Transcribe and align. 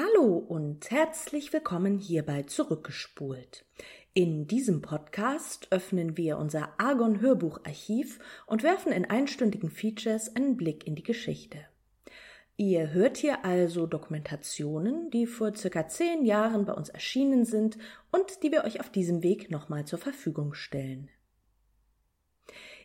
Hallo 0.00 0.36
und 0.36 0.92
herzlich 0.92 1.52
willkommen 1.52 1.98
hier 1.98 2.24
bei 2.24 2.44
Zurückgespult. 2.44 3.64
In 4.14 4.46
diesem 4.46 4.80
Podcast 4.80 5.66
öffnen 5.72 6.16
wir 6.16 6.38
unser 6.38 6.68
Argon 6.78 7.20
Hörbucharchiv 7.20 8.20
und 8.46 8.62
werfen 8.62 8.92
in 8.92 9.06
einstündigen 9.06 9.70
Features 9.70 10.36
einen 10.36 10.56
Blick 10.56 10.86
in 10.86 10.94
die 10.94 11.02
Geschichte. 11.02 11.58
Ihr 12.56 12.92
hört 12.92 13.16
hier 13.16 13.44
also 13.44 13.88
Dokumentationen, 13.88 15.10
die 15.10 15.26
vor 15.26 15.56
circa 15.56 15.88
zehn 15.88 16.24
Jahren 16.24 16.64
bei 16.64 16.74
uns 16.74 16.90
erschienen 16.90 17.44
sind 17.44 17.76
und 18.12 18.44
die 18.44 18.52
wir 18.52 18.62
euch 18.62 18.78
auf 18.78 18.90
diesem 18.90 19.24
Weg 19.24 19.50
nochmal 19.50 19.84
zur 19.84 19.98
Verfügung 19.98 20.54
stellen. 20.54 21.10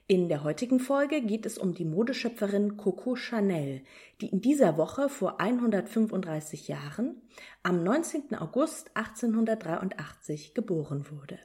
In 0.05 0.27
der 0.27 0.43
heutigen 0.43 0.81
Folge 0.81 1.21
geht 1.21 1.45
es 1.45 1.57
um 1.57 1.73
die 1.73 1.86
Modeschöpferin 1.86 2.75
Coco 2.75 3.15
Chanel, 3.15 3.83
die 4.19 4.27
in 4.27 4.41
dieser 4.41 4.75
Woche 4.75 5.07
vor 5.07 5.39
135 5.39 6.68
Jahren 6.68 7.21
am 7.63 7.83
19. 7.83 8.36
August 8.36 8.92
1883 8.97 10.54
geboren 10.54 11.09
wurde. 11.09 11.39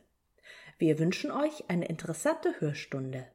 Wir 0.77 0.98
wünschen 0.98 1.30
euch 1.30 1.70
eine 1.70 1.86
interessante 1.86 2.60
Hörstunde. 2.60 3.28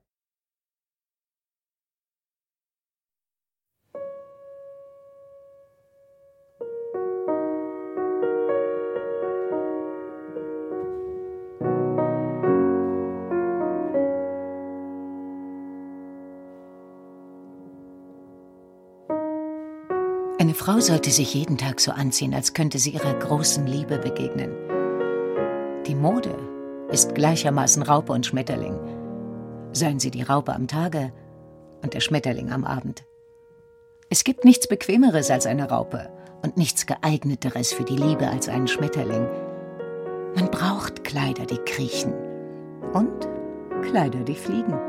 Frau 20.63 20.79
sollte 20.79 21.11
sich 21.11 21.33
jeden 21.33 21.57
Tag 21.57 21.81
so 21.81 21.91
anziehen, 21.91 22.33
als 22.33 22.53
könnte 22.53 22.79
sie 22.79 22.91
ihrer 22.91 23.13
großen 23.15 23.67
Liebe 23.67 23.97
begegnen. 23.97 24.49
Die 25.85 25.93
Mode 25.93 26.33
ist 26.89 27.15
gleichermaßen 27.15 27.83
Raupe 27.83 28.13
und 28.13 28.25
Schmetterling. 28.25 28.79
Seien 29.73 29.99
sie 29.99 30.09
die 30.09 30.21
Raupe 30.21 30.55
am 30.55 30.69
Tage 30.69 31.11
und 31.81 31.93
der 31.93 31.99
Schmetterling 31.99 32.49
am 32.49 32.63
Abend. 32.63 33.03
Es 34.09 34.23
gibt 34.23 34.45
nichts 34.45 34.67
Bequemeres 34.67 35.29
als 35.31 35.47
eine 35.47 35.69
Raupe 35.69 36.09
und 36.43 36.55
nichts 36.55 36.85
geeigneteres 36.85 37.73
für 37.73 37.83
die 37.83 37.97
Liebe 37.97 38.29
als 38.29 38.47
einen 38.47 38.69
Schmetterling. 38.69 39.27
Man 40.37 40.49
braucht 40.49 41.03
Kleider, 41.03 41.45
die 41.45 41.59
kriechen 41.65 42.13
und 42.93 43.27
Kleider, 43.81 44.23
die 44.23 44.35
fliegen. 44.35 44.79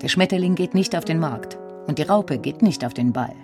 Der 0.00 0.08
Schmetterling 0.08 0.54
geht 0.54 0.74
nicht 0.74 0.94
auf 0.94 1.04
den 1.04 1.18
Markt 1.18 1.58
und 1.88 1.98
die 1.98 2.04
Raupe 2.04 2.38
geht 2.38 2.62
nicht 2.62 2.84
auf 2.84 2.94
den 2.94 3.12
Ball. 3.12 3.34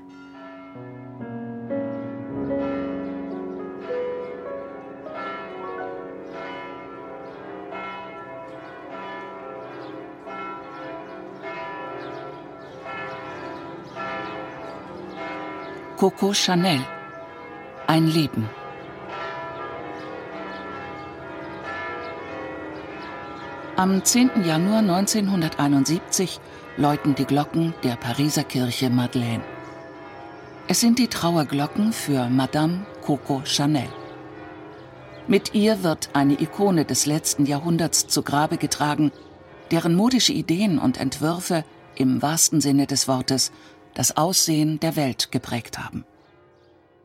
Coco 16.04 16.34
Chanel 16.34 16.84
Ein 17.86 18.08
Leben 18.08 18.46
Am 23.76 24.04
10. 24.04 24.44
Januar 24.44 24.80
1971 24.80 26.40
läuten 26.76 27.14
die 27.14 27.24
Glocken 27.24 27.72
der 27.84 27.96
Pariser 27.96 28.44
Kirche 28.44 28.90
Madeleine. 28.90 29.42
Es 30.68 30.80
sind 30.80 30.98
die 30.98 31.08
Trauerglocken 31.08 31.94
für 31.94 32.28
Madame 32.28 32.84
Coco 33.00 33.40
Chanel. 33.46 33.88
Mit 35.26 35.54
ihr 35.54 35.82
wird 35.82 36.10
eine 36.12 36.38
Ikone 36.38 36.84
des 36.84 37.06
letzten 37.06 37.46
Jahrhunderts 37.46 38.08
zu 38.08 38.22
Grabe 38.22 38.58
getragen, 38.58 39.10
deren 39.70 39.94
modische 39.94 40.34
Ideen 40.34 40.78
und 40.78 41.00
Entwürfe 41.00 41.64
im 41.94 42.20
wahrsten 42.20 42.60
Sinne 42.60 42.86
des 42.86 43.08
Wortes 43.08 43.52
das 43.94 44.16
Aussehen 44.16 44.80
der 44.80 44.96
Welt 44.96 45.32
geprägt 45.32 45.78
haben. 45.78 46.04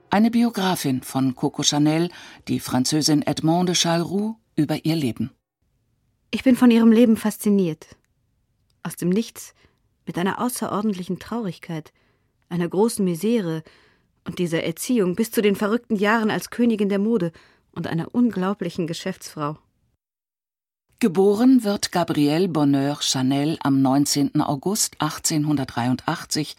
Eine 0.09 0.31
Biografin 0.31 1.03
von 1.03 1.35
Coco 1.35 1.63
Chanel, 1.63 2.09
die 2.47 2.59
Französin 2.59 3.21
Edmond 3.21 3.69
de 3.69 3.75
Charleroux, 3.75 4.35
über 4.55 4.83
ihr 4.83 4.95
Leben. 4.95 5.31
Ich 6.31 6.43
bin 6.43 6.55
von 6.55 6.71
ihrem 6.71 6.91
Leben 6.91 7.15
fasziniert. 7.15 7.95
Aus 8.83 8.95
dem 8.95 9.09
Nichts, 9.09 9.53
mit 10.05 10.17
einer 10.17 10.41
außerordentlichen 10.41 11.19
Traurigkeit, 11.19 11.93
einer 12.49 12.67
großen 12.67 13.05
Misere 13.05 13.63
und 14.25 14.39
dieser 14.39 14.63
Erziehung 14.63 15.15
bis 15.15 15.31
zu 15.31 15.41
den 15.41 15.55
verrückten 15.55 15.95
Jahren 15.95 16.31
als 16.31 16.49
Königin 16.49 16.89
der 16.89 16.99
Mode 16.99 17.31
und 17.71 17.87
einer 17.87 18.13
unglaublichen 18.13 18.87
Geschäftsfrau. 18.87 19.57
Geboren 20.99 21.63
wird 21.63 21.91
Gabrielle 21.91 22.49
Bonheur 22.49 22.97
Chanel 23.01 23.57
am 23.61 23.81
19. 23.81 24.41
August 24.41 24.95
1883 24.99 26.57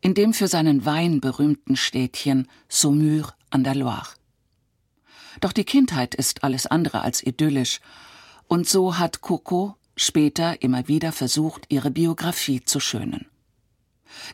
in 0.00 0.14
dem 0.14 0.32
für 0.32 0.48
seinen 0.48 0.84
Wein 0.84 1.20
berühmten 1.20 1.76
Städtchen 1.76 2.48
Saumur 2.68 3.34
an 3.50 3.64
der 3.64 3.74
Loire. 3.74 4.14
Doch 5.40 5.52
die 5.52 5.64
Kindheit 5.64 6.14
ist 6.14 6.44
alles 6.44 6.66
andere 6.66 7.02
als 7.02 7.22
idyllisch, 7.22 7.80
und 8.46 8.68
so 8.68 8.98
hat 8.98 9.20
Coco 9.20 9.76
später 9.96 10.62
immer 10.62 10.88
wieder 10.88 11.12
versucht, 11.12 11.66
ihre 11.68 11.90
Biografie 11.90 12.64
zu 12.64 12.80
schönen. 12.80 13.26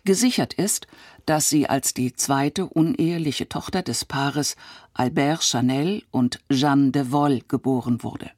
Gesichert 0.05 0.55
ist, 0.55 0.87
dass 1.27 1.49
sie 1.49 1.69
als 1.69 1.95
die 1.95 2.15
zweite 2.15 2.67
uneheliche 2.67 3.49
Tochter 3.49 3.83
des 3.83 4.05
Paares 4.05 4.57
Albert 4.93 5.43
Chanel 5.43 6.03
und 6.11 6.41
Jeanne 6.51 6.91
de 6.93 7.11
Vol 7.11 7.41
geboren 7.49 8.03
wurde. 8.03 8.31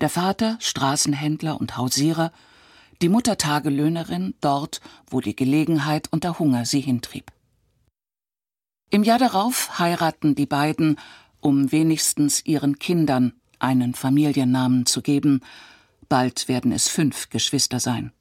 Der 0.00 0.08
Vater, 0.08 0.56
Straßenhändler 0.60 1.60
und 1.60 1.76
Hausierer, 1.76 2.32
die 3.02 3.08
Mutter 3.08 3.36
Tagelöhnerin 3.36 4.34
dort, 4.40 4.80
wo 5.10 5.20
die 5.20 5.34
Gelegenheit 5.34 6.08
und 6.12 6.22
der 6.22 6.38
Hunger 6.38 6.64
sie 6.64 6.80
hintrieb. 6.80 7.32
Im 8.90 9.02
Jahr 9.02 9.18
darauf 9.18 9.78
heiraten 9.80 10.34
die 10.36 10.46
beiden, 10.46 10.98
um 11.40 11.72
wenigstens 11.72 12.46
ihren 12.46 12.78
Kindern 12.78 13.32
einen 13.58 13.94
Familiennamen 13.94 14.86
zu 14.86 15.02
geben, 15.02 15.40
bald 16.08 16.46
werden 16.46 16.70
es 16.70 16.88
fünf 16.88 17.28
Geschwister 17.28 17.80
sein. 17.80 18.12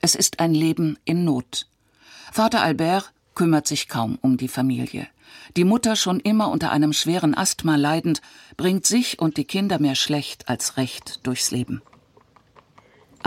Es 0.00 0.14
ist 0.14 0.40
ein 0.40 0.54
Leben 0.54 0.98
in 1.04 1.24
Not. 1.24 1.68
Vater 2.32 2.62
Albert 2.62 3.12
kümmert 3.34 3.68
sich 3.68 3.88
kaum 3.88 4.18
um 4.20 4.36
die 4.36 4.48
Familie. 4.48 5.06
Die 5.56 5.64
Mutter, 5.64 5.94
schon 5.94 6.18
immer 6.18 6.50
unter 6.50 6.72
einem 6.72 6.92
schweren 6.92 7.36
Asthma 7.36 7.76
leidend, 7.76 8.22
bringt 8.56 8.86
sich 8.86 9.20
und 9.20 9.36
die 9.36 9.44
Kinder 9.44 9.78
mehr 9.78 9.94
schlecht 9.94 10.48
als 10.48 10.76
recht 10.76 11.26
durchs 11.26 11.50
Leben. 11.50 11.82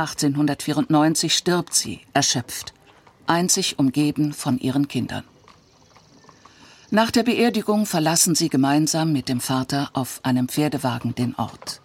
1894 0.02 1.36
stirbt 1.36 1.76
sie, 1.76 2.02
erschöpft, 2.14 2.74
einzig 3.28 3.78
umgeben 3.78 4.34
von 4.34 4.58
ihren 4.58 4.88
Kindern. 4.88 5.24
Nach 6.90 7.12
der 7.12 7.24
Beerdigung 7.24 7.86
verlassen 7.86 8.34
sie 8.34 8.50
gemeinsam 8.50 9.14
mit 9.14 9.30
dem 9.30 9.40
Vater 9.40 9.92
auf 9.94 10.20
einem 10.24 10.50
Pferdewagen 10.50 11.14
den 11.14 11.36
Ort. 11.36 11.82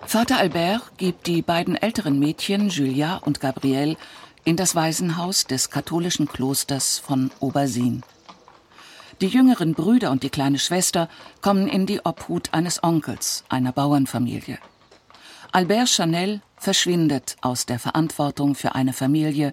Vater 0.00 0.36
Albert 0.36 0.98
gibt 0.98 1.26
die 1.26 1.42
beiden 1.42 1.76
älteren 1.76 2.18
Mädchen, 2.18 2.68
Julia 2.68 3.16
und 3.16 3.40
Gabrielle, 3.40 3.96
in 4.44 4.56
das 4.56 4.74
Waisenhaus 4.74 5.46
des 5.46 5.70
katholischen 5.70 6.28
Klosters 6.28 6.98
von 6.98 7.30
Obersin. 7.40 8.02
Die 9.22 9.28
jüngeren 9.28 9.72
Brüder 9.72 10.10
und 10.10 10.22
die 10.22 10.30
kleine 10.30 10.58
Schwester 10.58 11.08
kommen 11.40 11.68
in 11.68 11.86
die 11.86 12.04
Obhut 12.04 12.52
eines 12.52 12.84
Onkels, 12.84 13.44
einer 13.48 13.72
Bauernfamilie. 13.72 14.58
Albert 15.52 15.88
Chanel 15.88 16.42
verschwindet 16.56 17.36
aus 17.40 17.66
der 17.66 17.78
Verantwortung 17.78 18.54
für 18.54 18.74
eine 18.74 18.92
Familie, 18.92 19.52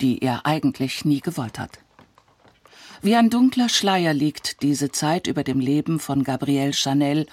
die 0.00 0.22
er 0.22 0.46
eigentlich 0.46 1.04
nie 1.04 1.20
gewollt 1.20 1.58
hat. 1.58 1.78
Wie 3.02 3.16
ein 3.16 3.30
dunkler 3.30 3.68
Schleier 3.68 4.12
liegt 4.12 4.62
diese 4.62 4.90
Zeit 4.90 5.26
über 5.26 5.42
dem 5.42 5.58
Leben 5.58 6.00
von 6.00 6.22
Gabrielle 6.22 6.72
Chanel, 6.72 7.26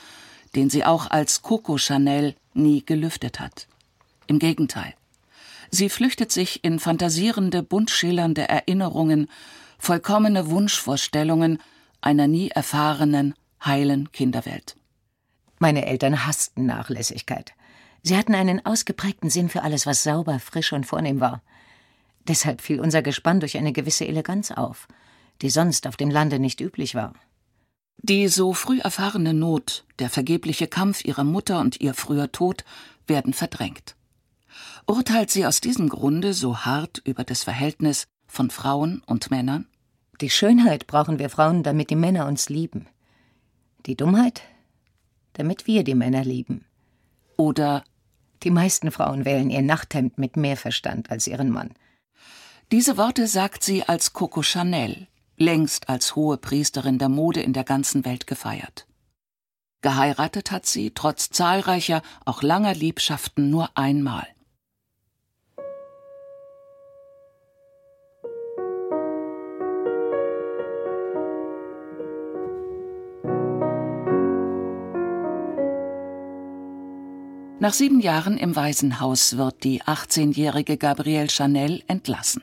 den 0.56 0.70
sie 0.70 0.86
auch 0.86 1.10
als 1.10 1.42
Coco 1.42 1.78
Chanel 1.78 2.36
nie 2.54 2.86
gelüftet 2.86 3.40
hat. 3.40 3.68
Im 4.28 4.40
Gegenteil. 4.40 4.94
Sie 5.70 5.90
flüchtet 5.90 6.32
sich 6.32 6.64
in 6.64 6.80
fantasierende, 6.80 7.64
bunt 7.64 7.90
schillernde 7.90 8.48
Erinnerungen, 8.48 9.30
vollkommene 9.78 10.50
Wunschvorstellungen 10.50 11.60
einer 12.02 12.28
nie 12.28 12.50
erfahrenen, 12.50 13.34
heilen 13.64 14.12
Kinderwelt. 14.12 14.78
Meine 15.60 15.86
Eltern 15.86 16.26
hassten 16.26 16.66
Nachlässigkeit. 16.66 17.54
Sie 18.04 18.18
hatten 18.18 18.36
einen 18.36 18.66
ausgeprägten 18.66 19.30
Sinn 19.30 19.50
für 19.50 19.64
alles, 19.64 19.86
was 19.86 20.04
sauber, 20.04 20.40
frisch 20.40 20.74
und 20.74 20.86
vornehm 20.86 21.20
war. 21.20 21.42
Deshalb 22.28 22.62
fiel 22.62 22.80
unser 22.80 23.02
Gespann 23.02 23.40
durch 23.40 23.58
eine 23.58 23.74
gewisse 23.74 24.08
Eleganz 24.08 24.52
auf, 24.52 24.88
die 25.42 25.50
sonst 25.50 25.88
auf 25.88 25.98
dem 25.98 26.10
Lande 26.10 26.40
nicht 26.40 26.62
üblich 26.62 26.96
war. 26.96 27.14
Die 27.98 28.28
so 28.28 28.54
früh 28.54 28.80
erfahrene 28.80 29.34
Not, 29.34 29.86
der 30.00 30.10
vergebliche 30.10 30.68
Kampf 30.68 31.04
ihrer 31.04 31.24
Mutter 31.24 31.60
und 31.60 31.82
ihr 31.82 31.94
früher 31.94 32.32
Tod 32.32 32.64
werden 33.08 33.34
verdrängt. 33.34 33.96
Urteilt 34.86 35.32
sie 35.32 35.46
aus 35.46 35.62
diesem 35.62 35.90
Grunde 35.90 36.34
so 36.34 36.60
hart 36.60 37.02
über 37.04 37.24
das 37.24 37.44
Verhältnis 37.44 38.06
von 38.28 38.50
Frauen 38.50 39.02
und 39.06 39.32
Männern? 39.32 39.68
Die 40.22 40.30
Schönheit 40.30 40.88
brauchen 40.88 41.20
wir 41.20 41.30
Frauen, 41.30 41.64
damit 41.64 41.90
die 41.90 41.96
Männer 41.96 42.28
uns 42.28 42.50
lieben. 42.50 42.88
Die 43.86 43.96
Dummheit, 43.96 44.42
damit 45.34 45.68
wir 45.68 45.84
die 45.84 45.96
Männer 45.96 46.24
lieben. 46.24 46.66
Oder 47.38 47.84
die 48.44 48.52
meisten 48.52 48.92
Frauen 48.92 49.26
wählen 49.26 49.50
ihr 49.50 49.62
Nachthemd 49.62 50.18
mit 50.18 50.36
mehr 50.36 50.58
Verstand 50.58 51.10
als 51.10 51.28
ihren 51.28 51.50
Mann. 51.50 51.72
Diese 52.72 52.98
Worte 52.98 53.28
sagt 53.28 53.64
sie 53.64 53.84
als 53.84 54.12
Coco 54.12 54.42
Chanel, 54.42 55.08
längst 55.38 55.88
als 55.88 56.16
hohe 56.16 56.38
Priesterin 56.38 56.98
der 56.98 57.10
Mode 57.10 57.42
in 57.42 57.54
der 57.54 57.64
ganzen 57.64 58.04
Welt 58.04 58.28
gefeiert. 58.28 58.88
Geheiratet 59.82 60.52
hat 60.52 60.66
sie, 60.66 60.92
trotz 60.92 61.30
zahlreicher, 61.30 62.02
auch 62.26 62.42
langer 62.42 62.74
Liebschaften, 62.74 63.50
nur 63.50 63.70
einmal. 63.76 64.28
Nach 77.68 77.74
sieben 77.74 78.00
Jahren 78.00 78.38
im 78.38 78.56
Waisenhaus 78.56 79.36
wird 79.36 79.66
die 79.66 79.82
18-jährige 79.82 80.78
Gabrielle 80.78 81.28
Chanel 81.30 81.84
entlassen. 81.88 82.42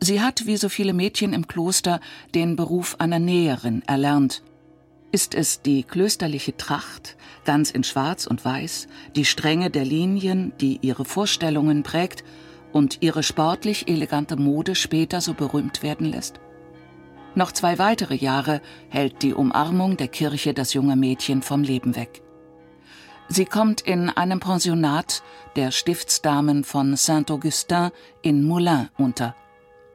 Sie 0.00 0.22
hat, 0.22 0.46
wie 0.46 0.56
so 0.56 0.70
viele 0.70 0.94
Mädchen 0.94 1.34
im 1.34 1.46
Kloster, 1.46 2.00
den 2.34 2.56
Beruf 2.56 2.96
einer 3.00 3.18
Näherin 3.18 3.82
erlernt. 3.86 4.42
Ist 5.12 5.34
es 5.34 5.60
die 5.60 5.82
klösterliche 5.82 6.56
Tracht, 6.56 7.18
ganz 7.44 7.70
in 7.70 7.84
Schwarz 7.84 8.26
und 8.26 8.42
Weiß, 8.42 8.88
die 9.14 9.26
Strenge 9.26 9.68
der 9.68 9.84
Linien, 9.84 10.54
die 10.58 10.78
ihre 10.80 11.04
Vorstellungen 11.04 11.82
prägt 11.82 12.24
und 12.72 13.02
ihre 13.02 13.22
sportlich 13.22 13.88
elegante 13.88 14.36
Mode 14.36 14.74
später 14.74 15.20
so 15.20 15.34
berühmt 15.34 15.82
werden 15.82 16.06
lässt? 16.06 16.40
Noch 17.34 17.52
zwei 17.52 17.78
weitere 17.78 18.14
Jahre 18.14 18.62
hält 18.88 19.20
die 19.20 19.34
Umarmung 19.34 19.98
der 19.98 20.08
Kirche 20.08 20.54
das 20.54 20.72
junge 20.72 20.96
Mädchen 20.96 21.42
vom 21.42 21.62
Leben 21.62 21.94
weg. 21.94 22.22
Sie 23.32 23.44
kommt 23.44 23.80
in 23.80 24.10
einem 24.10 24.40
Pensionat 24.40 25.22
der 25.54 25.70
Stiftsdamen 25.70 26.64
von 26.64 26.96
Saint-Augustin 26.96 27.92
in 28.22 28.42
Moulins 28.42 28.88
unter, 28.98 29.36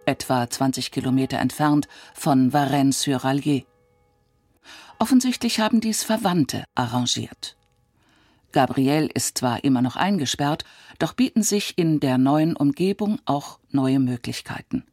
etwa 0.05 0.49
20 0.49 0.89
Kilometer 0.89 1.39
entfernt 1.39 1.89
von 2.13 2.53
Varennes-sur-Allier. 2.53 3.63
Offensichtlich 4.99 5.59
haben 5.59 5.81
dies 5.81 6.01
Verwandte 6.01 6.63
arrangiert. 6.75 7.57
Gabrielle 8.53 9.09
ist 9.13 9.39
zwar 9.39 9.65
immer 9.65 9.81
noch 9.81 9.97
eingesperrt, 9.97 10.63
doch 10.97 11.11
bieten 11.11 11.43
sich 11.43 11.77
in 11.77 11.99
der 11.99 12.17
neuen 12.17 12.55
Umgebung 12.55 13.19
auch 13.25 13.59
neue 13.69 13.99
Möglichkeiten. 13.99 14.85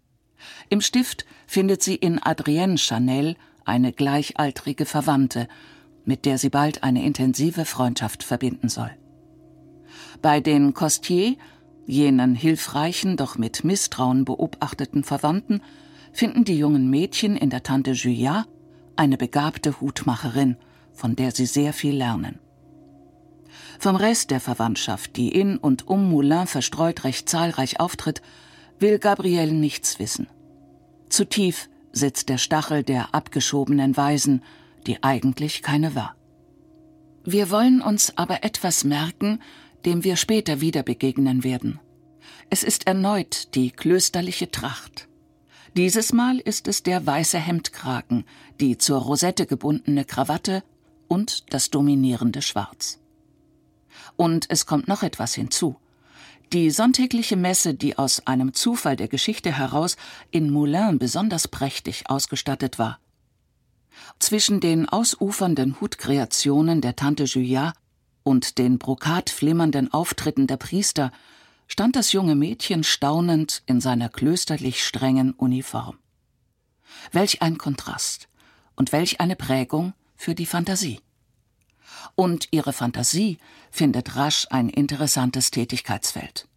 Im 0.69 0.81
Stift 0.81 1.27
findet 1.47 1.85
sie 1.85 1.95
in 1.95 2.21
Adrienne 2.21 2.77
Chanel 2.77 3.37
eine 3.65 3.93
gleichaltrige 3.93 4.85
Verwandte 4.85 5.47
mit 6.05 6.25
der 6.25 6.39
sie 6.39 6.51
bald 6.51 6.83
eine 6.83 7.05
intensive 7.05 7.65
Freundschaft 7.65 8.23
verbinden 8.23 8.69
soll. 8.69 8.91
Bei 10.21 10.41
den 10.41 10.75
Costier, 10.75 11.37
jenen 11.87 12.35
hilfreichen, 12.35 13.17
doch 13.17 13.39
mit 13.39 13.65
Misstrauen 13.65 14.25
beobachteten 14.25 15.05
Verwandten, 15.05 15.63
finden 16.13 16.45
die 16.45 16.59
jungen 16.59 16.91
Mädchen 16.91 17.37
in 17.37 17.51
der 17.51 17.63
Tante 17.63 17.93
Julia 17.93 18.47
eine 18.97 19.17
begabte 19.17 19.81
Hutmacherin, 19.81 20.57
von 20.93 21.17
der 21.17 21.33
sie 21.33 21.47
sehr 21.47 21.73
viel 21.73 21.97
lernen. 21.97 22.39
Vom 23.79 23.97
Rest 23.97 24.31
der 24.31 24.41
Verwandtschaft, 24.41 25.17
die 25.17 25.29
in 25.29 25.57
und 25.57 25.89
um 25.89 26.09
Moulin 26.09 26.47
verstreut 26.47 27.05
recht 27.05 27.29
zahlreich 27.29 27.81
auftritt, 27.81 28.23
will 28.79 28.99
Gabrielle 28.99 29.53
nichts 29.53 29.99
wissen. 29.99 30.29
Zu 31.09 31.25
tief 31.25 31.69
sitzt 31.93 32.29
der 32.29 32.39
Stachel 32.39 32.83
der 32.83 33.15
abgeschobenen 33.15 33.97
Weisen, 33.97 34.43
die 34.87 35.03
eigentlich 35.03 35.63
keine 35.63 35.95
war. 35.95 36.17
Wir 37.25 37.51
wollen 37.51 37.81
uns 37.81 38.17
aber 38.17 38.43
etwas 38.43 38.85
merken, 38.85 39.41
dem 39.85 40.05
wir 40.05 40.17
später 40.17 40.61
wieder 40.61 40.83
begegnen 40.83 41.45
werden. 41.45 41.81
Es 42.51 42.63
ist 42.63 42.87
erneut 42.87 43.55
die 43.55 43.71
klösterliche 43.71 44.51
Tracht. 44.51 45.09
Dieses 45.77 46.13
Mal 46.13 46.39
ist 46.39 46.69
es 46.69 46.83
der 46.83 47.07
weiße 47.07 47.39
Hemdkragen, 47.39 48.25
die 48.61 48.77
zur 48.77 49.01
Rosette 49.01 49.47
gebundene 49.47 50.05
Krawatte 50.05 50.63
und 51.09 51.53
das 51.55 51.71
dominierende 51.71 52.43
Schwarz. 52.43 53.01
Und 54.17 54.47
es 54.51 54.67
kommt 54.67 54.89
noch 54.89 55.03
etwas 55.03 55.35
hinzu. 55.35 55.77
Die 56.53 56.71
sonntägliche 56.71 57.37
Messe, 57.37 57.73
die 57.73 57.97
aus 57.97 58.27
einem 58.27 58.53
Zufall 58.53 58.97
der 58.97 59.09
Geschichte 59.09 59.57
heraus 59.57 59.97
in 60.31 60.51
Moulins 60.51 60.99
besonders 60.99 61.49
prächtig 61.49 62.11
ausgestattet 62.11 62.79
war, 62.79 62.99
zwischen 64.19 64.61
den 64.61 64.89
ausufernden 64.89 65.81
Hutkreationen 65.81 66.81
der 66.81 66.97
Tante 66.97 67.25
Julia 67.25 67.73
und 68.23 68.59
den 68.59 68.79
brokatflimmernden 68.79 69.93
Auftritten 69.93 70.47
der 70.47 70.57
Priester 70.57 71.13
stand 71.67 71.97
das 71.97 72.13
junge 72.13 72.35
Mädchen 72.35 72.85
staunend 72.85 73.63
in 73.67 73.81
seiner 73.81 74.09
klösterlich 74.09 74.85
strengen 74.85 75.33
Uniform. 75.33 75.99
Welch 77.11 77.43
ein 77.43 77.59
Kontrast 77.59 78.29
und 78.77 78.93
welch 78.93 79.21
eine 79.21 79.37
Prägung 79.37 79.95
für 80.17 80.35
die 80.35 80.47
Fantasie. 80.47 81.01
Und 82.15 82.49
ihre 82.51 82.73
Fantasie 82.73 83.39
findet 83.71 84.17
rasch 84.17 84.47
ein 84.51 84.69
interessantes 84.69 85.51
Tätigkeitsfeld. 85.51 86.49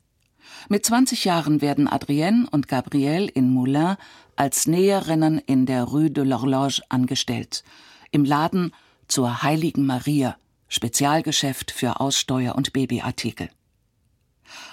Mit 0.67 0.85
20 0.85 1.25
Jahren 1.25 1.61
werden 1.61 1.87
Adrienne 1.87 2.47
und 2.49 2.67
Gabrielle 2.67 3.27
in 3.27 3.53
Moulins 3.53 3.97
als 4.35 4.67
Näherinnen 4.67 5.39
in 5.39 5.65
der 5.65 5.83
Rue 5.83 6.11
de 6.11 6.23
l'Horloge 6.23 6.81
angestellt, 6.89 7.63
im 8.11 8.25
Laden 8.25 8.71
zur 9.07 9.43
Heiligen 9.43 9.85
Maria, 9.85 10.37
Spezialgeschäft 10.67 11.71
für 11.71 11.99
Aussteuer- 11.99 12.55
und 12.55 12.73
Babyartikel. 12.73 13.49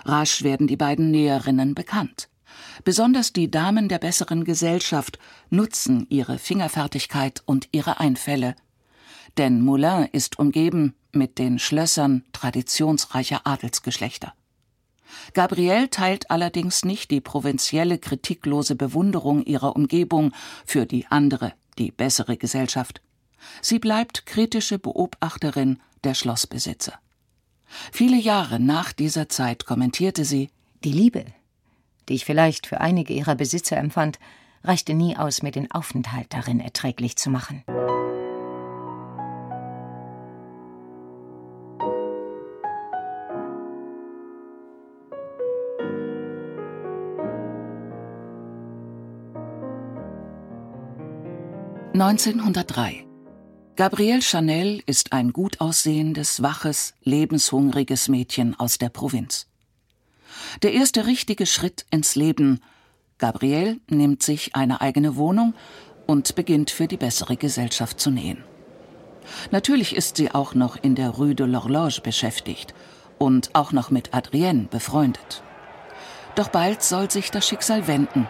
Rasch 0.04 0.42
werden 0.42 0.66
die 0.66 0.76
beiden 0.76 1.10
Näherinnen 1.10 1.74
bekannt. 1.74 2.28
Besonders 2.84 3.32
die 3.32 3.50
Damen 3.50 3.88
der 3.88 3.98
besseren 3.98 4.44
Gesellschaft 4.44 5.18
nutzen 5.50 6.06
ihre 6.10 6.38
Fingerfertigkeit 6.38 7.42
und 7.46 7.68
ihre 7.72 8.00
Einfälle. 8.00 8.56
Denn 9.38 9.62
Moulin 9.62 10.08
ist 10.12 10.38
umgeben 10.38 10.94
mit 11.12 11.38
den 11.38 11.58
Schlössern 11.58 12.24
traditionsreicher 12.32 13.46
Adelsgeschlechter. 13.46 14.34
Gabrielle 15.34 15.90
teilt 15.90 16.30
allerdings 16.30 16.84
nicht 16.84 17.10
die 17.10 17.20
provinzielle 17.20 17.98
kritiklose 17.98 18.76
Bewunderung 18.76 19.42
ihrer 19.44 19.76
Umgebung 19.76 20.32
für 20.64 20.86
die 20.86 21.06
andere, 21.08 21.52
die 21.78 21.90
bessere 21.90 22.36
Gesellschaft. 22.36 23.02
Sie 23.60 23.78
bleibt 23.78 24.26
kritische 24.26 24.78
Beobachterin 24.78 25.80
der 26.04 26.14
Schlossbesitzer. 26.14 26.94
Viele 27.92 28.18
Jahre 28.18 28.60
nach 28.60 28.92
dieser 28.92 29.28
Zeit 29.28 29.64
kommentierte 29.64 30.24
sie 30.24 30.50
Die 30.84 30.92
Liebe, 30.92 31.24
die 32.08 32.14
ich 32.14 32.24
vielleicht 32.24 32.66
für 32.66 32.80
einige 32.80 33.14
ihrer 33.14 33.34
Besitzer 33.34 33.76
empfand, 33.76 34.18
reichte 34.64 34.94
nie 34.94 35.16
aus, 35.16 35.42
mir 35.42 35.50
den 35.52 35.70
Aufenthalt 35.70 36.32
darin 36.32 36.60
erträglich 36.60 37.16
zu 37.16 37.30
machen. 37.30 37.64
1903. 52.02 53.06
Gabrielle 53.76 54.22
Chanel 54.22 54.82
ist 54.86 55.12
ein 55.12 55.32
gut 55.32 55.60
aussehendes, 55.60 56.42
waches, 56.42 56.94
lebenshungriges 57.04 58.08
Mädchen 58.08 58.58
aus 58.58 58.78
der 58.78 58.88
Provinz. 58.88 59.46
Der 60.64 60.72
erste 60.72 61.06
richtige 61.06 61.46
Schritt 61.46 61.86
ins 61.92 62.16
Leben. 62.16 62.60
Gabrielle 63.18 63.78
nimmt 63.88 64.24
sich 64.24 64.56
eine 64.56 64.80
eigene 64.80 65.14
Wohnung 65.14 65.54
und 66.08 66.34
beginnt 66.34 66.72
für 66.72 66.88
die 66.88 66.96
bessere 66.96 67.36
Gesellschaft 67.36 68.00
zu 68.00 68.10
nähen. 68.10 68.42
Natürlich 69.52 69.94
ist 69.94 70.16
sie 70.16 70.32
auch 70.32 70.56
noch 70.56 70.74
in 70.82 70.96
der 70.96 71.10
Rue 71.10 71.36
de 71.36 71.46
l'Horloge 71.46 72.02
beschäftigt 72.02 72.74
und 73.20 73.50
auch 73.54 73.70
noch 73.70 73.92
mit 73.92 74.12
Adrienne 74.12 74.64
befreundet. 74.64 75.44
Doch 76.34 76.48
bald 76.48 76.82
soll 76.82 77.12
sich 77.12 77.30
das 77.30 77.46
Schicksal 77.46 77.86
wenden. 77.86 78.26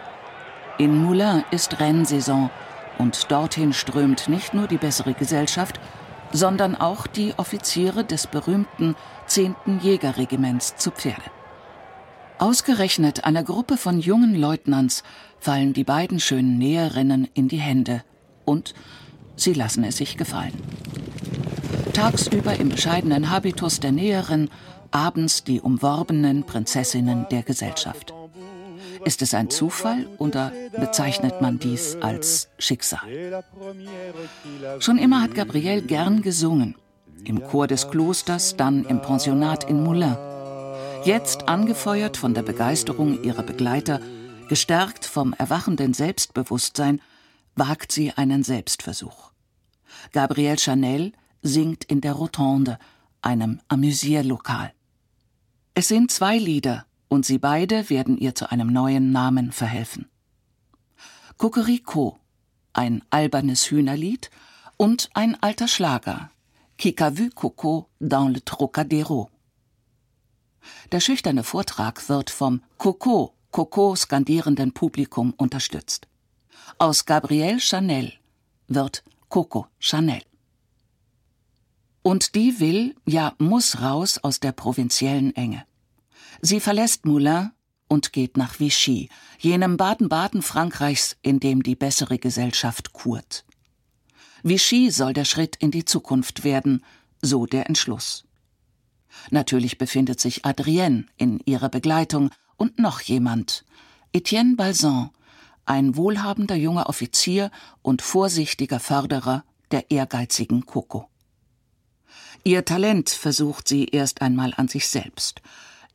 In 0.76 1.02
Moulins 1.02 1.45
ist 1.52 1.81
Rennsaison 1.81 2.50
und 2.99 3.30
dorthin 3.30 3.72
strömt 3.72 4.28
nicht 4.28 4.54
nur 4.54 4.66
die 4.66 4.78
bessere 4.78 5.14
Gesellschaft, 5.14 5.80
sondern 6.32 6.75
auch 6.75 7.06
die 7.06 7.34
Offiziere 7.37 8.04
des 8.04 8.26
berühmten 8.26 8.96
10. 9.26 9.54
Jägerregiments 9.82 10.76
zu 10.76 10.90
Pferde. 10.90 11.22
Ausgerechnet 12.38 13.25
einer 13.25 13.44
Gruppe 13.44 13.76
von 13.76 14.00
jungen 14.00 14.34
Leutnants 14.34 15.04
fallen 15.38 15.75
die 15.75 15.84
beiden 15.84 16.18
schönen 16.18 16.58
Näherinnen 16.58 17.28
in 17.34 17.49
die 17.49 17.61
Hände 17.61 18.02
und 18.44 18.75
sie 19.37 19.52
lassen 19.52 19.84
es 19.84 19.99
sich 19.99 20.16
gefallen. 20.16 20.54
Tagsüber 21.92 22.56
im 22.56 22.70
bescheidenen 22.70 23.30
Habitus 23.30 23.78
der 23.78 23.92
Näherin, 23.92 24.49
abends 24.90 25.44
die 25.44 25.61
umworbenen 25.61 26.44
Prinzessinnen 26.44 27.26
der 27.30 27.42
Gesellschaft. 27.42 28.12
Ist 29.04 29.23
es 29.23 29.35
ein 29.35 29.50
Zufall 29.50 30.06
oder 30.18 30.52
bezeichnet 30.78 31.40
man 31.40 31.59
dies 31.59 31.97
als 32.00 32.49
Schicksal? 32.59 33.42
Schon 34.78 34.99
immer 34.99 35.23
hat 35.23 35.35
Gabrielle 35.35 35.82
gern 35.82 36.23
gesungen. 36.23 36.76
Im 37.25 37.42
Chor 37.42 37.66
des 37.66 37.88
Klosters, 37.88 38.56
dann 38.56 38.85
im 38.85 39.00
Pensionat 39.00 39.64
in 39.64 39.82
Moulins. 39.82 40.18
Jetzt 41.04 41.49
angefeuert 41.49 42.16
von 42.16 42.35
der 42.35 42.42
Begeisterung 42.42 43.23
ihrer 43.23 43.42
Begleiter, 43.42 44.00
gestärkt 44.49 45.04
vom 45.04 45.32
erwachenden 45.32 45.94
Selbstbewusstsein, 45.94 47.00
wagt 47.54 47.92
sie 47.92 48.12
einen 48.12 48.42
Selbstversuch. 48.44 49.32
Gabrielle 50.12 50.59
Chanel 50.59 51.12
singt 51.42 51.85
in 51.85 52.00
der 52.00 52.12
Rotonde, 52.12 52.78
einem 53.21 53.61
Amüsierlokal. 53.68 54.73
Es 55.75 55.88
sind 55.88 56.11
zwei 56.11 56.38
Lieder, 56.38 56.87
und 57.12 57.26
sie 57.26 57.37
beide 57.37 57.90
werden 57.90 58.16
ihr 58.16 58.35
zu 58.35 58.50
einem 58.50 58.73
neuen 58.73 59.12
Namen 59.12 59.52
verhelfen. 59.52 60.09
Cocorico, 61.37 62.19
ein 62.73 63.04
albernes 63.11 63.71
Hühnerlied 63.71 64.31
und 64.78 65.11
ein 65.12 65.37
alter 65.42 65.69
Schlager, 65.69 66.31
Qui 66.78 66.97
a 66.99 67.11
vu 67.14 67.28
Coco 67.28 67.90
dans 68.00 68.33
le 68.33 68.42
Trocadero. 68.42 69.28
Der 70.90 71.00
schüchterne 71.00 71.45
Vortrag 71.45 72.09
wird 72.09 72.31
vom 72.31 72.62
Coco, 72.78 73.35
Coco 73.50 73.95
skandierenden 73.95 74.73
Publikum 74.73 75.35
unterstützt. 75.37 76.09
Aus 76.78 77.04
Gabrielle 77.04 77.61
Chanel 77.61 78.14
wird 78.69 79.04
Coco 79.28 79.66
Chanel. 79.78 80.23
Und 82.00 82.35
die 82.35 82.59
will, 82.59 82.95
ja 83.04 83.35
muss 83.37 83.83
raus 83.83 84.16
aus 84.16 84.40
der 84.40 84.52
provinziellen 84.52 85.37
Enge. 85.37 85.66
Sie 86.44 86.58
verlässt 86.58 87.06
Moulin 87.06 87.52
und 87.87 88.12
geht 88.12 88.37
nach 88.37 88.58
Vichy, 88.58 89.08
jenem 89.38 89.76
Baden-Baden 89.76 90.42
Frankreichs, 90.42 91.16
in 91.22 91.38
dem 91.38 91.62
die 91.62 91.76
bessere 91.76 92.18
Gesellschaft 92.18 92.92
kurt. 92.92 93.44
Vichy 94.42 94.90
soll 94.90 95.12
der 95.12 95.25
Schritt 95.25 95.54
in 95.54 95.70
die 95.70 95.84
Zukunft 95.84 96.42
werden, 96.42 96.84
so 97.20 97.46
der 97.46 97.68
Entschluss. 97.68 98.25
Natürlich 99.30 99.78
befindet 99.78 100.18
sich 100.18 100.44
Adrienne 100.44 101.06
in 101.16 101.38
ihrer 101.44 101.68
Begleitung 101.68 102.30
und 102.56 102.80
noch 102.80 103.00
jemand, 103.02 103.64
Etienne 104.12 104.56
Balsan, 104.56 105.11
ein 105.64 105.96
wohlhabender 105.96 106.56
junger 106.56 106.88
Offizier 106.88 107.52
und 107.82 108.02
vorsichtiger 108.02 108.80
Förderer 108.80 109.44
der 109.70 109.92
ehrgeizigen 109.92 110.66
Coco. 110.66 111.08
Ihr 112.42 112.64
Talent 112.64 113.11
versucht 113.11 113.68
sie 113.68 113.84
erst 113.84 114.22
einmal 114.22 114.54
an 114.56 114.66
sich 114.66 114.88
selbst 114.88 115.40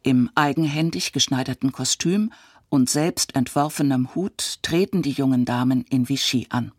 im 0.07 0.29
eigenhändig 0.35 1.11
geschneiderten 1.11 1.73
Kostüm 1.73 2.31
und 2.69 2.89
selbst 2.89 3.35
entworfenem 3.35 4.15
Hut 4.15 4.59
treten 4.61 5.01
die 5.01 5.11
jungen 5.11 5.43
Damen 5.43 5.83
in 5.89 6.07
Vichy 6.07 6.47
an. 6.49 6.71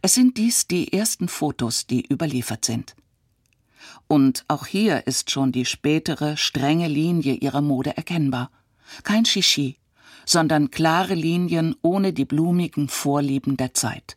Es 0.00 0.14
sind 0.14 0.36
dies 0.36 0.68
die 0.68 0.92
ersten 0.92 1.26
Fotos, 1.26 1.88
die 1.88 2.06
überliefert 2.08 2.64
sind. 2.64 2.94
Und 4.06 4.44
auch 4.46 4.66
hier 4.66 5.08
ist 5.08 5.32
schon 5.32 5.50
die 5.50 5.64
spätere, 5.64 6.36
strenge 6.36 6.86
Linie 6.86 7.34
ihrer 7.34 7.62
Mode 7.62 7.96
erkennbar. 7.96 8.52
Kein 9.02 9.24
Shishi, 9.24 9.78
sondern 10.24 10.70
klare 10.70 11.14
Linien 11.14 11.74
ohne 11.82 12.12
die 12.12 12.26
blumigen 12.26 12.88
Vorlieben 12.88 13.56
der 13.56 13.74
Zeit. 13.74 14.16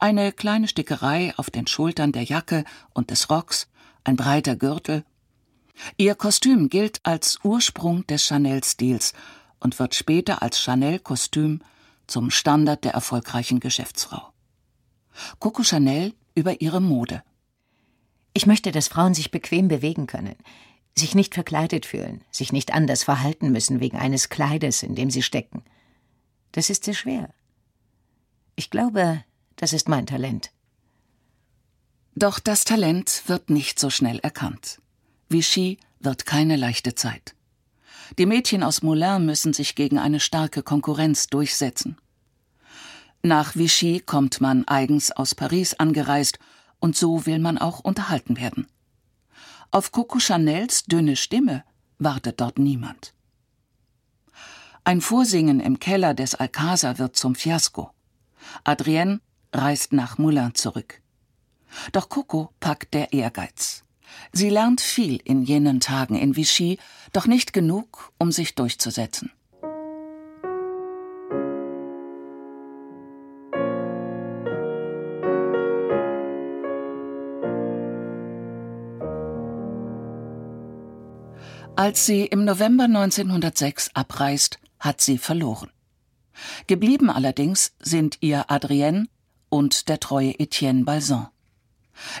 Eine 0.00 0.32
kleine 0.32 0.66
Stickerei 0.66 1.32
auf 1.36 1.48
den 1.48 1.68
Schultern 1.68 2.10
der 2.10 2.24
Jacke 2.24 2.64
und 2.92 3.12
des 3.12 3.30
Rocks, 3.30 3.68
ein 4.02 4.16
breiter 4.16 4.56
Gürtel 4.56 5.04
Ihr 5.96 6.14
Kostüm 6.14 6.68
gilt 6.68 7.00
als 7.04 7.38
Ursprung 7.42 8.06
des 8.06 8.24
Chanel-Stils 8.24 9.12
und 9.58 9.78
wird 9.78 9.94
später 9.94 10.42
als 10.42 10.60
Chanel-Kostüm 10.60 11.62
zum 12.06 12.30
Standard 12.30 12.84
der 12.84 12.92
erfolgreichen 12.92 13.60
Geschäftsfrau. 13.60 14.32
Coco 15.38 15.62
Chanel 15.62 16.14
über 16.34 16.60
ihre 16.60 16.80
Mode. 16.80 17.22
Ich 18.32 18.46
möchte, 18.46 18.72
dass 18.72 18.88
Frauen 18.88 19.14
sich 19.14 19.30
bequem 19.30 19.68
bewegen 19.68 20.06
können, 20.06 20.36
sich 20.96 21.14
nicht 21.14 21.34
verkleidet 21.34 21.86
fühlen, 21.86 22.24
sich 22.30 22.52
nicht 22.52 22.72
anders 22.72 23.04
verhalten 23.04 23.50
müssen 23.52 23.80
wegen 23.80 23.98
eines 23.98 24.28
Kleides, 24.28 24.82
in 24.82 24.94
dem 24.94 25.10
sie 25.10 25.22
stecken. 25.22 25.62
Das 26.52 26.70
ist 26.70 26.84
sehr 26.84 26.94
schwer. 26.94 27.32
Ich 28.56 28.70
glaube, 28.70 29.24
das 29.56 29.72
ist 29.72 29.88
mein 29.88 30.06
Talent. 30.06 30.50
Doch 32.14 32.38
das 32.38 32.64
Talent 32.64 33.22
wird 33.26 33.50
nicht 33.50 33.78
so 33.78 33.88
schnell 33.88 34.18
erkannt. 34.18 34.80
Vichy 35.30 35.78
wird 36.00 36.26
keine 36.26 36.56
leichte 36.56 36.96
Zeit. 36.96 37.36
Die 38.18 38.26
Mädchen 38.26 38.64
aus 38.64 38.82
Moulins 38.82 39.24
müssen 39.24 39.52
sich 39.52 39.76
gegen 39.76 39.96
eine 39.96 40.18
starke 40.18 40.64
Konkurrenz 40.64 41.28
durchsetzen. 41.28 41.96
Nach 43.22 43.54
Vichy 43.54 44.00
kommt 44.00 44.40
man 44.40 44.66
eigens 44.66 45.12
aus 45.12 45.36
Paris 45.36 45.74
angereist 45.74 46.40
und 46.80 46.96
so 46.96 47.26
will 47.26 47.38
man 47.38 47.58
auch 47.58 47.78
unterhalten 47.78 48.38
werden. 48.38 48.66
Auf 49.70 49.92
Coco 49.92 50.18
Chanels 50.18 50.84
dünne 50.84 51.14
Stimme 51.14 51.62
wartet 51.98 52.40
dort 52.40 52.58
niemand. 52.58 53.14
Ein 54.82 55.00
Vorsingen 55.00 55.60
im 55.60 55.78
Keller 55.78 56.14
des 56.14 56.34
Alcázar 56.34 56.98
wird 56.98 57.14
zum 57.14 57.36
Fiasko. 57.36 57.92
Adrienne 58.64 59.20
reist 59.52 59.92
nach 59.92 60.18
Moulins 60.18 60.60
zurück. 60.60 61.00
Doch 61.92 62.08
Coco 62.08 62.52
packt 62.58 62.94
der 62.94 63.12
Ehrgeiz. 63.12 63.84
Sie 64.32 64.50
lernt 64.50 64.80
viel 64.80 65.20
in 65.24 65.42
jenen 65.42 65.80
Tagen 65.80 66.16
in 66.16 66.36
Vichy, 66.36 66.78
doch 67.12 67.26
nicht 67.26 67.52
genug, 67.52 68.12
um 68.18 68.32
sich 68.32 68.54
durchzusetzen. 68.54 69.32
Als 81.76 82.04
sie 82.04 82.26
im 82.26 82.44
November 82.44 82.84
1906 82.84 83.92
abreist, 83.94 84.58
hat 84.78 85.00
sie 85.00 85.16
verloren. 85.16 85.70
Geblieben 86.66 87.08
allerdings 87.08 87.72
sind 87.80 88.18
ihr 88.20 88.50
Adrienne 88.50 89.06
und 89.48 89.88
der 89.88 89.98
treue 89.98 90.38
Etienne 90.38 90.84
Balsan. 90.84 91.28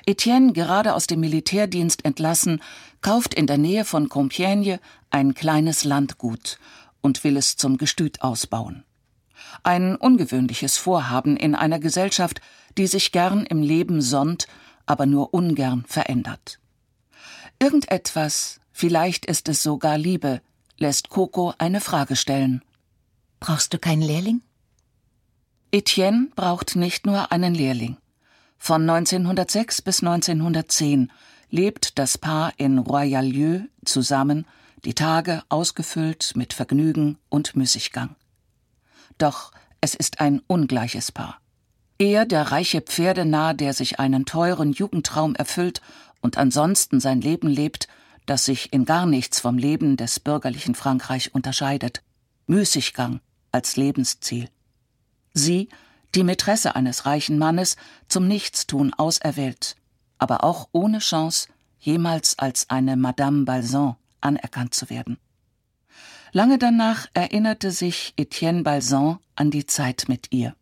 Etienne, 0.06 0.52
gerade 0.52 0.94
aus 0.94 1.06
dem 1.06 1.20
Militärdienst 1.20 2.04
entlassen, 2.04 2.62
kauft 3.00 3.34
in 3.34 3.46
der 3.46 3.58
Nähe 3.58 3.84
von 3.84 4.08
Compiègne 4.08 4.80
ein 5.10 5.34
kleines 5.34 5.84
Landgut 5.84 6.58
und 7.00 7.24
will 7.24 7.36
es 7.36 7.56
zum 7.56 7.78
Gestüt 7.78 8.22
ausbauen. 8.22 8.84
Ein 9.62 9.96
ungewöhnliches 9.96 10.76
Vorhaben 10.76 11.36
in 11.36 11.54
einer 11.54 11.78
Gesellschaft, 11.78 12.40
die 12.78 12.86
sich 12.86 13.12
gern 13.12 13.46
im 13.46 13.62
Leben 13.62 14.02
sonnt, 14.02 14.46
aber 14.86 15.06
nur 15.06 15.34
ungern 15.34 15.84
verändert. 15.86 16.60
Irgendetwas, 17.58 18.60
vielleicht 18.72 19.26
ist 19.26 19.48
es 19.48 19.62
sogar 19.62 19.98
Liebe, 19.98 20.40
lässt 20.78 21.10
Coco 21.10 21.52
eine 21.58 21.80
Frage 21.80 22.16
stellen. 22.16 22.62
Brauchst 23.38 23.72
du 23.74 23.78
keinen 23.78 24.02
Lehrling? 24.02 24.42
Etienne 25.72 26.28
braucht 26.34 26.74
nicht 26.74 27.06
nur 27.06 27.30
einen 27.32 27.54
Lehrling. 27.54 27.96
Von 28.62 28.88
1906 28.88 29.80
bis 29.80 30.02
1910 30.02 31.10
lebt 31.48 31.98
das 31.98 32.18
Paar 32.18 32.52
in 32.58 32.78
Royalieu 32.78 33.62
zusammen, 33.86 34.46
die 34.84 34.94
Tage 34.94 35.42
ausgefüllt 35.48 36.32
mit 36.36 36.52
Vergnügen 36.52 37.16
und 37.30 37.56
Müßiggang. 37.56 38.16
Doch 39.16 39.50
es 39.80 39.94
ist 39.94 40.20
ein 40.20 40.42
ungleiches 40.46 41.10
Paar. 41.10 41.40
Er, 41.98 42.26
der 42.26 42.52
reiche 42.52 42.82
Pferdenah, 42.82 43.54
der 43.54 43.72
sich 43.72 43.98
einen 43.98 44.26
teuren 44.26 44.72
Jugendtraum 44.72 45.34
erfüllt 45.34 45.80
und 46.20 46.36
ansonsten 46.36 47.00
sein 47.00 47.22
Leben 47.22 47.48
lebt, 47.48 47.88
das 48.26 48.44
sich 48.44 48.74
in 48.74 48.84
gar 48.84 49.06
nichts 49.06 49.40
vom 49.40 49.56
Leben 49.56 49.96
des 49.96 50.20
bürgerlichen 50.20 50.74
Frankreich 50.74 51.34
unterscheidet. 51.34 52.02
Müßiggang 52.46 53.20
als 53.52 53.76
Lebensziel. 53.76 54.50
Sie, 55.32 55.70
die 56.14 56.24
Mätresse 56.24 56.74
eines 56.74 57.06
reichen 57.06 57.38
Mannes, 57.38 57.76
zum 58.08 58.26
Nichtstun 58.26 58.92
auserwählt, 58.94 59.76
aber 60.18 60.44
auch 60.44 60.68
ohne 60.72 60.98
Chance, 60.98 61.48
jemals 61.78 62.38
als 62.38 62.68
eine 62.68 62.96
Madame 62.96 63.44
Balsan 63.44 63.96
anerkannt 64.20 64.74
zu 64.74 64.90
werden. 64.90 65.18
Lange 66.32 66.58
danach 66.58 67.06
erinnerte 67.14 67.70
sich 67.70 68.14
Etienne 68.16 68.62
Balsan 68.62 69.18
an 69.34 69.50
die 69.50 69.66
Zeit 69.66 70.04
mit 70.08 70.28
ihr. 70.32 70.54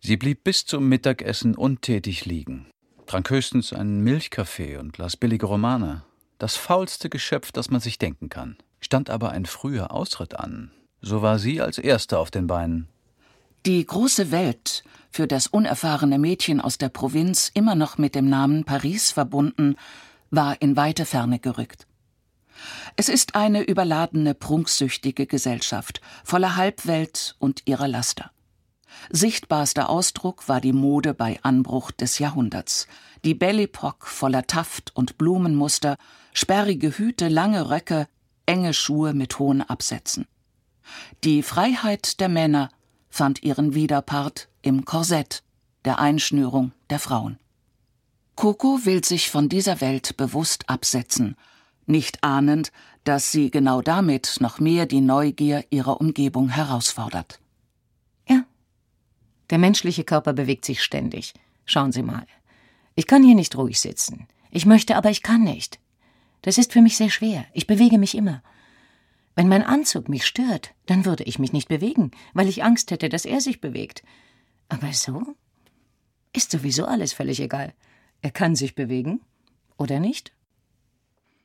Sie 0.00 0.16
blieb 0.16 0.44
bis 0.44 0.66
zum 0.66 0.88
Mittagessen 0.88 1.54
untätig 1.54 2.26
liegen, 2.26 2.66
trank 3.06 3.30
höchstens 3.30 3.72
einen 3.72 4.02
Milchkaffee 4.02 4.76
und 4.76 4.98
las 4.98 5.16
billige 5.16 5.46
Romane. 5.46 6.02
Das 6.38 6.56
faulste 6.56 7.08
Geschöpf, 7.08 7.52
das 7.52 7.70
man 7.70 7.80
sich 7.80 7.98
denken 7.98 8.28
kann. 8.28 8.56
Stand 8.80 9.08
aber 9.08 9.30
ein 9.30 9.46
früher 9.46 9.92
Ausritt 9.92 10.34
an. 10.34 10.70
So 11.00 11.22
war 11.22 11.38
sie 11.38 11.60
als 11.60 11.78
Erste 11.78 12.18
auf 12.18 12.30
den 12.30 12.46
Beinen. 12.46 12.88
Die 13.66 13.86
große 13.86 14.30
Welt, 14.30 14.84
für 15.10 15.26
das 15.26 15.46
unerfahrene 15.46 16.18
Mädchen 16.18 16.60
aus 16.60 16.76
der 16.76 16.90
Provinz 16.90 17.50
immer 17.54 17.74
noch 17.74 17.96
mit 17.96 18.14
dem 18.14 18.28
Namen 18.28 18.64
Paris 18.64 19.10
verbunden, 19.10 19.76
war 20.30 20.60
in 20.60 20.76
weite 20.76 21.06
Ferne 21.06 21.38
gerückt. 21.38 21.86
Es 22.96 23.08
ist 23.08 23.34
eine 23.34 23.62
überladene, 23.62 24.34
prunksüchtige 24.34 25.26
Gesellschaft, 25.26 26.02
voller 26.24 26.56
Halbwelt 26.56 27.36
und 27.38 27.62
ihrer 27.64 27.88
Laster. 27.88 28.32
Sichtbarster 29.08 29.88
Ausdruck 29.88 30.46
war 30.46 30.60
die 30.60 30.74
Mode 30.74 31.14
bei 31.14 31.38
Anbruch 31.42 31.90
des 31.90 32.18
Jahrhunderts. 32.18 32.86
Die 33.24 33.34
Belle 33.34 33.62
Epoque 33.62 34.06
voller 34.06 34.46
Taft 34.46 34.94
und 34.94 35.16
Blumenmuster, 35.16 35.96
sperrige 36.34 36.98
Hüte, 36.98 37.28
lange 37.28 37.70
Röcke, 37.70 38.08
enge 38.44 38.74
Schuhe 38.74 39.14
mit 39.14 39.38
hohen 39.38 39.62
Absätzen. 39.62 40.26
Die 41.24 41.42
Freiheit 41.42 42.20
der 42.20 42.28
Männer 42.28 42.68
fand 43.14 43.44
ihren 43.44 43.74
Widerpart 43.74 44.48
im 44.60 44.84
Korsett, 44.84 45.44
der 45.84 46.00
Einschnürung 46.00 46.72
der 46.90 46.98
Frauen. 46.98 47.38
Coco 48.34 48.80
will 48.84 49.04
sich 49.04 49.30
von 49.30 49.48
dieser 49.48 49.80
Welt 49.80 50.16
bewusst 50.16 50.68
absetzen, 50.68 51.36
nicht 51.86 52.24
ahnend, 52.24 52.72
dass 53.04 53.30
sie 53.30 53.52
genau 53.52 53.82
damit 53.82 54.38
noch 54.40 54.58
mehr 54.58 54.86
die 54.86 55.00
Neugier 55.00 55.64
ihrer 55.70 56.00
Umgebung 56.00 56.48
herausfordert. 56.48 57.38
Ja, 58.28 58.44
der 59.48 59.58
menschliche 59.58 60.02
Körper 60.02 60.32
bewegt 60.32 60.64
sich 60.64 60.82
ständig. 60.82 61.34
Schauen 61.66 61.92
Sie 61.92 62.02
mal. 62.02 62.26
Ich 62.96 63.06
kann 63.06 63.22
hier 63.22 63.36
nicht 63.36 63.56
ruhig 63.56 63.78
sitzen. 63.78 64.26
Ich 64.50 64.66
möchte, 64.66 64.96
aber 64.96 65.10
ich 65.10 65.22
kann 65.22 65.44
nicht. 65.44 65.78
Das 66.42 66.58
ist 66.58 66.72
für 66.72 66.82
mich 66.82 66.96
sehr 66.96 67.10
schwer. 67.10 67.46
Ich 67.52 67.68
bewege 67.68 67.98
mich 67.98 68.16
immer. 68.16 68.42
Wenn 69.34 69.48
mein 69.48 69.62
Anzug 69.62 70.08
mich 70.08 70.26
stört, 70.26 70.74
dann 70.86 71.04
würde 71.04 71.24
ich 71.24 71.38
mich 71.38 71.52
nicht 71.52 71.68
bewegen, 71.68 72.12
weil 72.34 72.48
ich 72.48 72.62
Angst 72.62 72.90
hätte, 72.90 73.08
dass 73.08 73.24
er 73.24 73.40
sich 73.40 73.60
bewegt. 73.60 74.04
Aber 74.68 74.92
so 74.92 75.34
ist 76.32 76.50
sowieso 76.50 76.84
alles 76.86 77.12
völlig 77.12 77.40
egal. 77.40 77.72
Er 78.22 78.30
kann 78.30 78.54
sich 78.54 78.74
bewegen 78.74 79.20
oder 79.76 80.00
nicht. 80.00 80.32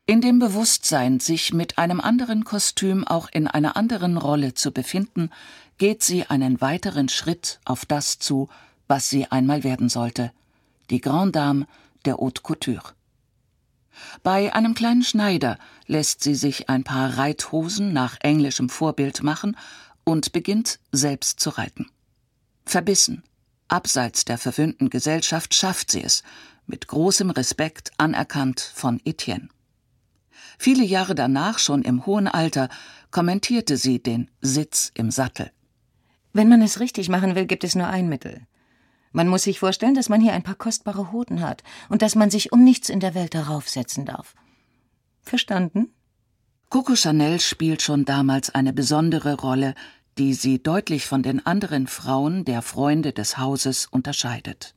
In 0.06 0.22
dem 0.22 0.40
Bewusstsein, 0.40 1.20
sich 1.20 1.54
mit 1.54 1.78
einem 1.78 2.02
anderen 2.02 2.44
Kostüm 2.44 3.06
auch 3.06 3.30
in 3.32 3.48
einer 3.48 3.78
anderen 3.78 4.18
Rolle 4.18 4.56
zu 4.56 4.72
befinden, 4.72 5.30
geht 5.78 6.02
sie 6.02 6.26
einen 6.26 6.62
weiteren 6.62 7.10
Schritt 7.10 7.60
auf 7.64 7.86
das 7.86 8.18
zu, 8.18 8.50
was 8.88 9.10
sie 9.10 9.28
einmal 9.28 9.64
werden 9.64 9.88
sollte, 9.88 10.32
die 10.90 11.00
Grande 11.00 11.34
Dame 11.34 11.68
der 12.06 12.18
Haute 12.18 12.42
Couture. 12.42 12.94
Bei 14.24 14.54
einem 14.54 14.74
kleinen 14.74 15.04
Schneider 15.04 15.58
lässt 15.86 16.24
sie 16.24 16.36
sich 16.36 16.70
ein 16.70 16.84
paar 16.84 17.18
Reithosen 17.18 17.94
nach 17.94 18.18
englischem 18.22 18.70
Vorbild 18.70 19.24
machen 19.24 19.58
und 20.04 20.32
beginnt 20.32 20.80
selbst 20.92 21.40
zu 21.40 21.52
reiten. 21.52 21.88
Verbissen, 22.66 23.24
abseits 23.68 24.26
der 24.26 24.38
verwöhnten 24.38 24.90
Gesellschaft 24.90 25.56
schafft 25.56 25.92
sie 25.92 26.04
es, 26.04 26.24
mit 26.66 26.88
großem 26.88 27.30
Respekt 27.32 27.92
anerkannt 27.98 28.60
von 28.60 29.02
Etienne. 29.06 29.50
Viele 30.58 30.84
Jahre 30.84 31.16
danach, 31.16 31.58
schon 31.60 31.84
im 31.84 32.06
hohen 32.06 32.28
Alter, 32.28 32.70
kommentierte 33.12 33.78
sie 33.78 34.02
den 34.02 34.30
Sitz 34.42 34.92
im 34.94 35.10
Sattel. 35.10 35.52
Wenn 36.34 36.50
man 36.50 36.62
es 36.62 36.80
richtig 36.80 37.10
machen 37.10 37.36
will, 37.36 37.46
gibt 37.46 37.64
es 37.64 37.76
nur 37.76 37.88
ein 37.88 38.08
Mittel. 38.10 38.46
Man 39.12 39.28
muss 39.28 39.44
sich 39.44 39.60
vorstellen, 39.60 39.96
dass 39.96 40.10
man 40.10 40.22
hier 40.22 40.34
ein 40.34 40.44
paar 40.44 40.56
kostbare 40.56 41.12
Hoden 41.12 41.42
hat 41.42 41.64
und 41.90 42.02
dass 42.02 42.16
man 42.16 42.30
sich 42.30 42.52
um 42.52 42.64
nichts 42.64 42.90
in 42.90 43.00
der 43.00 43.16
Welt 43.16 43.34
darauf 43.34 43.68
setzen 43.68 44.06
darf. 44.06 44.36
Verstanden? 45.22 45.94
Coco 46.70 46.96
Chanel 46.96 47.40
spielt 47.40 47.82
schon 47.82 48.06
damals 48.06 48.54
eine 48.54 48.74
besondere 48.74 49.36
Rolle, 49.36 49.74
die 50.20 50.34
sie 50.34 50.62
deutlich 50.62 51.06
von 51.06 51.24
den 51.24 51.44
anderen 51.46 51.88
Frauen 51.88 52.46
der 52.46 52.62
Freunde 52.62 53.12
des 53.14 53.38
Hauses 53.38 53.88
unterscheidet. 53.88 54.76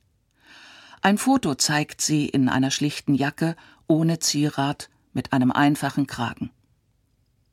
Ein 1.01 1.17
Foto 1.17 1.53
zeigt 1.55 2.01
sie 2.01 2.27
in 2.27 2.49
einer 2.49 2.71
schlichten 2.71 3.13
Jacke, 3.13 3.55
ohne 3.87 4.19
Zierat, 4.19 4.89
mit 5.11 5.33
einem 5.33 5.51
einfachen 5.51 6.07
Kragen. 6.07 6.49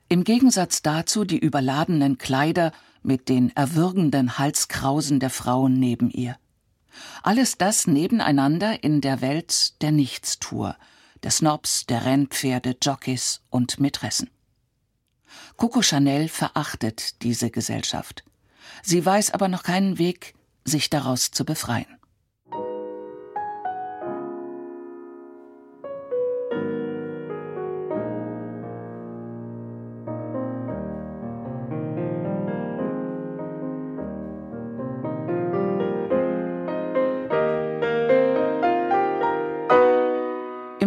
Im 0.08 0.24
Gegensatz 0.24 0.82
dazu 0.82 1.24
die 1.24 1.38
überladenen 1.38 2.16
Kleider 2.16 2.72
mit 3.02 3.28
den 3.28 3.54
erwürgenden 3.54 4.38
Halskrausen 4.38 5.20
der 5.20 5.30
Frauen 5.30 5.74
neben 5.74 6.10
ihr. 6.10 6.36
Alles 7.22 7.58
das 7.58 7.86
nebeneinander 7.86 8.82
in 8.82 9.00
der 9.00 9.20
Welt 9.20 9.80
der 9.82 9.92
Nichtstour, 9.92 10.76
der 11.22 11.30
Snobs, 11.30 11.86
der 11.86 12.04
Rennpferde, 12.04 12.76
Jockeys 12.82 13.42
und 13.50 13.78
Mätressen. 13.80 14.30
Coco 15.56 15.82
Chanel 15.82 16.28
verachtet 16.28 17.22
diese 17.22 17.50
Gesellschaft. 17.50 18.24
Sie 18.82 19.04
weiß 19.04 19.32
aber 19.32 19.48
noch 19.48 19.62
keinen 19.62 19.98
Weg, 19.98 20.34
sich 20.64 20.90
daraus 20.90 21.30
zu 21.30 21.44
befreien. 21.44 21.99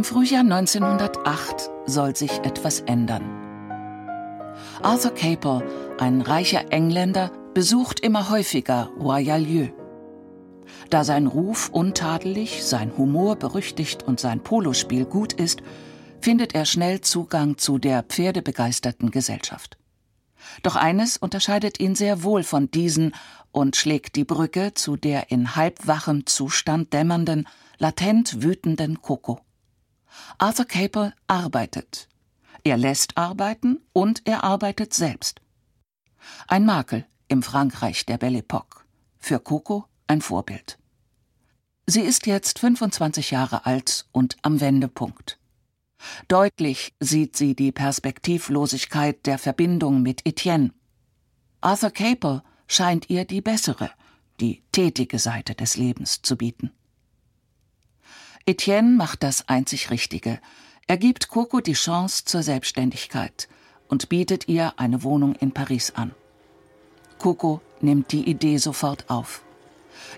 Im 0.03 0.07
Frühjahr 0.07 0.41
1908 0.41 1.69
soll 1.85 2.13
sich 2.13 2.39
etwas 2.39 2.81
ändern. 2.81 3.23
Arthur 4.81 5.15
Capel, 5.15 5.63
ein 5.97 6.19
reicher 6.19 6.73
Engländer, 6.73 7.31
besucht 7.53 8.01
immer 8.01 8.29
häufiger 8.29 8.91
Royalieu. 8.99 9.69
Da 10.89 11.05
sein 11.05 11.25
Ruf 11.25 11.69
untadelig, 11.69 12.65
sein 12.65 12.91
Humor 12.97 13.37
berüchtigt 13.37 14.03
und 14.03 14.19
sein 14.19 14.43
Polospiel 14.43 15.05
gut 15.05 15.31
ist, 15.31 15.63
findet 16.19 16.53
er 16.53 16.65
schnell 16.65 16.99
Zugang 16.99 17.57
zu 17.57 17.77
der 17.77 18.03
pferdebegeisterten 18.03 19.09
Gesellschaft. 19.09 19.77
Doch 20.63 20.75
eines 20.75 21.15
unterscheidet 21.15 21.79
ihn 21.79 21.95
sehr 21.95 22.23
wohl 22.23 22.43
von 22.43 22.69
diesen 22.69 23.15
und 23.53 23.77
schlägt 23.77 24.17
die 24.17 24.25
Brücke 24.25 24.73
zu 24.73 24.97
der 24.97 25.31
in 25.31 25.55
halbwachem 25.55 26.25
Zustand 26.25 26.91
dämmernden, 26.91 27.47
latent 27.77 28.43
wütenden 28.43 29.01
Coco. 29.01 29.39
Arthur 30.37 30.65
Capel 30.65 31.13
arbeitet. 31.27 32.07
Er 32.63 32.77
lässt 32.77 33.17
arbeiten 33.17 33.79
und 33.93 34.21
er 34.25 34.43
arbeitet 34.43 34.93
selbst. 34.93 35.41
Ein 36.47 36.65
Makel 36.65 37.05
im 37.27 37.43
Frankreich 37.43 38.05
der 38.05 38.17
Belle 38.17 38.39
Epoque. 38.39 38.85
Für 39.19 39.39
Coco 39.39 39.85
ein 40.07 40.21
Vorbild. 40.21 40.77
Sie 41.85 42.01
ist 42.01 42.27
jetzt 42.27 42.59
25 42.59 43.31
Jahre 43.31 43.65
alt 43.65 44.05
und 44.11 44.37
am 44.41 44.61
Wendepunkt. 44.61 45.39
Deutlich 46.27 46.93
sieht 46.99 47.35
sie 47.35 47.55
die 47.55 47.71
Perspektivlosigkeit 47.71 49.25
der 49.25 49.37
Verbindung 49.37 50.01
mit 50.01 50.25
Etienne. 50.25 50.71
Arthur 51.61 51.91
Capel 51.91 52.41
scheint 52.67 53.09
ihr 53.09 53.25
die 53.25 53.41
bessere, 53.41 53.91
die 54.39 54.63
tätige 54.71 55.19
Seite 55.19 55.55
des 55.55 55.77
Lebens 55.77 56.21
zu 56.21 56.37
bieten. 56.37 56.71
Etienne 58.45 58.97
macht 58.97 59.23
das 59.23 59.47
einzig 59.47 59.89
Richtige. 59.89 60.37
Er 60.87 60.97
gibt 60.97 61.29
Coco 61.29 61.61
die 61.61 61.73
Chance 61.73 62.25
zur 62.25 62.43
Selbstständigkeit 62.43 63.47
und 63.87 64.09
bietet 64.09 64.49
ihr 64.49 64.73
eine 64.75 65.03
Wohnung 65.03 65.33
in 65.35 65.53
Paris 65.53 65.93
an. 65.95 66.11
Coco 67.19 67.61
nimmt 67.79 68.11
die 68.11 68.29
Idee 68.29 68.57
sofort 68.57 69.09
auf. 69.09 69.43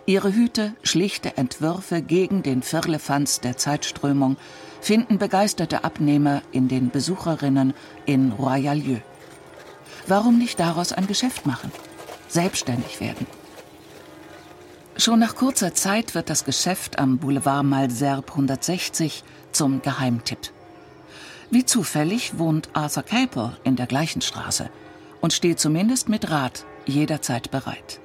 Ihre 0.08 0.34
Hüte, 0.34 0.74
schlichte 0.82 1.38
Entwürfe 1.38 2.02
gegen 2.02 2.42
den 2.42 2.64
Firlefanz 2.64 3.42
der 3.42 3.58
Zeitströmung 3.58 4.38
finden 4.82 5.20
begeisterte 5.20 5.84
Abnehmer 5.84 6.42
in 6.52 6.68
den 6.68 6.90
Besucherinnen 6.90 7.76
in 8.08 8.32
Royalieu. 8.32 9.02
Warum 10.08 10.40
nicht 10.40 10.60
daraus 10.60 10.94
ein 10.94 11.06
Geschäft 11.06 11.46
machen? 11.46 11.72
Selbstständig 12.28 13.00
werden. 13.00 13.28
Schon 14.98 15.20
nach 15.20 15.36
kurzer 15.36 15.74
Zeit 15.74 16.16
wird 16.16 16.30
das 16.30 16.46
Geschäft 16.46 17.00
am 17.00 17.18
Boulevard 17.18 17.66
Malserbe 17.66 18.32
160 18.32 19.26
zum 19.52 19.82
Geheimtipp. 19.82 20.40
Wie 21.52 21.66
zufällig 21.66 22.40
wohnt 22.40 22.70
Arthur 22.72 23.04
Capel 23.04 23.58
in 23.66 23.76
der 23.76 23.88
gleichen 23.88 24.22
Straße 24.22 24.70
und 25.20 25.34
steht 25.34 25.60
zumindest 25.60 26.08
mit 26.08 26.32
Rat 26.32 26.66
jederzeit 26.86 27.52
bereit. 27.52 28.00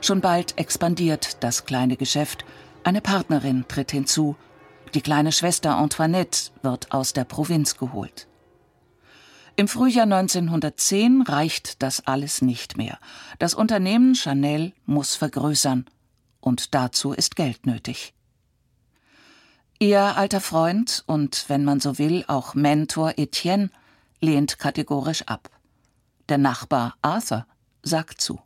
Schon 0.00 0.20
bald 0.20 0.58
expandiert 0.58 1.36
das 1.44 1.66
kleine 1.66 1.96
Geschäft, 1.96 2.44
eine 2.82 3.00
Partnerin 3.00 3.64
tritt 3.68 3.92
hinzu, 3.92 4.34
die 4.94 5.02
kleine 5.02 5.30
Schwester 5.30 5.76
Antoinette 5.76 6.50
wird 6.62 6.90
aus 6.90 7.12
der 7.12 7.24
Provinz 7.24 7.76
geholt. 7.76 8.26
Im 9.54 9.68
Frühjahr 9.68 10.04
1910 10.04 11.22
reicht 11.22 11.82
das 11.82 12.06
alles 12.06 12.40
nicht 12.40 12.78
mehr. 12.78 12.98
Das 13.38 13.54
Unternehmen 13.54 14.14
Chanel 14.14 14.72
muss 14.86 15.14
vergrößern, 15.14 15.84
und 16.40 16.74
dazu 16.74 17.12
ist 17.12 17.36
Geld 17.36 17.66
nötig. 17.66 18.14
Ihr 19.78 20.16
alter 20.16 20.40
Freund 20.40 21.04
und, 21.06 21.44
wenn 21.48 21.64
man 21.64 21.80
so 21.80 21.98
will, 21.98 22.24
auch 22.28 22.54
Mentor 22.54 23.14
Etienne 23.16 23.70
lehnt 24.20 24.58
kategorisch 24.58 25.22
ab. 25.22 25.50
Der 26.28 26.38
Nachbar 26.38 26.96
Arthur 27.02 27.46
sagt 27.82 28.20
zu. 28.20 28.40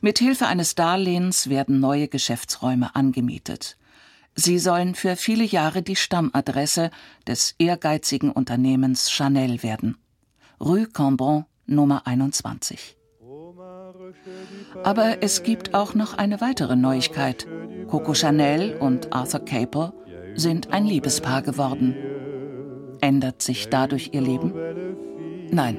Mit 0.00 0.18
Hilfe 0.18 0.46
eines 0.46 0.74
Darlehens 0.74 1.48
werden 1.48 1.80
neue 1.80 2.08
Geschäftsräume 2.08 2.94
angemietet. 2.94 3.76
Sie 4.34 4.58
sollen 4.58 4.94
für 4.94 5.16
viele 5.16 5.44
Jahre 5.44 5.82
die 5.82 5.96
Stammadresse 5.96 6.90
des 7.26 7.54
ehrgeizigen 7.58 8.30
Unternehmens 8.30 9.10
Chanel 9.10 9.62
werden. 9.62 9.98
Rue 10.60 10.86
Cambon 10.86 11.44
Nummer 11.66 12.06
21. 12.06 12.96
Aber 14.84 15.22
es 15.22 15.42
gibt 15.42 15.74
auch 15.74 15.94
noch 15.94 16.16
eine 16.16 16.40
weitere 16.40 16.76
Neuigkeit. 16.76 17.46
Coco 17.88 18.14
Chanel 18.14 18.76
und 18.76 19.12
Arthur 19.12 19.44
Capel 19.44 19.92
sind 20.34 20.72
ein 20.72 20.86
Liebespaar 20.86 21.42
geworden. 21.42 21.94
Ändert 23.00 23.42
sich 23.42 23.68
dadurch 23.68 24.10
ihr 24.12 24.22
Leben? 24.22 24.54
Nein. 25.50 25.76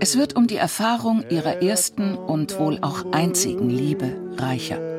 Es 0.00 0.18
wird 0.18 0.36
um 0.36 0.46
die 0.46 0.56
Erfahrung 0.56 1.24
ihrer 1.30 1.62
ersten 1.62 2.14
und 2.14 2.58
wohl 2.58 2.78
auch 2.82 3.12
einzigen 3.12 3.70
Liebe 3.70 4.34
reicher. 4.36 4.93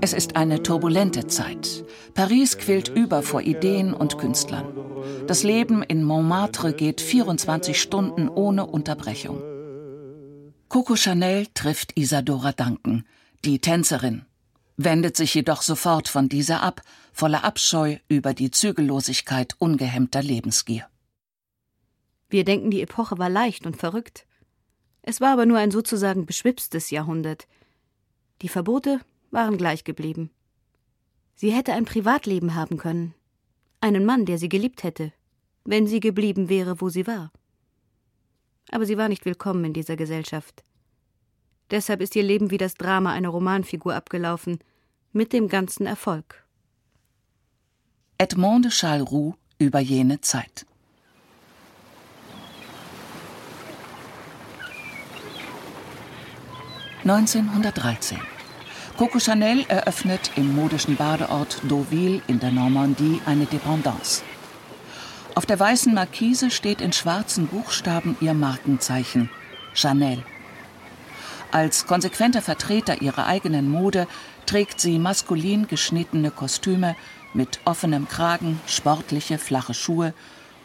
Es 0.00 0.12
ist 0.12 0.36
eine 0.36 0.62
turbulente 0.62 1.26
Zeit. 1.26 1.84
Paris 2.14 2.58
quillt 2.58 2.88
über 2.88 3.22
vor 3.22 3.40
Ideen 3.40 3.94
und 3.94 4.18
Künstlern. 4.18 4.66
Das 5.26 5.42
Leben 5.42 5.82
in 5.82 6.04
Montmartre 6.04 6.72
geht 6.72 7.00
24 7.00 7.80
Stunden 7.80 8.28
ohne 8.28 8.66
Unterbrechung. 8.66 9.42
Coco 10.68 10.96
Chanel 10.96 11.46
trifft 11.54 11.96
Isadora 11.96 12.52
Duncan, 12.52 13.04
die 13.44 13.60
Tänzerin, 13.60 14.24
wendet 14.76 15.16
sich 15.16 15.34
jedoch 15.34 15.62
sofort 15.62 16.08
von 16.08 16.28
dieser 16.28 16.62
ab, 16.62 16.82
voller 17.12 17.44
Abscheu 17.44 17.98
über 18.08 18.34
die 18.34 18.50
Zügellosigkeit 18.50 19.54
ungehemmter 19.58 20.22
Lebensgier. 20.22 20.86
Wir 22.28 22.44
denken, 22.44 22.70
die 22.70 22.82
Epoche 22.82 23.18
war 23.18 23.30
leicht 23.30 23.66
und 23.66 23.76
verrückt. 23.76 24.26
Es 25.02 25.20
war 25.20 25.32
aber 25.32 25.46
nur 25.46 25.58
ein 25.58 25.70
sozusagen 25.70 26.26
beschwipstes 26.26 26.90
Jahrhundert. 26.90 27.46
Die 28.42 28.48
Verbote 28.48 29.00
waren 29.34 29.58
gleich 29.58 29.84
geblieben. 29.84 30.30
Sie 31.34 31.52
hätte 31.52 31.74
ein 31.74 31.84
Privatleben 31.84 32.54
haben 32.54 32.78
können, 32.78 33.14
einen 33.80 34.06
Mann, 34.06 34.24
der 34.24 34.38
sie 34.38 34.48
geliebt 34.48 34.82
hätte, 34.82 35.12
wenn 35.64 35.86
sie 35.86 36.00
geblieben 36.00 36.48
wäre, 36.48 36.80
wo 36.80 36.88
sie 36.88 37.06
war. 37.06 37.30
Aber 38.70 38.86
sie 38.86 38.96
war 38.96 39.08
nicht 39.08 39.26
willkommen 39.26 39.64
in 39.66 39.72
dieser 39.74 39.96
Gesellschaft. 39.96 40.64
Deshalb 41.70 42.00
ist 42.00 42.16
ihr 42.16 42.22
Leben 42.22 42.50
wie 42.50 42.58
das 42.58 42.74
Drama 42.74 43.12
einer 43.12 43.28
Romanfigur 43.28 43.94
abgelaufen, 43.94 44.58
mit 45.12 45.32
dem 45.32 45.48
ganzen 45.48 45.86
Erfolg. 45.86 46.44
Edmond 48.18 48.64
de 48.64 48.70
Charleroux 48.70 49.34
über 49.58 49.80
jene 49.80 50.20
Zeit. 50.20 50.66
(1913) 57.04 58.33
Coco 58.96 59.18
Chanel 59.18 59.64
eröffnet 59.66 60.30
im 60.36 60.54
modischen 60.54 60.94
Badeort 60.94 61.60
Deauville 61.64 62.22
in 62.28 62.38
der 62.38 62.52
Normandie 62.52 63.20
eine 63.26 63.44
Dependance. 63.44 64.22
Auf 65.34 65.46
der 65.46 65.58
weißen 65.58 65.92
Markise 65.92 66.48
steht 66.52 66.80
in 66.80 66.92
schwarzen 66.92 67.48
Buchstaben 67.48 68.16
ihr 68.20 68.34
Markenzeichen 68.34 69.30
Chanel. 69.72 70.22
Als 71.50 71.86
konsequenter 71.86 72.40
Vertreter 72.40 73.02
ihrer 73.02 73.26
eigenen 73.26 73.68
Mode 73.68 74.06
trägt 74.46 74.80
sie 74.80 75.00
maskulin 75.00 75.66
geschnittene 75.66 76.30
Kostüme 76.30 76.94
mit 77.32 77.58
offenem 77.64 78.06
Kragen, 78.06 78.60
sportliche 78.68 79.38
flache 79.38 79.74
Schuhe 79.74 80.14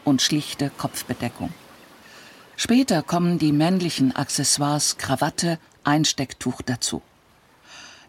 und 0.04 0.22
schlichte 0.22 0.70
Kopfbedeckung. 0.78 1.52
Später 2.54 3.02
kommen 3.02 3.40
die 3.40 3.50
männlichen 3.50 4.14
Accessoires 4.14 4.98
Krawatte, 4.98 5.58
Einstecktuch 5.82 6.62
dazu. 6.62 7.02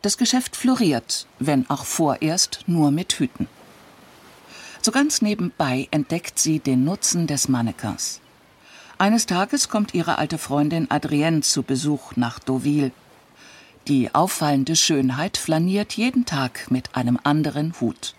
Das 0.01 0.17
Geschäft 0.17 0.55
floriert, 0.55 1.27
wenn 1.37 1.69
auch 1.69 1.85
vorerst 1.85 2.61
nur 2.65 2.89
mit 2.89 3.13
Hüten. 3.13 3.47
So 4.81 4.91
ganz 4.91 5.21
nebenbei 5.21 5.87
entdeckt 5.91 6.39
sie 6.39 6.59
den 6.59 6.83
Nutzen 6.83 7.27
des 7.27 7.47
Mannequins. 7.47 8.19
Eines 8.97 9.27
Tages 9.27 9.69
kommt 9.69 9.93
ihre 9.93 10.17
alte 10.17 10.39
Freundin 10.39 10.89
Adrienne 10.89 11.41
zu 11.41 11.61
Besuch 11.61 12.15
nach 12.15 12.39
Deauville. 12.39 12.91
Die 13.87 14.13
auffallende 14.13 14.75
Schönheit 14.75 15.37
flaniert 15.37 15.93
jeden 15.93 16.25
Tag 16.25 16.71
mit 16.71 16.95
einem 16.95 17.19
anderen 17.23 17.79
Hut. 17.79 18.15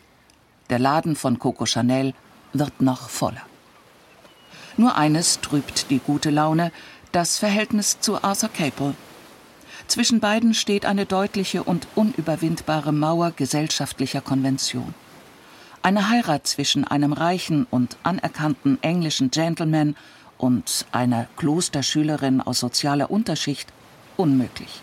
Der 0.71 0.79
Laden 0.79 1.17
von 1.17 1.41
Coco 1.41 1.67
Chanel 1.67 2.15
wird 2.53 2.81
noch 2.81 3.09
voller. 3.09 3.43
Nur 4.77 4.97
eines 4.97 5.41
trübt 5.41 5.91
die 5.91 5.99
gute 5.99 6.31
Laune, 6.31 6.71
das 7.11 7.39
Verhältnis 7.39 7.99
zu 8.01 8.23
Arthur 8.23 8.49
Capel, 8.49 8.95
zwischen 9.93 10.21
beiden 10.21 10.55
steht 10.55 10.87
eine 10.87 11.05
deutliche 11.05 11.63
und 11.63 11.87
unüberwindbare 11.97 12.93
Mauer 12.93 13.31
gesellschaftlicher 13.33 14.23
Konvention. 14.23 14.95
Eine 15.83 16.09
Heirat 16.09 16.47
zwischen 16.47 16.85
einem 16.85 17.13
reichen 17.13 17.67
und 17.71 17.99
anerkannten 18.03 18.83
englischen 18.83 19.31
Gentleman 19.31 19.95
und 20.39 20.87
einer 20.93 21.29
Klosterschülerin 21.37 22.41
aus 22.41 22.61
sozialer 22.61 23.11
Unterschicht 23.11 23.71
unmöglich. 24.17 24.81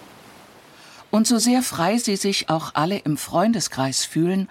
Und 1.10 1.26
so 1.26 1.40
sehr 1.40 1.64
frei 1.64 1.98
sie 1.98 2.16
sich 2.16 2.50
auch 2.50 2.76
alle 2.76 3.00
im 3.00 3.18
Freundeskreis 3.18 4.06
fühlen, 4.06 4.48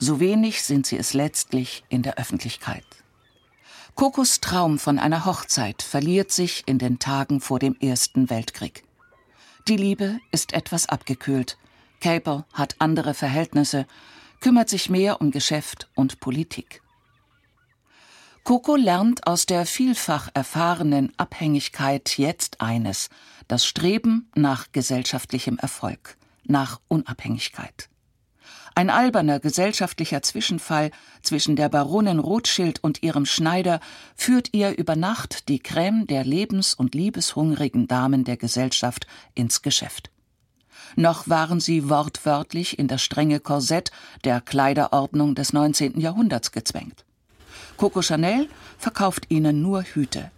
so 0.00 0.18
wenig 0.18 0.64
sind 0.64 0.84
sie 0.84 0.98
es 0.98 1.14
letztlich 1.14 1.84
in 1.88 2.02
der 2.02 2.18
Öffentlichkeit. 2.18 2.84
Kokos 3.94 4.40
Traum 4.40 4.80
von 4.80 4.98
einer 4.98 5.26
Hochzeit 5.26 5.80
verliert 5.80 6.32
sich 6.32 6.64
in 6.66 6.78
den 6.78 6.98
Tagen 6.98 7.40
vor 7.40 7.60
dem 7.60 7.76
Ersten 7.78 8.30
Weltkrieg. 8.30 8.82
Die 9.68 9.76
Liebe 9.76 10.18
ist 10.32 10.54
etwas 10.54 10.88
abgekühlt. 10.88 11.56
Caper 12.00 12.46
hat 12.52 12.74
andere 12.80 13.14
Verhältnisse, 13.14 13.86
kümmert 14.40 14.68
sich 14.68 14.90
mehr 14.90 15.20
um 15.20 15.30
Geschäft 15.30 15.88
und 15.94 16.18
Politik. 16.18 16.82
Coco 18.42 18.74
lernt 18.74 19.24
aus 19.28 19.46
der 19.46 19.66
vielfach 19.66 20.28
erfahrenen 20.34 21.12
Abhängigkeit 21.16 22.18
jetzt 22.18 22.60
eines, 22.60 23.08
das 23.46 23.64
Streben 23.64 24.28
nach 24.34 24.72
gesellschaftlichem 24.72 25.58
Erfolg, 25.58 26.16
nach 26.42 26.80
Unabhängigkeit. 26.88 27.88
Ein 28.74 28.88
alberner 28.88 29.38
gesellschaftlicher 29.38 30.22
Zwischenfall 30.22 30.90
zwischen 31.22 31.56
der 31.56 31.68
Baronin 31.68 32.18
Rothschild 32.18 32.82
und 32.82 33.02
ihrem 33.02 33.26
Schneider 33.26 33.80
führt 34.14 34.48
ihr 34.52 34.78
über 34.78 34.96
Nacht 34.96 35.48
die 35.48 35.58
Creme 35.58 36.06
der 36.06 36.24
lebens- 36.24 36.74
und 36.74 36.94
liebeshungrigen 36.94 37.86
Damen 37.86 38.24
der 38.24 38.38
Gesellschaft 38.38 39.06
ins 39.34 39.60
Geschäft. 39.60 40.10
Noch 40.96 41.28
waren 41.28 41.60
sie 41.60 41.88
wortwörtlich 41.88 42.78
in 42.78 42.88
das 42.88 43.02
strenge 43.02 43.40
Korsett 43.40 43.90
der 44.24 44.40
Kleiderordnung 44.40 45.34
des 45.34 45.52
19. 45.52 46.00
Jahrhunderts 46.00 46.52
gezwängt. 46.52 47.04
Coco 47.76 48.02
Chanel 48.02 48.48
verkauft 48.78 49.26
ihnen 49.28 49.62
nur 49.62 49.82
Hüte, 49.82 50.30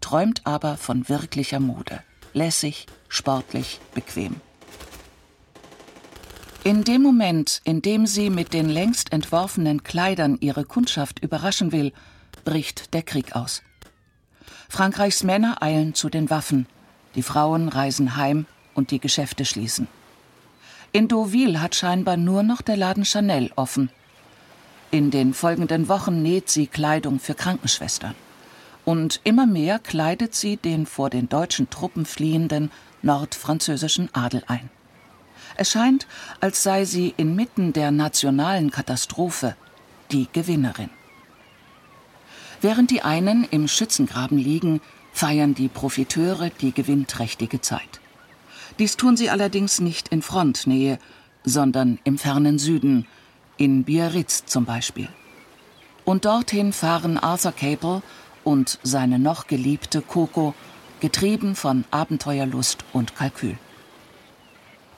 träumt 0.00 0.42
aber 0.44 0.76
von 0.76 1.08
wirklicher 1.08 1.60
Mode, 1.60 2.02
lässig, 2.32 2.86
sportlich, 3.08 3.80
bequem. 3.94 4.36
In 6.64 6.84
dem 6.84 7.02
Moment, 7.02 7.60
in 7.64 7.82
dem 7.82 8.06
sie 8.06 8.30
mit 8.30 8.52
den 8.54 8.68
längst 8.68 9.12
entworfenen 9.12 9.82
Kleidern 9.82 10.38
ihre 10.40 10.64
Kundschaft 10.64 11.18
überraschen 11.18 11.72
will, 11.72 11.92
bricht 12.44 12.94
der 12.94 13.02
Krieg 13.02 13.34
aus. 13.34 13.62
Frankreichs 14.68 15.24
Männer 15.24 15.60
eilen 15.60 15.94
zu 15.94 16.08
den 16.08 16.30
Waffen, 16.30 16.66
die 17.16 17.24
Frauen 17.24 17.68
reisen 17.68 18.14
heim 18.16 18.46
und 18.74 18.92
die 18.92 19.00
Geschäfte 19.00 19.44
schließen. 19.44 19.88
In 20.92 21.08
Deauville 21.08 21.60
hat 21.60 21.74
scheinbar 21.74 22.16
nur 22.16 22.44
noch 22.44 22.62
der 22.62 22.76
Laden 22.76 23.04
Chanel 23.04 23.50
offen. 23.56 23.90
In 24.92 25.10
den 25.10 25.34
folgenden 25.34 25.88
Wochen 25.88 26.22
näht 26.22 26.48
sie 26.48 26.68
Kleidung 26.68 27.18
für 27.18 27.34
Krankenschwestern. 27.34 28.14
Und 28.84 29.20
immer 29.24 29.46
mehr 29.46 29.80
kleidet 29.80 30.36
sie 30.36 30.58
den 30.58 30.86
vor 30.86 31.10
den 31.10 31.28
deutschen 31.28 31.70
Truppen 31.70 32.06
fliehenden 32.06 32.70
nordfranzösischen 33.02 34.14
Adel 34.14 34.44
ein. 34.46 34.70
Es 35.56 35.70
scheint, 35.70 36.06
als 36.40 36.62
sei 36.62 36.84
sie 36.84 37.14
inmitten 37.16 37.72
der 37.72 37.90
nationalen 37.90 38.70
Katastrophe 38.70 39.56
die 40.10 40.28
Gewinnerin. 40.32 40.90
Während 42.60 42.90
die 42.90 43.02
einen 43.02 43.44
im 43.44 43.66
Schützengraben 43.68 44.38
liegen, 44.38 44.80
feiern 45.12 45.54
die 45.54 45.68
Profiteure 45.68 46.50
die 46.50 46.72
gewinnträchtige 46.72 47.60
Zeit. 47.60 48.00
Dies 48.78 48.96
tun 48.96 49.16
sie 49.16 49.30
allerdings 49.30 49.80
nicht 49.80 50.08
in 50.08 50.22
Frontnähe, 50.22 50.98
sondern 51.44 51.98
im 52.04 52.18
fernen 52.18 52.58
Süden, 52.58 53.06
in 53.56 53.84
Biarritz 53.84 54.46
zum 54.46 54.64
Beispiel. 54.64 55.08
Und 56.04 56.24
dorthin 56.24 56.72
fahren 56.72 57.18
Arthur 57.18 57.52
Capel 57.52 58.02
und 58.44 58.78
seine 58.82 59.18
noch 59.18 59.46
geliebte 59.46 60.00
Coco, 60.00 60.54
getrieben 61.00 61.54
von 61.54 61.84
Abenteuerlust 61.90 62.84
und 62.92 63.14
Kalkül. 63.14 63.58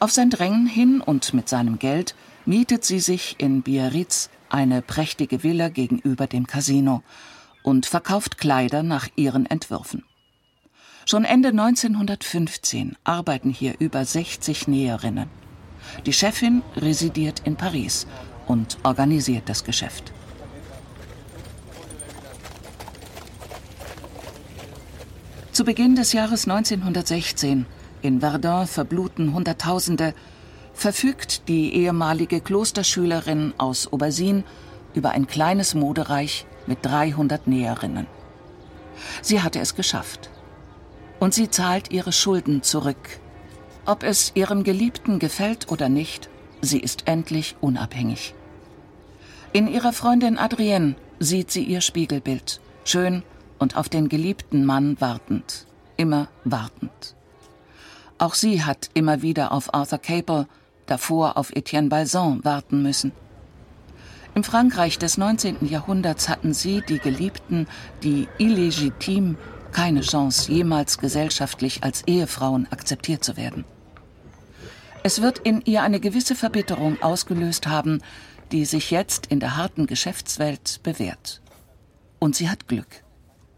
Auf 0.01 0.11
sein 0.11 0.31
Drängen 0.31 0.67
hin 0.67 1.01
und 1.01 1.35
mit 1.35 1.49
seinem 1.49 1.79
Geld 1.79 2.15
mietet 2.45 2.85
sie 2.85 3.01
sich 3.01 3.37
in 3.39 3.63
Biarritz 3.63 4.29
eine 4.51 4.83
prächtige 4.83 5.43
Villa 5.43 5.69
gegenüber 5.69 6.27
dem 6.27 6.47
Casino 6.47 7.03
und 7.63 7.87
verkauft 7.87 8.39
Kleider 8.39 8.83
nach 8.83 9.09
ihren 9.17 9.47
Entwürfen. 9.47 10.05
Schon 11.07 11.25
Ende 11.25 11.49
1915 11.51 12.97
arbeiten 13.05 13.51
hier 13.51 13.75
über 13.79 14.05
60 14.05 14.69
Näherinnen. 14.69 15.29
Die 16.07 16.13
Chefin 16.13 16.63
residiert 16.77 17.43
in 17.45 17.57
Paris 17.57 18.07
und 18.47 18.79
organisiert 18.85 19.49
das 19.49 19.65
Geschäft. 19.65 20.13
Zu 25.53 25.65
Beginn 25.65 25.95
des 25.95 26.13
Jahres 26.13 26.49
1916 26.49 27.67
in 28.05 28.21
Verdun 28.21 28.67
verbluten 28.67 29.33
Hunderttausende, 29.33 30.15
verfügt 30.75 31.49
die 31.49 31.75
ehemalige 31.75 32.41
Klosterschülerin 32.41 33.55
aus 33.57 33.93
Obersin 33.93 34.45
über 34.93 35.11
ein 35.11 35.27
kleines 35.27 35.75
Modereich 35.75 36.47
mit 36.67 36.79
300 36.83 37.47
Näherinnen. 37.47 38.07
Sie 39.23 39.41
hatte 39.41 39.59
es 39.61 39.75
geschafft. 39.75 40.31
Und 41.19 41.33
sie 41.33 41.49
zahlt 41.49 41.93
ihre 41.93 42.13
Schulden 42.13 42.63
zurück. 42.63 43.21
Ob 43.87 44.03
es 44.03 44.33
ihrem 44.35 44.65
Geliebten 44.65 45.19
gefällt 45.19 45.71
oder 45.71 45.89
nicht, 45.89 46.29
sie 46.61 46.81
ist 46.81 47.07
endlich 47.07 47.57
unabhängig. 47.61 48.35
In 49.53 49.67
ihrer 49.67 49.93
Freundin 49.93 50.37
Adrienne 50.37 50.97
sieht 51.21 51.51
sie 51.51 51.63
ihr 51.63 51.81
Spiegelbild, 51.81 52.61
schön 52.85 53.23
und 53.59 53.77
auf 53.77 53.89
den 53.89 54.09
geliebten 54.09 54.65
Mann 54.65 55.01
wartend, 55.01 55.67
immer 55.97 56.29
wartend. 56.45 57.15
Auch 58.25 58.33
sie 58.33 58.65
hat 58.65 58.89
immer 58.95 59.21
wieder 59.21 59.53
auf 59.53 59.75
Arthur 59.75 59.99
Capel, 59.99 60.47
davor 60.87 61.37
auf 61.37 61.55
Etienne 61.55 61.91
Balsan 61.91 62.43
warten 62.43 62.83
müssen. 62.83 63.13
Im 64.35 64.43
Frankreich 64.43 64.99
des 64.99 65.19
19. 65.19 65.69
Jahrhunderts 65.69 66.31
hatten 66.31 66.55
sie, 66.55 66.81
die 66.89 67.01
Geliebten, 67.01 67.69
die 68.03 68.27
illegitim, 68.39 69.37
keine 69.73 70.01
Chance, 70.01 70.51
jemals 70.51 70.97
gesellschaftlich 70.97 71.85
als 71.85 72.01
Ehefrauen 72.07 72.67
akzeptiert 72.73 73.23
zu 73.23 73.37
werden. 73.37 73.67
Es 75.03 75.21
wird 75.21 75.41
in 75.41 75.61
ihr 75.67 75.83
eine 75.83 76.01
gewisse 76.01 76.35
Verbitterung 76.35 77.03
ausgelöst 77.03 77.67
haben, 77.67 78.01
die 78.53 78.65
sich 78.65 78.91
jetzt 78.91 79.27
in 79.27 79.39
der 79.39 79.59
harten 79.59 79.87
Geschäftswelt 79.87 80.81
bewährt. 80.83 81.43
Und 82.21 82.37
sie 82.37 82.49
hat 82.49 82.69
Glück. 82.69 83.05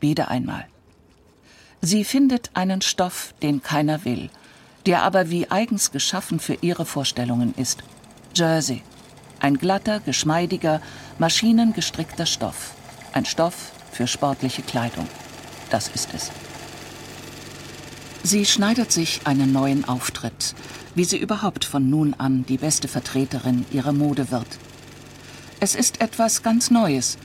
Wieder 0.01 0.27
einmal. 0.27 0.67
Sie 1.83 2.03
findet 2.03 2.51
einen 2.55 2.81
Stoff, 2.81 3.33
den 3.43 3.63
keiner 3.63 4.05
will, 4.05 4.29
der 4.87 5.03
aber 5.03 5.31
wie 5.31 5.51
eigens 5.51 5.91
geschaffen 5.91 6.39
für 6.39 6.55
ihre 6.61 6.87
Vorstellungen 6.87 7.55
ist. 7.57 7.83
Jersey. 8.35 8.83
Ein 9.41 9.59
glatter, 9.59 10.01
geschmeidiger, 10.01 10.81
maschinengestrickter 11.19 12.25
Stoff. 12.25 12.75
Ein 13.13 13.25
Stoff 13.27 13.73
für 13.93 14.07
sportliche 14.07 14.63
Kleidung. 14.63 15.07
Das 15.71 15.89
ist 15.89 16.15
es. 16.15 16.31
Sie 18.23 18.47
schneidet 18.47 18.93
sich 18.93 19.21
einen 19.25 19.53
neuen 19.53 19.85
Auftritt, 19.87 20.55
wie 20.95 21.05
sie 21.05 21.19
überhaupt 21.19 21.65
von 21.65 21.91
nun 21.91 22.15
an 22.15 22.45
die 22.47 22.59
beste 22.59 22.89
Vertreterin 22.89 23.67
ihrer 23.71 23.93
Mode 23.93 24.31
wird. 24.31 24.49
Es 25.61 25.75
ist 25.75 26.01
etwas 26.01 26.43
ganz 26.43 26.71
Neues 26.71 27.19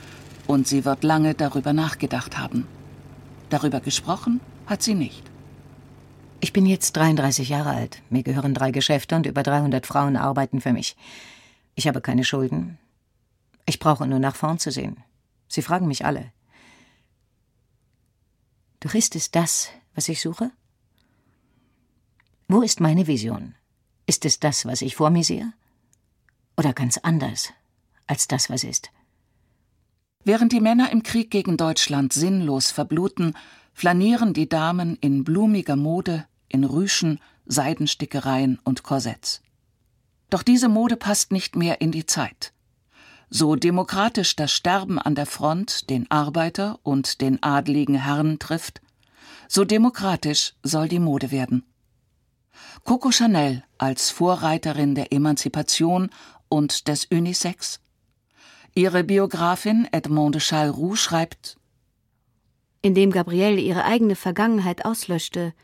und 0.46 0.66
sie 0.66 0.84
wird 0.84 1.04
lange 1.04 1.34
darüber 1.34 1.72
nachgedacht 1.72 2.38
haben. 2.38 2.66
Darüber 3.50 3.80
gesprochen 3.80 4.40
hat 4.66 4.82
sie 4.82 4.94
nicht. 4.94 5.31
Ich 6.44 6.52
bin 6.52 6.66
jetzt 6.66 6.96
33 6.96 7.50
Jahre 7.50 7.70
alt. 7.70 8.02
Mir 8.10 8.24
gehören 8.24 8.52
drei 8.52 8.72
Geschäfte 8.72 9.14
und 9.14 9.26
über 9.26 9.44
300 9.44 9.86
Frauen 9.86 10.16
arbeiten 10.16 10.60
für 10.60 10.72
mich. 10.72 10.96
Ich 11.76 11.86
habe 11.86 12.00
keine 12.00 12.24
Schulden. 12.24 12.78
Ich 13.64 13.78
brauche 13.78 14.08
nur 14.08 14.18
nach 14.18 14.34
vorn 14.34 14.58
zu 14.58 14.72
sehen. 14.72 14.96
Sie 15.46 15.62
fragen 15.62 15.86
mich 15.86 16.04
alle. 16.04 16.32
Doch 18.80 18.92
ist 18.94 19.14
es 19.14 19.30
das, 19.30 19.68
was 19.94 20.08
ich 20.08 20.20
suche? 20.20 20.50
Wo 22.48 22.60
ist 22.60 22.80
meine 22.80 23.06
Vision? 23.06 23.54
Ist 24.06 24.24
es 24.24 24.40
das, 24.40 24.66
was 24.66 24.82
ich 24.82 24.96
vor 24.96 25.10
mir 25.10 25.22
sehe? 25.22 25.52
Oder 26.56 26.72
ganz 26.72 26.98
anders 26.98 27.52
als 28.08 28.26
das, 28.26 28.50
was 28.50 28.64
ist? 28.64 28.90
Während 30.24 30.50
die 30.50 30.60
Männer 30.60 30.90
im 30.90 31.04
Krieg 31.04 31.30
gegen 31.30 31.56
Deutschland 31.56 32.12
sinnlos 32.12 32.72
verbluten, 32.72 33.36
flanieren 33.74 34.34
die 34.34 34.48
Damen 34.48 34.96
in 34.96 35.22
blumiger 35.22 35.76
Mode, 35.76 36.26
in 36.52 36.64
Rüschen, 36.64 37.20
Seidenstickereien 37.46 38.58
und 38.64 38.82
Korsetts. 38.82 39.42
Doch 40.30 40.42
diese 40.42 40.68
Mode 40.68 40.96
passt 40.96 41.32
nicht 41.32 41.56
mehr 41.56 41.80
in 41.80 41.92
die 41.92 42.06
Zeit. 42.06 42.52
So 43.28 43.56
demokratisch 43.56 44.36
das 44.36 44.52
Sterben 44.52 44.98
an 44.98 45.14
der 45.14 45.26
Front 45.26 45.90
den 45.90 46.10
Arbeiter 46.10 46.78
und 46.82 47.20
den 47.20 47.42
adligen 47.42 47.94
Herrn 47.94 48.38
trifft, 48.38 48.80
so 49.48 49.64
demokratisch 49.64 50.54
soll 50.62 50.88
die 50.88 50.98
Mode 50.98 51.30
werden. 51.30 51.64
Coco 52.84 53.10
Chanel 53.10 53.62
als 53.78 54.10
Vorreiterin 54.10 54.94
der 54.94 55.12
Emanzipation 55.12 56.10
und 56.48 56.88
des 56.88 57.06
Unisex. 57.06 57.80
Ihre 58.74 59.04
Biografin 59.04 59.86
Edmond 59.92 60.34
de 60.34 60.40
Chalroux 60.40 60.96
schreibt 60.96 61.58
Indem 62.80 63.10
Gabrielle 63.10 63.60
ihre 63.60 63.84
eigene 63.84 64.16
Vergangenheit 64.16 64.84
auslöschte, 64.84 65.54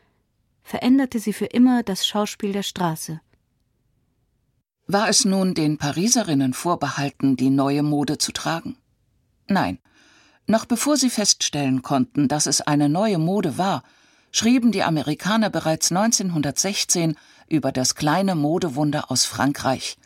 veränderte 0.68 1.18
sie 1.18 1.32
für 1.32 1.46
immer 1.46 1.82
das 1.82 2.06
Schauspiel 2.06 2.52
der 2.52 2.62
Straße. 2.62 3.20
War 4.86 5.08
es 5.08 5.24
nun 5.24 5.54
den 5.54 5.78
Pariserinnen 5.78 6.52
vorbehalten, 6.52 7.36
die 7.36 7.48
neue 7.48 7.82
Mode 7.82 8.18
zu 8.18 8.32
tragen? 8.32 8.76
Nein. 9.46 9.78
Noch 10.46 10.66
bevor 10.66 10.96
sie 10.96 11.10
feststellen 11.10 11.80
konnten, 11.82 12.28
dass 12.28 12.46
es 12.46 12.60
eine 12.60 12.88
neue 12.88 13.18
Mode 13.18 13.56
war, 13.56 13.82
schrieben 14.30 14.70
die 14.70 14.82
Amerikaner 14.82 15.48
bereits 15.48 15.90
1916 15.90 17.16
über 17.48 17.72
das 17.72 17.94
kleine 17.94 18.34
Modewunder 18.34 19.10
aus 19.10 19.24
Frankreich. 19.24 19.96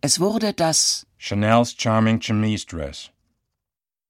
Es 0.00 0.20
wurde 0.20 0.52
das 0.52 1.06
Chanel's 1.18 1.74
Charming 1.76 2.20
Chemise 2.20 2.66
Dress. 2.66 3.10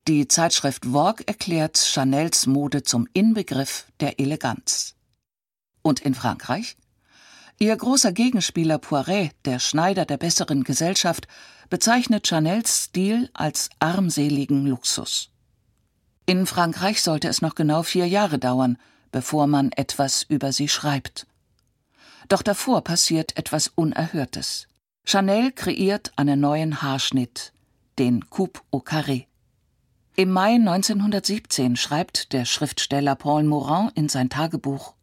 Die 0.07 0.29
Zeitschrift 0.29 0.85
Vogue 0.85 1.25
erklärt 1.27 1.79
Chanels 1.79 2.47
Mode 2.47 2.83
zum 2.83 3.09
Inbegriff 3.15 3.87
der 4.01 4.21
Eleganz. 4.21 4.95
Und 5.85 6.01
in 6.01 6.15
Frankreich? 6.15 6.79
Ihr 7.59 7.77
großer 7.77 8.13
Gegenspieler 8.13 8.79
Poiret, 8.79 9.33
der 9.45 9.59
Schneider 9.59 10.07
der 10.07 10.17
besseren 10.17 10.65
Gesellschaft, 10.65 11.29
bezeichnet 11.69 12.27
Chanels 12.27 12.85
Stil 12.85 13.29
als 13.35 13.69
armseligen 13.81 14.67
Luxus. 14.67 15.29
In 16.25 16.47
Frankreich 16.47 17.03
sollte 17.03 17.29
es 17.29 17.43
noch 17.43 17.55
genau 17.55 17.83
vier 17.83 18.09
Jahre 18.09 18.39
dauern, 18.39 18.79
bevor 19.13 19.47
man 19.47 19.73
etwas 19.73 20.23
über 20.23 20.53
sie 20.53 20.69
schreibt. 20.69 21.27
Doch 22.29 22.41
davor 22.41 22.83
passiert 22.83 23.37
etwas 23.37 23.69
Unerhörtes. 23.69 24.67
Chanel 25.05 25.53
kreiert 25.53 26.13
einen 26.17 26.41
neuen 26.41 26.81
Haarschnitt, 26.81 27.53
den 27.99 28.31
Coupe 28.31 28.63
au 28.71 28.79
Carré. 28.79 29.27
Im 30.17 30.31
Mai 30.31 30.55
1917 30.55 31.77
schreibt 31.77 32.33
der 32.33 32.47
Schriftsteller 32.47 33.17
Paul 33.17 33.45
Morand 33.45 33.95
in 33.99 34.09
sein 34.09 34.31
Tagebuch 34.31 34.95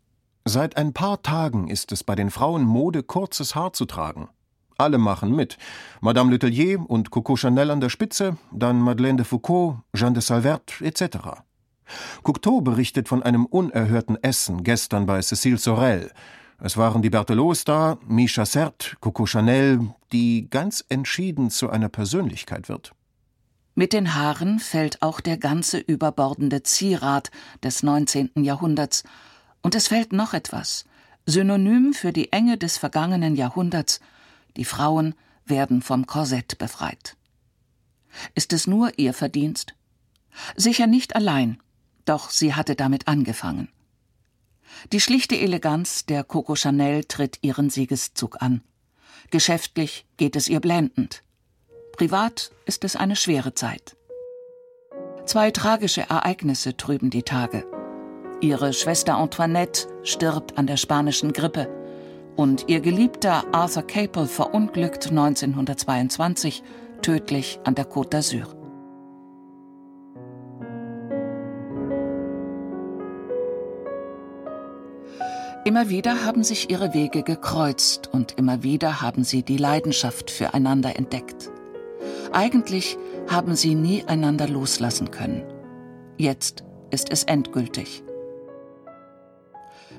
Seit 0.45 0.75
ein 0.75 0.91
paar 0.91 1.21
Tagen 1.21 1.67
ist 1.67 1.91
es 1.91 2.04
bei 2.04 2.15
den 2.15 2.32
Frauen 2.32 2.63
Mode, 2.63 3.04
kurzes 3.04 3.54
Haar 3.54 3.73
zu 3.73 3.86
tragen. 3.86 4.30
Alle 4.77 4.97
machen 4.97 5.36
mit. 5.36 5.60
Madame 6.01 6.32
Letellier 6.32 6.80
und 6.89 7.12
Coco 7.12 7.36
Chanel 7.36 7.69
an 7.69 7.80
der 7.80 7.89
Spitze, 7.89 8.38
dann 8.51 8.80
Madeleine 8.80 9.17
de 9.17 9.25
Foucault, 9.25 9.77
Jeanne 9.95 10.13
de 10.13 10.21
Salvert 10.21 10.82
etc. 10.82 11.43
Cocteau 12.23 12.62
berichtet 12.62 13.08
von 13.08 13.21
einem 13.21 13.45
unerhörten 13.45 14.17
Essen 14.23 14.63
gestern 14.63 15.06
bei 15.06 15.19
Cécile 15.19 15.60
Sorel. 15.60 16.12
Es 16.60 16.75
waren 16.77 17.04
die 17.04 17.12
Berthelots 17.12 17.63
da, 17.63 17.99
Misha 18.08 18.45
Sert, 18.45 18.97
Coco 18.99 19.27
Chanel, 19.27 19.93
die 20.12 20.49
ganz 20.49 20.84
entschieden 20.89 21.51
zu 21.51 21.69
einer 21.69 21.89
Persönlichkeit 21.89 22.67
wird. 22.67 22.93
Mit 23.75 23.93
den 23.93 24.15
Haaren 24.15 24.60
fällt 24.60 25.01
auch 25.01 25.21
der 25.21 25.38
ganze 25.38 25.77
überbordende 25.80 26.62
Zierat 26.63 27.32
des 27.63 27.84
19. 27.84 28.32
Jahrhunderts. 28.36 29.04
Und 29.62 29.76
es 29.76 29.88
fällt 29.88 30.13
noch 30.13 30.34
etwas. 30.34 30.86
Synonym 31.26 31.93
für 31.93 32.12
die 32.12 32.32
Enge 32.32 32.58
des 32.58 32.78
vergangenen 32.78 33.36
Jahrhunderts. 33.36 34.00
Die 34.58 34.65
Frauen 34.65 35.15
werden 35.45 35.82
vom 35.82 36.08
Korsett 36.08 36.58
befreit. 36.58 37.15
Ist 38.36 38.54
es 38.54 38.67
nur 38.67 38.97
ihr 38.97 39.13
Verdienst? 39.13 39.76
Sicher 40.56 40.88
nicht 40.88 41.15
allein, 41.15 41.62
doch 42.06 42.30
sie 42.30 42.56
hatte 42.56 42.76
damit 42.76 43.08
angefangen. 43.08 43.69
Die 44.91 45.02
schlichte 45.02 45.38
Eleganz 45.38 46.06
der 46.06 46.24
Coco 46.24 46.56
Chanel 46.56 47.04
tritt 47.04 47.39
ihren 47.41 47.69
Siegeszug 47.69 48.41
an. 48.41 48.62
Geschäftlich 49.30 50.06
geht 50.17 50.36
es 50.36 50.47
ihr 50.47 50.60
blendend. 50.60 51.24
Privat 51.93 52.52
ist 52.65 52.84
es 52.84 52.95
eine 52.95 53.15
schwere 53.15 53.54
Zeit. 53.54 53.95
Zwei 55.26 55.52
tragische 55.52 56.02
Ereignisse 56.02 56.76
trüben 56.76 57.10
die 57.10 57.24
Tage. 57.24 57.65
Ihre 58.41 58.73
Schwester 58.73 59.17
Antoinette 59.17 59.88
stirbt 60.01 60.58
an 60.58 60.65
der 60.65 60.77
spanischen 60.77 61.32
Grippe 61.32 61.69
und 62.36 62.65
ihr 62.67 62.80
Geliebter 62.80 63.43
Arthur 63.51 63.84
Capel 63.84 64.25
verunglückt 64.25 65.10
1922 65.10 66.63
tödlich 67.04 67.60
an 67.65 67.75
der 67.75 67.86
Côte 67.86 68.10
d'Azur. 68.10 68.47
Immer 75.63 75.89
wieder 75.89 76.25
haben 76.25 76.43
sich 76.43 76.71
ihre 76.71 76.95
Wege 76.95 77.21
gekreuzt 77.21 78.10
und 78.12 78.39
immer 78.39 78.63
wieder 78.63 79.04
haben 79.04 79.23
sie 79.23 79.43
die 79.43 79.58
Leidenschaft 79.58 80.32
füreinander 80.32 80.95
entdeckt. 80.95 81.51
Eigentlich 82.32 82.97
haben 83.30 83.56
sie 83.56 83.75
nie 83.75 84.04
einander 84.06 84.47
loslassen 84.47 85.12
können. 85.12 85.43
Jetzt 86.17 86.63
ist 86.89 87.12
es 87.12 87.23
endgültig. 87.25 88.04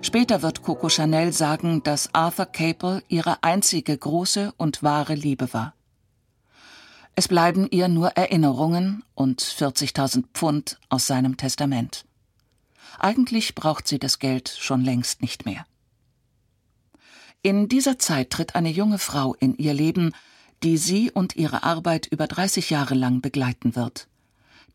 Später 0.02 0.42
wird 0.42 0.62
Coco 0.62 0.88
Chanel 0.88 1.32
sagen, 1.32 1.84
dass 1.84 2.12
Arthur 2.12 2.46
Capel 2.46 3.04
ihre 3.08 3.44
einzige 3.44 3.96
große 3.96 4.52
und 4.56 4.82
wahre 4.82 5.14
Liebe 5.14 5.52
war. 5.54 5.74
Es 7.14 7.28
bleiben 7.28 7.68
ihr 7.70 7.86
nur 7.86 8.08
Erinnerungen 8.10 9.04
und 9.14 9.40
40.000 9.40 10.24
Pfund 10.34 10.80
aus 10.88 11.06
seinem 11.06 11.36
Testament. 11.36 12.04
Eigentlich 12.98 13.54
braucht 13.54 13.86
sie 13.86 14.00
das 14.00 14.18
Geld 14.18 14.48
schon 14.48 14.82
längst 14.82 15.22
nicht 15.22 15.46
mehr. 15.46 15.64
In 17.42 17.68
dieser 17.68 17.98
Zeit 17.98 18.30
tritt 18.30 18.56
eine 18.56 18.70
junge 18.70 18.98
Frau 18.98 19.34
in 19.34 19.56
ihr 19.56 19.72
Leben, 19.72 20.12
die 20.64 20.78
sie 20.78 21.12
und 21.12 21.36
ihre 21.36 21.62
Arbeit 21.62 22.06
über 22.06 22.26
30 22.26 22.70
Jahre 22.70 22.94
lang 22.94 23.20
begleiten 23.20 23.76
wird. 23.76 24.08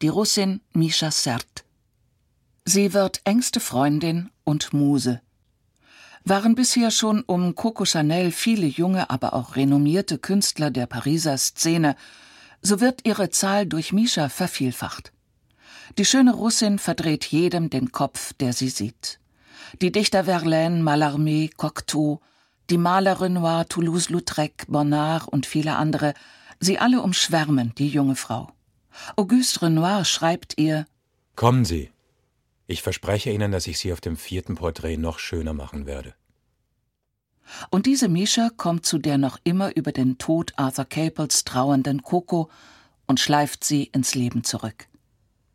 Die 0.02 0.10
Russin 0.10 0.62
Misha 0.74 1.12
Sert. 1.12 1.67
Sie 2.70 2.94
wird 2.94 3.22
engste 3.24 3.62
Freundin 3.62 4.30
und 4.44 4.74
Muse. 4.74 5.22
Waren 6.26 6.54
bisher 6.54 6.92
schon 6.92 7.22
um 7.22 7.56
Coco 7.56 7.86
Chanel 7.86 8.30
viele 8.32 8.68
junge, 8.68 9.10
aber 9.10 9.34
auch 9.34 9.56
renommierte 9.56 10.18
Künstler 10.18 10.70
der 10.70 10.86
Pariser 10.86 11.38
Szene, 11.38 11.96
so 12.62 12.82
wird 12.82 13.08
ihre 13.08 13.30
Zahl 13.30 13.68
durch 13.68 13.94
Misha 13.94 14.28
vervielfacht. 14.28 15.14
Die 15.98 16.04
schöne 16.04 16.34
Russin 16.34 16.78
verdreht 16.78 17.24
jedem 17.24 17.70
den 17.70 17.94
Kopf, 17.94 18.34
der 18.34 18.52
sie 18.52 18.68
sieht. 18.68 19.22
Die 19.82 19.94
Dichter 19.94 20.26
Verlaine, 20.26 20.84
Mallarmé, 20.84 21.50
Cocteau, 21.56 22.20
die 22.70 22.78
Maler 22.78 23.22
Renoir, 23.22 23.66
Toulouse-Lautrec, 23.70 24.66
Bonnard 24.68 25.30
und 25.30 25.46
viele 25.46 25.78
andere, 25.78 26.14
sie 26.60 26.80
alle 26.80 27.02
umschwärmen 27.02 27.72
die 27.78 27.88
junge 27.88 28.18
Frau. 28.18 28.52
Auguste 29.16 29.62
Renoir 29.62 30.04
schreibt 30.04 30.58
ihr 30.58 30.86
Kommen 31.38 31.64
Sie. 31.64 31.92
Ich 32.68 32.82
verspreche 32.82 33.32
Ihnen, 33.32 33.52
dass 33.52 33.66
ich 33.66 33.80
Sie 33.80 33.94
auf 33.94 34.02
dem 34.02 34.18
vierten 34.18 34.56
Porträt 34.56 34.98
noch 34.98 35.20
schöner 35.20 35.54
machen 35.54 35.86
werde. 35.86 36.14
Und 37.70 37.86
diese 37.86 38.10
Mischa 38.10 38.50
kommt 38.56 38.86
zu 38.86 38.98
der 38.98 39.18
noch 39.18 39.40
immer 39.44 39.76
über 39.76 39.92
den 39.92 40.18
Tod 40.18 40.54
Arthur 40.58 40.86
Capels 40.86 41.46
trauernden 41.46 42.04
Coco 42.04 42.50
und 43.06 43.20
schleift 43.20 43.64
sie 43.64 43.84
ins 43.86 44.16
Leben 44.16 44.44
zurück. 44.44 44.88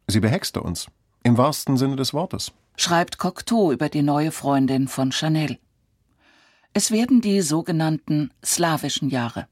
Sie 0.08 0.20
behexte 0.20 0.62
uns, 0.62 0.86
im 1.22 1.36
wahrsten 1.36 1.76
Sinne 1.76 1.96
des 1.96 2.14
Wortes, 2.14 2.52
schreibt 2.76 3.18
Cocteau 3.18 3.72
über 3.72 3.88
die 3.88 4.02
neue 4.02 4.32
Freundin 4.32 4.88
von 4.88 5.12
Chanel. 5.12 5.58
Es 6.72 6.90
werden 6.90 7.20
die 7.20 7.42
sogenannten 7.42 8.30
slawischen 8.44 9.10
Jahre. 9.10 9.46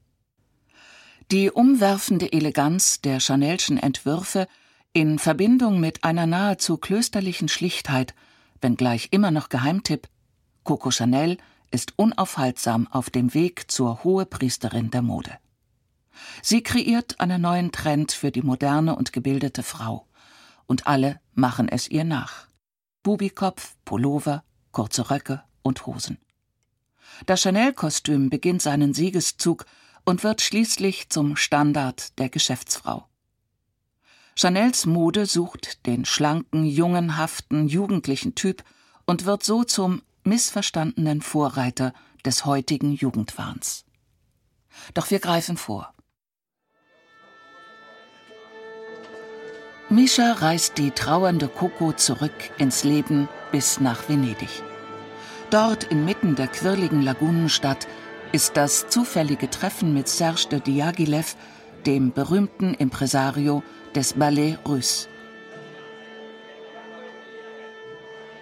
Die 1.29 1.51
umwerfende 1.51 2.33
Eleganz 2.33 3.01
der 3.01 3.19
Chanelschen 3.19 3.77
Entwürfe 3.77 4.47
in 4.93 5.19
Verbindung 5.19 5.79
mit 5.79 6.03
einer 6.03 6.25
nahezu 6.25 6.77
klösterlichen 6.77 7.47
Schlichtheit, 7.47 8.13
wenngleich 8.59 9.09
immer 9.11 9.31
noch 9.31 9.49
Geheimtipp, 9.49 10.07
Coco 10.63 10.91
Chanel 10.91 11.37
ist 11.71 11.93
unaufhaltsam 11.97 12.87
auf 12.87 13.09
dem 13.09 13.33
Weg 13.33 13.71
zur 13.71 14.03
Hohepriesterin 14.03 14.91
der 14.91 15.01
Mode. 15.01 15.37
Sie 16.41 16.61
kreiert 16.61 17.19
einen 17.19 17.41
neuen 17.41 17.71
Trend 17.71 18.11
für 18.11 18.31
die 18.31 18.41
moderne 18.41 18.95
und 18.95 19.13
gebildete 19.13 19.63
Frau. 19.63 20.07
Und 20.67 20.87
alle 20.87 21.19
machen 21.33 21.69
es 21.69 21.87
ihr 21.87 22.03
nach. 22.03 22.47
Bubikopf, 23.01 23.75
Pullover, 23.85 24.43
kurze 24.71 25.09
Röcke 25.09 25.43
und 25.63 25.85
Hosen. 25.85 26.17
Das 27.25 27.41
Chanel-Kostüm 27.41 28.29
beginnt 28.29 28.61
seinen 28.61 28.93
Siegeszug 28.93 29.65
und 30.05 30.23
wird 30.23 30.41
schließlich 30.41 31.09
zum 31.09 31.35
Standard 31.35 32.17
der 32.19 32.29
Geschäftsfrau. 32.29 33.07
Chanels 34.35 34.85
Mode 34.85 35.25
sucht 35.25 35.85
den 35.85 36.05
schlanken, 36.05 36.65
jungenhaften, 36.65 37.67
jugendlichen 37.67 38.35
Typ 38.35 38.63
und 39.05 39.25
wird 39.25 39.43
so 39.43 39.63
zum 39.63 40.01
missverstandenen 40.23 41.21
Vorreiter 41.21 41.93
des 42.25 42.45
heutigen 42.45 42.93
Jugendwahns. 42.93 43.85
Doch 44.93 45.11
wir 45.11 45.19
greifen 45.19 45.57
vor. 45.57 45.93
Misha 49.89 50.31
reißt 50.31 50.77
die 50.77 50.91
trauernde 50.91 51.49
Coco 51.49 51.91
zurück 51.91 52.31
ins 52.57 52.85
Leben 52.85 53.27
bis 53.51 53.81
nach 53.81 54.07
Venedig. 54.07 54.63
Dort 55.49 55.83
inmitten 55.83 56.35
der 56.35 56.47
quirligen 56.47 57.01
Lagunenstadt 57.01 57.89
ist 58.31 58.55
das 58.55 58.87
zufällige 58.87 59.49
Treffen 59.49 59.93
mit 59.93 60.07
Serge 60.07 60.47
de 60.49 60.61
Diaghilev, 60.61 61.35
dem 61.85 62.13
berühmten 62.13 62.73
Impresario 62.73 63.63
des 63.95 64.13
Ballet 64.13 64.57
Russe. 64.65 65.07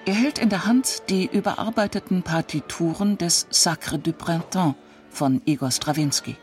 Er 0.05 0.13
hält 0.15 0.39
in 0.39 0.49
der 0.49 0.65
Hand 0.65 1.03
die 1.09 1.29
überarbeiteten 1.31 2.23
Partituren 2.23 3.17
des 3.17 3.47
Sacre 3.49 3.99
du 3.99 4.11
Printemps 4.11 4.75
von 5.09 5.41
Igor 5.45 5.71
Strawinski. 5.71 6.37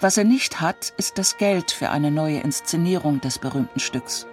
Was 0.00 0.16
er 0.16 0.24
nicht 0.24 0.60
hat, 0.60 0.92
ist 0.96 1.18
das 1.18 1.38
Geld 1.38 1.70
für 1.70 1.90
eine 1.90 2.10
neue 2.10 2.40
Inszenierung 2.40 3.20
des 3.20 3.38
berühmten 3.38 3.80
Stücks. 3.80 4.26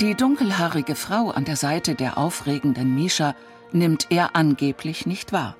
Die 0.00 0.14
dunkelhaarige 0.14 0.94
Frau 0.94 1.30
an 1.30 1.44
der 1.44 1.56
Seite 1.56 1.94
der 1.94 2.18
aufregenden 2.18 2.94
Misha 2.94 3.34
nimmt 3.72 4.08
er 4.10 4.36
angeblich 4.36 5.06
nicht 5.06 5.32
wahr. 5.32 5.56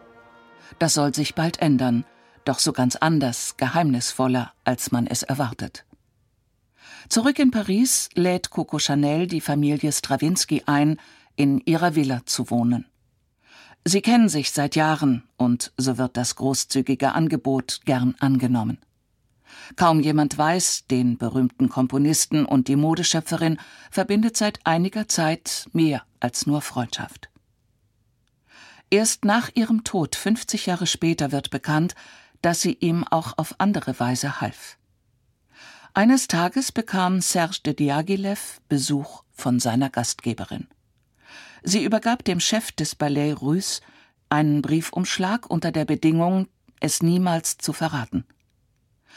Das 0.79 0.95
soll 0.95 1.15
sich 1.15 1.35
bald 1.35 1.61
ändern, 1.61 2.05
doch 2.45 2.59
so 2.59 2.73
ganz 2.73 2.97
anders, 2.97 3.57
geheimnisvoller, 3.57 4.53
als 4.65 4.93
man 4.93 5.07
es 5.07 5.23
erwartet. 5.23 5.85
Zurück 7.09 7.39
in 7.39 7.51
Paris 7.51 8.11
lädt 8.15 8.51
Coco 8.51 8.79
Chanel 8.79 9.27
die 9.27 9.41
Familie 9.41 9.93
Strawinski 9.93 10.65
ein, 10.67 11.01
in 11.37 11.61
ihrer 11.65 11.95
Villa 11.95 12.21
zu 12.27 12.51
wohnen. 12.51 12.87
Sie 13.85 14.03
kennen 14.03 14.29
sich 14.29 14.51
seit 14.51 14.77
Jahren 14.77 15.23
und 15.39 15.73
so 15.79 15.97
wird 15.97 16.19
das 16.19 16.37
großzügige 16.37 17.13
Angebot 17.13 17.81
gern 17.87 18.15
angenommen. 18.19 18.79
Kaum 19.77 20.01
jemand 20.01 20.37
weiß, 20.37 20.85
den 20.91 21.17
berühmten 21.17 21.71
Komponisten 21.71 22.45
und 22.45 22.69
die 22.69 22.77
Modeschöpferin 22.77 23.59
verbindet 23.91 24.37
seit 24.37 24.61
einiger 24.67 25.09
Zeit 25.09 25.71
mehr 25.73 26.03
als 26.21 26.47
nur 26.47 26.61
Freundschaft. 26.61 27.31
Erst 28.91 29.25
nach 29.25 29.51
ihrem 29.55 29.85
Tod, 29.85 30.15
50 30.15 30.67
Jahre 30.67 30.87
später, 30.87 31.33
wird 31.33 31.49
bekannt, 31.49 31.95
dass 32.43 32.61
sie 32.61 32.75
ihm 32.75 33.05
auch 33.05 33.39
auf 33.39 33.55
andere 33.59 33.99
Weise 33.99 34.43
half. 34.43 34.77
Eines 35.99 36.29
Tages 36.29 36.71
bekam 36.71 37.21
Serge 37.21 37.59
de 37.67 37.75
Diaghilev 37.75 38.61
Besuch 38.69 39.25
von 39.33 39.59
seiner 39.59 39.91
Gastgeberin. 39.91 40.69
Sie 41.65 41.83
übergab 41.83 42.23
dem 42.23 42.39
Chef 42.39 42.71
des 42.71 42.95
Ballet 42.95 43.33
Russe 43.33 43.81
einen 44.29 44.63
Briefumschlag 44.63 45.51
unter 45.51 45.73
der 45.73 45.87
Bedingung, 45.87 46.47
es 46.79 47.03
niemals 47.03 47.59
zu 47.59 47.73
verraten. 47.73 48.25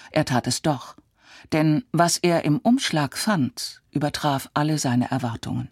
Er 0.09 0.25
tat 0.25 0.47
es 0.47 0.63
doch, 0.63 0.95
denn 1.51 1.85
was 1.91 2.17
er 2.17 2.45
im 2.45 2.57
Umschlag 2.57 3.15
fand, 3.15 3.83
übertraf 3.91 4.49
alle 4.55 4.79
seine 4.79 5.11
Erwartungen. 5.11 5.69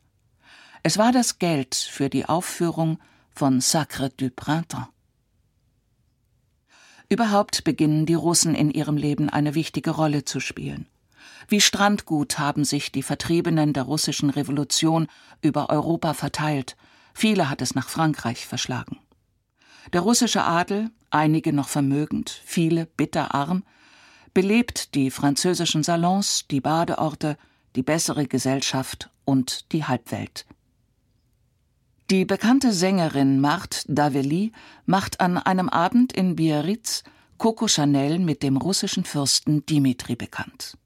Es 0.83 0.99
war 0.99 1.11
das 1.11 1.39
Geld 1.39 1.73
für 1.73 2.11
die 2.11 2.25
Aufführung 2.25 2.99
von 3.31 3.61
Sacre 3.61 4.11
du 4.11 4.29
Printemps. 4.29 4.89
Überhaupt 7.11 7.63
beginnen 7.63 8.05
die 8.05 8.13
Russen 8.13 8.53
in 8.53 8.69
ihrem 8.69 8.95
Leben 8.95 9.31
eine 9.31 9.55
wichtige 9.55 9.89
Rolle 9.89 10.23
zu 10.23 10.39
spielen. 10.39 10.85
Wie 11.47 11.61
Strandgut 11.61 12.37
haben 12.37 12.65
sich 12.65 12.91
die 12.91 13.03
Vertriebenen 13.03 13.73
der 13.73 13.83
russischen 13.83 14.29
Revolution 14.29 15.07
über 15.41 15.69
Europa 15.69 16.13
verteilt, 16.13 16.75
viele 17.13 17.49
hat 17.49 17.61
es 17.61 17.75
nach 17.75 17.89
Frankreich 17.89 18.45
verschlagen. 18.45 18.99
Der 19.93 20.01
russische 20.01 20.43
Adel, 20.43 20.91
einige 21.09 21.53
noch 21.53 21.69
vermögend, 21.69 22.29
viele 22.45 22.85
bitterarm, 22.85 23.63
belebt 24.33 24.93
die 24.95 25.09
französischen 25.09 25.83
Salons, 25.83 26.45
die 26.51 26.61
Badeorte, 26.61 27.37
die 27.75 27.83
bessere 27.83 28.27
Gesellschaft 28.27 29.09
und 29.25 29.71
die 29.71 29.85
Halbwelt. 29.85 30.45
Die 32.09 32.25
bekannte 32.25 32.73
Sängerin 32.73 33.39
Marthe 33.39 33.81
Davely 33.87 34.51
macht 34.85 35.19
an 35.19 35.37
einem 35.37 35.69
Abend 35.69 36.11
in 36.11 36.35
Biarritz 36.35 37.03
Coco 37.37 37.67
Chanel 37.67 38.17
mit 38.19 38.41
dem 38.41 38.57
russischen 38.57 39.05
Fürsten 39.05 39.65
Dimitri 39.65 40.15
bekannt. 40.15 40.77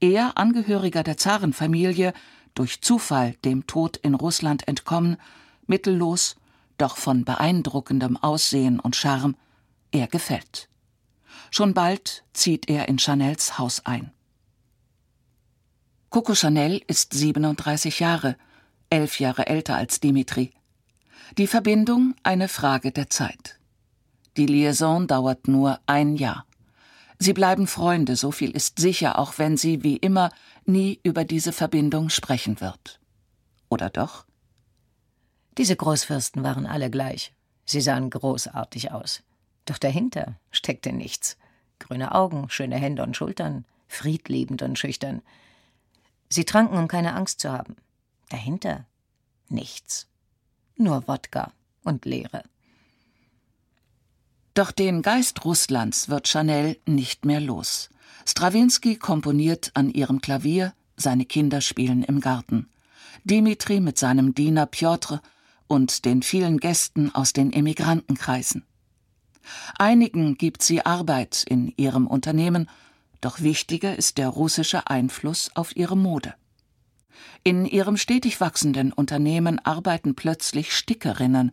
Er, 0.00 0.38
Angehöriger 0.38 1.02
der 1.02 1.16
Zarenfamilie, 1.16 2.12
durch 2.54 2.80
Zufall 2.80 3.34
dem 3.44 3.66
Tod 3.66 3.96
in 3.96 4.14
Russland 4.14 4.66
entkommen, 4.68 5.16
mittellos, 5.66 6.36
doch 6.76 6.96
von 6.96 7.24
beeindruckendem 7.24 8.16
Aussehen 8.16 8.80
und 8.80 8.96
Charme, 8.96 9.36
er 9.90 10.06
gefällt. 10.06 10.68
Schon 11.50 11.74
bald 11.74 12.24
zieht 12.32 12.68
er 12.68 12.88
in 12.88 12.98
Chanels 12.98 13.58
Haus 13.58 13.84
ein. 13.86 14.12
Coco 16.10 16.34
Chanel 16.34 16.82
ist 16.86 17.12
37 17.12 18.00
Jahre, 18.00 18.36
elf 18.90 19.20
Jahre 19.20 19.46
älter 19.46 19.76
als 19.76 20.00
Dimitri. 20.00 20.52
Die 21.36 21.46
Verbindung 21.46 22.14
eine 22.22 22.48
Frage 22.48 22.92
der 22.92 23.10
Zeit. 23.10 23.58
Die 24.36 24.46
Liaison 24.46 25.06
dauert 25.06 25.48
nur 25.48 25.80
ein 25.86 26.16
Jahr. 26.16 26.46
Sie 27.18 27.32
bleiben 27.32 27.66
Freunde, 27.66 28.14
so 28.14 28.30
viel 28.30 28.52
ist 28.52 28.78
sicher, 28.78 29.18
auch 29.18 29.38
wenn 29.38 29.56
sie, 29.56 29.82
wie 29.82 29.96
immer, 29.96 30.30
nie 30.64 31.00
über 31.02 31.24
diese 31.24 31.52
Verbindung 31.52 32.10
sprechen 32.10 32.60
wird. 32.60 33.00
Oder 33.68 33.90
doch? 33.90 34.24
Diese 35.56 35.74
Großfürsten 35.74 36.44
waren 36.44 36.66
alle 36.66 36.90
gleich. 36.90 37.32
Sie 37.64 37.80
sahen 37.80 38.10
großartig 38.10 38.92
aus. 38.92 39.22
Doch 39.64 39.78
dahinter 39.78 40.36
steckte 40.52 40.92
nichts. 40.92 41.36
Grüne 41.80 42.14
Augen, 42.14 42.48
schöne 42.48 42.76
Hände 42.76 43.02
und 43.02 43.16
Schultern, 43.16 43.64
friedliebend 43.88 44.62
und 44.62 44.78
schüchtern. 44.78 45.20
Sie 46.28 46.44
tranken, 46.44 46.78
um 46.78 46.86
keine 46.86 47.14
Angst 47.14 47.40
zu 47.40 47.50
haben. 47.50 47.76
Dahinter 48.28 48.86
nichts. 49.48 50.06
Nur 50.76 51.08
Wodka 51.08 51.52
und 51.82 52.04
Leere. 52.04 52.44
Doch 54.58 54.72
den 54.72 55.02
Geist 55.02 55.44
Russlands 55.44 56.08
wird 56.08 56.26
Chanel 56.26 56.78
nicht 56.84 57.24
mehr 57.24 57.38
los. 57.38 57.90
Strawinski 58.26 58.96
komponiert 58.96 59.70
an 59.74 59.88
ihrem 59.88 60.20
Klavier, 60.20 60.74
seine 60.96 61.26
Kinder 61.26 61.60
spielen 61.60 62.02
im 62.02 62.20
Garten. 62.20 62.68
Dimitri 63.22 63.78
mit 63.78 63.98
seinem 63.98 64.34
Diener 64.34 64.66
Piotr 64.66 65.22
und 65.68 66.04
den 66.04 66.24
vielen 66.24 66.58
Gästen 66.58 67.14
aus 67.14 67.32
den 67.32 67.52
Emigrantenkreisen. 67.52 68.64
Einigen 69.78 70.36
gibt 70.36 70.64
sie 70.64 70.84
Arbeit 70.84 71.44
in 71.48 71.72
ihrem 71.76 72.08
Unternehmen, 72.08 72.68
doch 73.20 73.40
wichtiger 73.40 73.94
ist 73.94 74.18
der 74.18 74.28
russische 74.28 74.90
Einfluss 74.90 75.52
auf 75.54 75.76
ihre 75.76 75.96
Mode. 75.96 76.34
In 77.44 77.64
ihrem 77.64 77.96
stetig 77.96 78.40
wachsenden 78.40 78.92
Unternehmen 78.92 79.60
arbeiten 79.60 80.16
plötzlich 80.16 80.74
Stickerinnen 80.74 81.52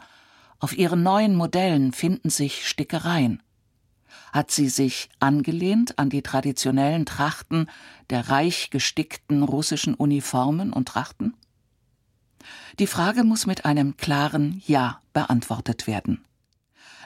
auf 0.59 0.77
ihren 0.77 1.03
neuen 1.03 1.35
Modellen 1.35 1.91
finden 1.91 2.29
sich 2.29 2.67
Stickereien. 2.67 3.41
Hat 4.31 4.51
sie 4.51 4.69
sich 4.69 5.09
angelehnt 5.19 5.97
an 5.99 6.09
die 6.09 6.21
traditionellen 6.21 7.05
Trachten 7.05 7.69
der 8.09 8.29
reich 8.29 8.69
gestickten 8.69 9.43
russischen 9.43 9.93
Uniformen 9.93 10.73
und 10.73 10.87
Trachten? 10.87 11.35
Die 12.79 12.87
Frage 12.87 13.23
muss 13.23 13.45
mit 13.45 13.65
einem 13.65 13.97
klaren 13.97 14.61
Ja 14.65 15.01
beantwortet 15.13 15.87
werden. 15.87 16.25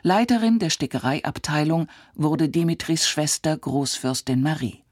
Leiterin 0.02 0.60
der 0.60 0.70
Stickereiabteilung 0.70 1.88
wurde 2.16 2.50
Dimitris 2.50 3.08
Schwester 3.08 3.58
Großfürstin 3.58 4.42
Marie. 4.42 4.84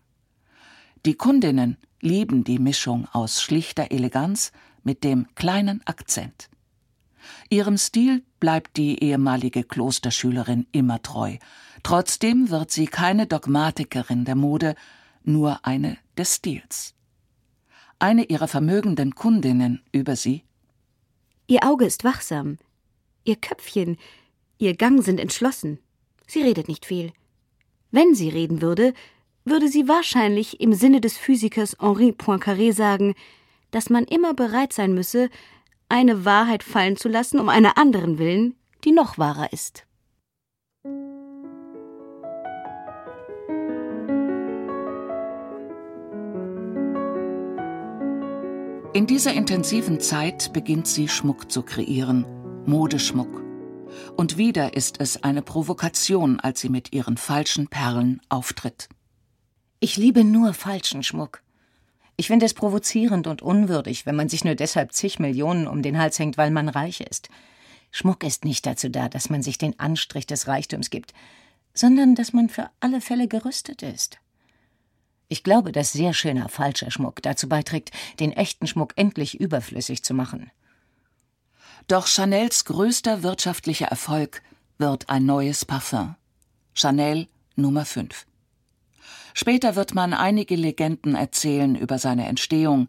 Die 1.06 1.16
Kundinnen 1.16 1.78
lieben 2.02 2.44
die 2.44 2.60
Mischung 2.60 3.08
aus 3.14 3.42
schlichter 3.42 3.92
Eleganz 3.92 4.52
mit 4.84 5.04
dem 5.04 5.28
kleinen 5.36 5.82
Akzent. 5.86 6.50
Ihrem 7.50 7.78
Stil 7.78 8.24
bleibt 8.40 8.78
die 8.78 9.04
ehemalige 9.04 9.64
Klosterschülerin 9.64 10.68
immer 10.72 11.02
treu. 11.02 11.38
Trotzdem 11.84 12.50
wird 12.50 12.72
sie 12.72 12.88
keine 12.88 13.28
Dogmatikerin 13.28 14.26
der 14.26 14.36
Mode, 14.36 14.76
nur 15.24 15.66
eine 15.66 15.98
des 16.18 16.36
Stils. 16.36 16.94
Eine 18.00 18.26
ihrer 18.26 18.48
vermögenden 18.48 19.16
Kundinnen 19.16 19.82
über 19.92 20.16
sie 20.16 20.44
Ihr 21.50 21.64
Auge 21.64 21.86
ist 21.86 22.04
wachsam, 22.04 22.58
ihr 23.24 23.38
Köpfchen, 23.38 23.98
ihr 24.58 24.76
Gang 24.76 25.02
sind 25.02 25.18
entschlossen. 25.18 25.80
Sie 26.28 26.42
redet 26.42 26.68
nicht 26.68 26.86
viel. 26.86 27.14
Wenn 27.90 28.16
sie 28.16 28.28
reden 28.28 28.62
würde, 28.62 28.94
würde 29.46 29.70
sie 29.70 29.88
wahrscheinlich 29.88 30.60
im 30.60 30.74
Sinne 30.74 31.00
des 31.00 31.18
Physikers 31.18 31.78
Henri 31.80 32.12
Poincaré 32.12 32.74
sagen, 32.74 33.16
dass 33.72 33.90
man 33.90 34.04
immer 34.04 34.34
bereit 34.34 34.74
sein 34.74 34.94
müsse, 34.94 35.30
eine 35.90 36.26
Wahrheit 36.26 36.64
fallen 36.64 36.98
zu 36.98 37.10
lassen, 37.10 37.40
um 37.40 37.50
einer 37.50 37.78
anderen 37.78 38.18
willen, 38.18 38.56
die 38.84 38.92
noch 38.92 39.18
wahrer 39.18 39.52
ist. 39.54 39.84
In 48.94 49.06
dieser 49.06 49.34
intensiven 49.34 50.00
Zeit 50.00 50.54
beginnt 50.54 50.88
sie 50.88 51.08
Schmuck 51.08 51.52
zu 51.52 51.62
kreieren, 51.62 52.26
Modeschmuck. 52.66 53.44
Und 54.16 54.38
wieder 54.38 54.76
ist 54.76 55.00
es 55.00 55.24
eine 55.24 55.44
Provokation, 55.44 56.40
als 56.40 56.62
sie 56.62 56.70
mit 56.70 56.94
ihren 56.94 57.18
falschen 57.18 57.68
Perlen 57.68 58.22
auftritt. 58.28 58.90
Ich 59.80 59.98
liebe 59.98 60.24
nur 60.24 60.54
falschen 60.54 61.04
Schmuck. 61.04 61.44
Ich 62.20 62.28
finde 62.28 62.48
es 62.48 62.56
provozierend 62.56 63.28
und 63.28 63.44
unwürdig, 63.44 64.08
wenn 64.08 64.16
man 64.16 64.28
sich 64.28 64.44
nur 64.44 64.56
deshalb 64.56 64.92
zig 64.92 65.20
Millionen 65.20 65.68
um 65.68 65.84
den 65.84 66.00
Hals 66.00 66.18
hängt, 66.18 66.36
weil 66.38 66.50
man 66.50 66.68
reich 66.68 67.00
ist. 67.02 67.30
Schmuck 67.92 68.24
ist 68.24 68.44
nicht 68.44 68.66
dazu 68.66 68.90
da, 68.90 69.08
dass 69.08 69.30
man 69.30 69.44
sich 69.44 69.60
den 69.60 69.80
Anstrich 69.80 70.26
des 70.26 70.48
Reichtums 70.48 70.90
gibt, 70.90 71.14
sondern 71.76 72.16
dass 72.16 72.34
man 72.34 72.50
für 72.50 72.72
alle 72.80 73.02
Fälle 73.02 73.28
gerüstet 73.28 73.84
ist. 73.84 74.18
Ich 75.30 75.44
glaube, 75.44 75.72
dass 75.72 75.94
sehr 75.94 76.14
schöner 76.14 76.50
falscher 76.50 76.90
Schmuck 76.90 77.22
dazu 77.22 77.48
beiträgt, 77.48 77.92
den 78.20 78.32
echten 78.32 78.66
Schmuck 78.66 78.94
endlich 78.96 79.40
überflüssig 79.40 80.04
zu 80.04 80.16
machen. 80.16 80.50
Doch 81.88 82.08
Chanels 82.08 82.66
größter 82.66 83.24
wirtschaftlicher 83.24 83.88
Erfolg 83.88 84.42
wird 84.80 85.10
ein 85.10 85.26
neues 85.26 85.66
Parfum. 85.66 86.16
Chanel 86.74 87.28
Nummer 87.56 87.86
5. 87.86 88.26
Später 89.40 89.76
wird 89.76 89.94
man 89.94 90.16
einige 90.16 90.56
Legenden 90.56 91.14
erzählen 91.14 91.76
über 91.76 92.00
seine 92.00 92.26
Entstehung. 92.26 92.88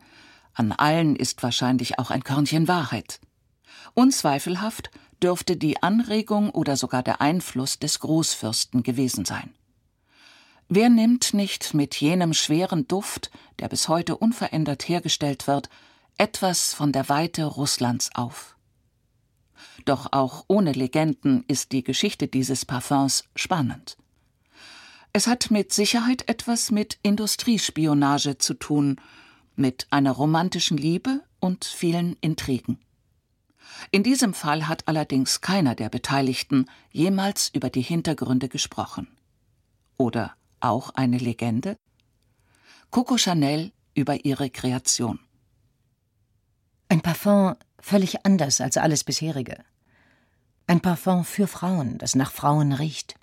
An 0.54 0.72
allen 0.72 1.14
ist 1.14 1.42
wahrscheinlich 1.42 1.98
auch 1.98 2.10
ein 2.10 2.24
Körnchen 2.24 2.68
Wahrheit. 2.68 3.20
Unzweifelhaft 3.92 4.90
dürfte 5.22 5.58
die 5.58 5.82
Anregung 5.82 6.48
oder 6.48 6.78
sogar 6.78 7.02
der 7.02 7.20
Einfluss 7.20 7.78
des 7.78 8.00
Großfürsten 8.00 8.82
gewesen 8.82 9.26
sein. 9.26 9.52
Wer 10.70 10.88
nimmt 10.88 11.34
nicht 11.34 11.74
mit 11.74 11.96
jenem 11.96 12.32
schweren 12.32 12.88
Duft, 12.88 13.30
der 13.58 13.68
bis 13.68 13.88
heute 13.88 14.16
unverändert 14.16 14.88
hergestellt 14.88 15.46
wird, 15.48 15.68
etwas 16.16 16.72
von 16.72 16.92
der 16.92 17.10
Weite 17.10 17.44
Russlands 17.44 18.08
auf? 18.14 18.56
Doch 19.84 20.12
auch 20.12 20.46
ohne 20.48 20.72
Legenden 20.72 21.44
ist 21.46 21.72
die 21.72 21.84
Geschichte 21.84 22.26
dieses 22.26 22.64
Parfums 22.64 23.24
spannend. 23.36 23.98
Es 25.12 25.26
hat 25.26 25.50
mit 25.50 25.72
Sicherheit 25.72 26.28
etwas 26.28 26.70
mit 26.70 26.98
Industriespionage 27.02 28.38
zu 28.38 28.54
tun, 28.54 29.00
mit 29.56 29.86
einer 29.90 30.12
romantischen 30.12 30.76
Liebe 30.76 31.22
und 31.40 31.64
vielen 31.64 32.16
Intrigen. 32.20 32.78
In 33.90 34.02
diesem 34.02 34.34
Fall 34.34 34.68
hat 34.68 34.86
allerdings 34.86 35.40
keiner 35.40 35.74
der 35.74 35.88
Beteiligten 35.88 36.66
jemals 36.90 37.48
über 37.54 37.70
die 37.70 37.82
Hintergründe 37.82 38.48
gesprochen. 38.48 39.08
Oder 39.96 40.34
auch 40.60 40.90
eine 40.90 41.18
Legende? 41.18 41.76
Coco 42.90 43.18
Chanel 43.18 43.72
über 43.94 44.24
ihre 44.24 44.50
Kreation. 44.50 45.20
Ein 46.88 47.00
Parfum 47.00 47.54
völlig 47.78 48.24
anders 48.24 48.60
als 48.60 48.76
alles 48.76 49.04
bisherige. 49.04 49.64
Ein 50.66 50.80
Parfum 50.80 51.24
für 51.24 51.46
Frauen, 51.46 51.98
das 51.98 52.14
nach 52.14 52.32
Frauen 52.32 52.72
riecht 52.72 53.16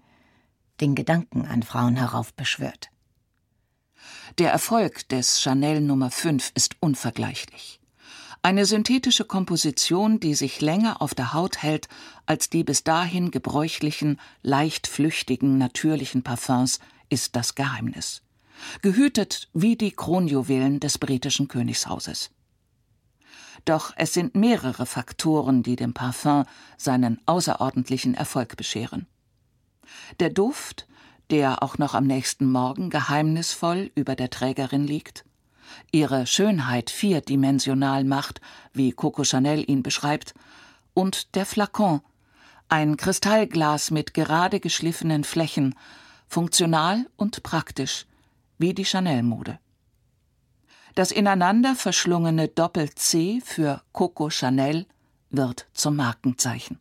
den 0.81 0.95
Gedanken 0.95 1.45
an 1.45 1.63
Frauen 1.63 1.95
heraufbeschwört. 1.95 2.89
Der 4.37 4.51
Erfolg 4.51 5.07
des 5.09 5.41
Chanel 5.41 5.81
Nummer 5.81 6.11
5 6.11 6.51
ist 6.55 6.75
unvergleichlich. 6.79 7.79
Eine 8.41 8.65
synthetische 8.65 9.25
Komposition, 9.25 10.19
die 10.19 10.35
sich 10.35 10.61
länger 10.61 11.01
auf 11.01 11.15
der 11.15 11.33
Haut 11.33 11.63
hält 11.63 11.87
als 12.27 12.49
die 12.49 12.63
bis 12.63 12.83
dahin 12.83 13.31
gebräuchlichen, 13.31 14.19
leicht 14.43 14.85
flüchtigen, 14.85 15.57
natürlichen 15.57 16.21
Parfums, 16.21 16.79
ist 17.09 17.35
das 17.35 17.55
Geheimnis. 17.55 18.21
Gehütet 18.81 19.49
wie 19.53 19.75
die 19.75 19.91
Kronjuwelen 19.91 20.79
des 20.79 20.97
britischen 20.97 21.47
Königshauses. 21.47 22.29
Doch 23.65 23.93
es 23.95 24.13
sind 24.13 24.35
mehrere 24.35 24.85
Faktoren, 24.85 25.63
die 25.63 25.75
dem 25.75 25.93
Parfum 25.93 26.45
seinen 26.77 27.19
außerordentlichen 27.25 28.13
Erfolg 28.13 28.57
bescheren. 28.57 29.07
Der 30.19 30.29
Duft, 30.29 30.87
der 31.29 31.63
auch 31.63 31.77
noch 31.77 31.93
am 31.93 32.05
nächsten 32.05 32.51
Morgen 32.51 32.89
geheimnisvoll 32.89 33.91
über 33.95 34.15
der 34.15 34.29
Trägerin 34.29 34.85
liegt, 34.85 35.25
ihre 35.91 36.27
Schönheit 36.27 36.89
vierdimensional 36.89 38.03
macht, 38.03 38.41
wie 38.73 38.91
Coco 38.91 39.23
Chanel 39.23 39.63
ihn 39.69 39.83
beschreibt, 39.83 40.33
und 40.93 41.35
der 41.35 41.45
Flakon, 41.45 42.01
ein 42.69 42.97
Kristallglas 42.97 43.91
mit 43.91 44.13
gerade 44.13 44.59
geschliffenen 44.59 45.23
Flächen, 45.23 45.75
funktional 46.27 47.05
und 47.15 47.43
praktisch, 47.43 48.05
wie 48.57 48.73
die 48.73 48.85
Chanel-Mode. 48.85 49.59
Das 50.95 51.11
ineinander 51.11 51.75
verschlungene 51.75 52.47
Doppel-C 52.47 53.41
für 53.43 53.81
Coco 53.91 54.29
Chanel 54.29 54.85
wird 55.29 55.67
zum 55.73 55.97
Markenzeichen. 55.97 56.79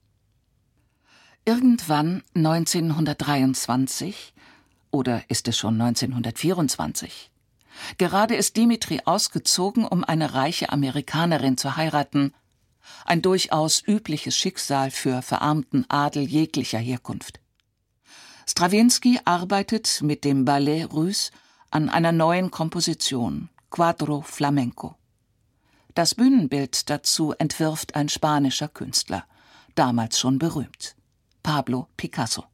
Irgendwann 1.46 2.22
1923 2.34 4.32
oder 4.90 5.22
ist 5.28 5.46
es 5.46 5.58
schon 5.58 5.78
1924? 5.78 7.30
Gerade 7.98 8.34
ist 8.34 8.56
Dimitri 8.56 9.02
ausgezogen, 9.04 9.84
um 9.84 10.04
eine 10.04 10.32
reiche 10.32 10.72
Amerikanerin 10.72 11.58
zu 11.58 11.76
heiraten, 11.76 12.32
ein 13.04 13.20
durchaus 13.20 13.82
übliches 13.86 14.34
Schicksal 14.38 14.90
für 14.90 15.20
verarmten 15.20 15.84
Adel 15.90 16.22
jeglicher 16.22 16.78
Herkunft. 16.78 17.40
Strawinski 18.46 19.20
arbeitet 19.26 20.00
mit 20.00 20.24
dem 20.24 20.46
Ballet 20.46 20.84
Russe 20.84 21.30
an 21.70 21.90
einer 21.90 22.12
neuen 22.12 22.50
Komposition, 22.50 23.50
Quadro 23.68 24.22
Flamenco. 24.22 24.96
Das 25.94 26.14
Bühnenbild 26.14 26.88
dazu 26.88 27.32
entwirft 27.32 27.96
ein 27.96 28.08
spanischer 28.08 28.68
Künstler, 28.68 29.26
damals 29.74 30.18
schon 30.18 30.38
berühmt, 30.38 30.96
Pablo 31.44 31.88
Picasso. 31.96 32.46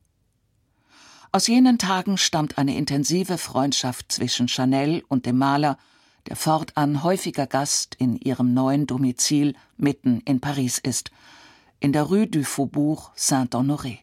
Aus 1.33 1.47
jenen 1.47 1.79
Tagen 1.79 2.19
stammt 2.19 2.59
eine 2.59 2.77
intensive 2.77 3.39
Freundschaft 3.39 4.11
zwischen 4.11 4.49
Chanel 4.49 5.05
und 5.07 5.25
dem 5.27 5.39
Maler, 5.39 5.79
der 6.29 6.35
fortan 6.35 7.03
häufiger 7.05 7.47
Gast 7.47 7.95
in 7.95 8.17
ihrem 8.17 8.53
neuen 8.53 8.87
Domizil 8.87 9.55
mitten 9.77 10.21
in 10.23 10.41
Paris 10.41 10.79
ist, 10.79 11.13
in 11.79 11.93
der 11.93 12.03
Rue 12.03 12.27
du 12.27 12.45
Faubourg 12.45 13.13
Saint-Honoré. 13.15 14.01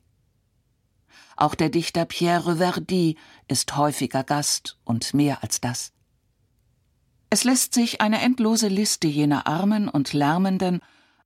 Auch 1.36 1.54
der 1.54 1.70
Dichter 1.70 2.06
Pierre 2.06 2.56
Verdi 2.56 3.18
ist 3.50 3.76
häufiger 3.76 4.24
Gast 4.24 4.80
und 4.86 5.14
mehr 5.14 5.44
als 5.44 5.60
das. 5.60 5.92
Es 7.30 7.44
lässt 7.44 7.74
sich 7.74 8.00
eine 8.00 8.22
endlose 8.22 8.70
Liste 8.70 9.08
jener 9.08 9.48
armen 9.48 9.90
und 9.90 10.14
lärmenden, 10.14 10.80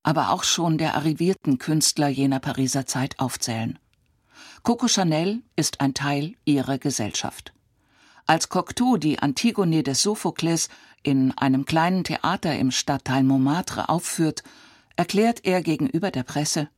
aber 0.03 0.31
auch 0.31 0.43
schon 0.43 0.77
der 0.77 0.95
arrivierten 0.95 1.57
Künstler 1.57 2.07
jener 2.07 2.39
Pariser 2.39 2.85
Zeit 2.85 3.19
aufzählen. 3.19 3.77
Coco 4.63 4.87
Chanel 4.87 5.41
ist 5.55 5.81
ein 5.81 5.93
Teil 5.93 6.33
ihrer 6.45 6.77
Gesellschaft. 6.77 7.53
Als 8.25 8.49
Cocteau 8.49 8.97
die 8.97 9.19
Antigone 9.19 9.83
des 9.83 10.01
Sophokles 10.01 10.69
in 11.03 11.37
einem 11.37 11.65
kleinen 11.65 12.03
Theater 12.03 12.57
im 12.57 12.71
Stadtteil 12.71 13.23
Montmartre 13.23 13.89
aufführt, 13.89 14.43
erklärt 14.95 15.45
er 15.45 15.61
gegenüber 15.61 16.11
der 16.11 16.23
Presse 16.23 16.69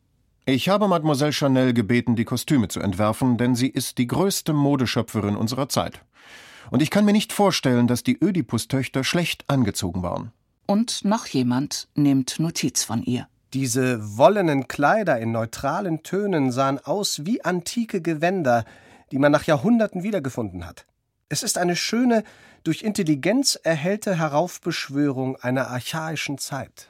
Ich 0.45 0.69
habe 0.69 0.88
Mademoiselle 0.88 1.34
Chanel 1.34 1.74
gebeten, 1.74 2.15
die 2.15 2.26
Kostüme 2.26 2.69
zu 2.69 2.80
entwerfen, 2.80 3.38
denn 3.38 3.55
sie 3.55 3.67
ist 3.67 3.97
die 3.97 4.07
größte 4.07 4.53
Modeschöpferin 4.53 5.36
unserer 5.36 5.69
Zeit. 5.69 6.01
Und 6.71 6.82
ich 6.82 6.89
kann 6.89 7.05
mir 7.05 7.11
nicht 7.11 7.34
vorstellen, 7.34 7.88
dass 7.88 8.03
die 8.03 8.17
Ödipus-Töchter 8.24 9.03
schlecht 9.03 9.43
angezogen 9.49 10.01
waren. 10.01 10.32
Und 10.66 11.05
noch 11.05 11.26
jemand 11.28 11.88
nimmt 11.95 12.39
Notiz 12.39 12.84
von 12.84 13.03
ihr. 13.03 13.28
Diese 13.53 14.18
wollenen 14.18 14.68
Kleider 14.68 15.20
in 15.20 15.32
neutralen 15.32 16.01
Tönen 16.01 16.51
sahen 16.51 16.80
aus 16.80 17.26
wie 17.26 17.43
antike 17.43 18.01
Gewänder, 18.01 18.66
die 19.11 19.20
man 19.20 19.32
nach 19.32 19.43
Jahrhunderten 19.43 20.01
wiedergefunden 20.01 20.66
hat. 20.66 20.86
Es 21.30 21.43
ist 21.43 21.57
eine 21.57 21.76
schöne, 21.76 22.24
durch 22.64 22.82
Intelligenz 22.82 23.59
erhellte 23.61 24.18
Heraufbeschwörung 24.18 25.36
einer 25.36 25.70
archaischen 25.70 26.38
Zeit. 26.38 26.89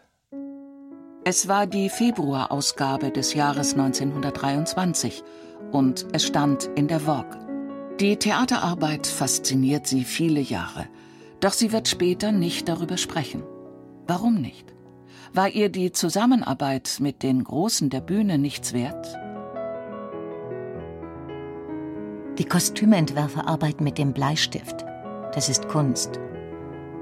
Es 1.26 1.48
war 1.48 1.68
die 1.68 1.90
Februarausgabe 1.90 3.12
des 3.12 3.34
Jahres 3.34 3.74
1923 3.74 5.24
und 5.72 6.06
es 6.12 6.26
stand 6.26 6.70
in 6.76 6.88
der 6.88 7.02
Vogue. 7.02 7.40
Die 8.00 8.18
Theaterarbeit 8.18 9.08
fasziniert 9.08 9.88
sie 9.88 10.04
viele 10.04 10.42
Jahre, 10.42 10.88
doch 11.40 11.54
sie 11.54 11.72
wird 11.72 11.88
später 11.88 12.32
nicht 12.32 12.68
darüber 12.68 12.98
sprechen. 12.98 13.44
Warum 14.08 14.36
nicht? 14.36 14.74
War 15.34 15.50
ihr 15.50 15.70
die 15.70 15.92
Zusammenarbeit 15.92 16.98
mit 17.00 17.24
den 17.24 17.44
Großen 17.44 17.90
der 17.90 18.02
Bühne 18.02 18.38
nichts 18.38 18.74
wert? 18.74 19.18
Die 22.38 22.46
Kostümentwerfer 22.46 23.48
arbeiten 23.48 23.84
mit 23.84 23.98
dem 23.98 24.12
Bleistift. 24.12 24.84
Das 25.34 25.50
ist 25.50 25.70
Kunst. 25.70 26.20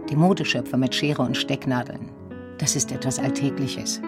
Die 0.10 0.16
Modeschöpfer 0.16 0.78
mit 0.78 0.94
Schere 0.94 1.24
und 1.24 1.36
Stecknadeln. 1.36 2.10
Das 2.60 2.76
ist 2.76 2.92
etwas 2.92 3.18
Alltägliches. 3.18 4.02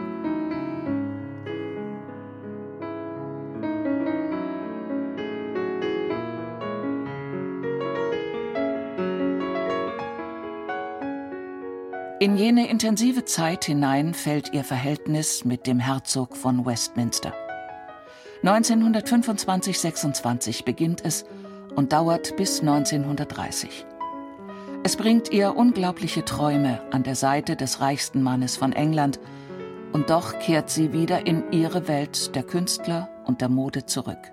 In 12.23 12.37
jene 12.37 12.69
intensive 12.69 13.25
Zeit 13.25 13.65
hinein 13.65 14.13
fällt 14.13 14.53
ihr 14.53 14.63
Verhältnis 14.63 15.43
mit 15.43 15.67
dem 15.67 15.77
Herzog 15.77 16.37
von 16.37 16.65
Westminster. 16.65 17.33
1925-26 18.43 20.63
beginnt 20.63 21.03
es 21.03 21.25
und 21.75 21.91
dauert 21.91 22.37
bis 22.37 22.61
1930. 22.61 23.85
Es 24.85 24.95
bringt 24.95 25.33
ihr 25.33 25.57
unglaubliche 25.57 26.23
Träume 26.23 26.79
an 26.91 27.03
der 27.03 27.15
Seite 27.15 27.57
des 27.57 27.81
reichsten 27.81 28.21
Mannes 28.21 28.55
von 28.55 28.71
England, 28.71 29.19
und 29.91 30.09
doch 30.09 30.39
kehrt 30.39 30.69
sie 30.69 30.93
wieder 30.93 31.27
in 31.27 31.51
ihre 31.51 31.89
Welt 31.89 32.37
der 32.37 32.43
Künstler 32.43 33.09
und 33.25 33.41
der 33.41 33.49
Mode 33.49 33.85
zurück. 33.85 34.31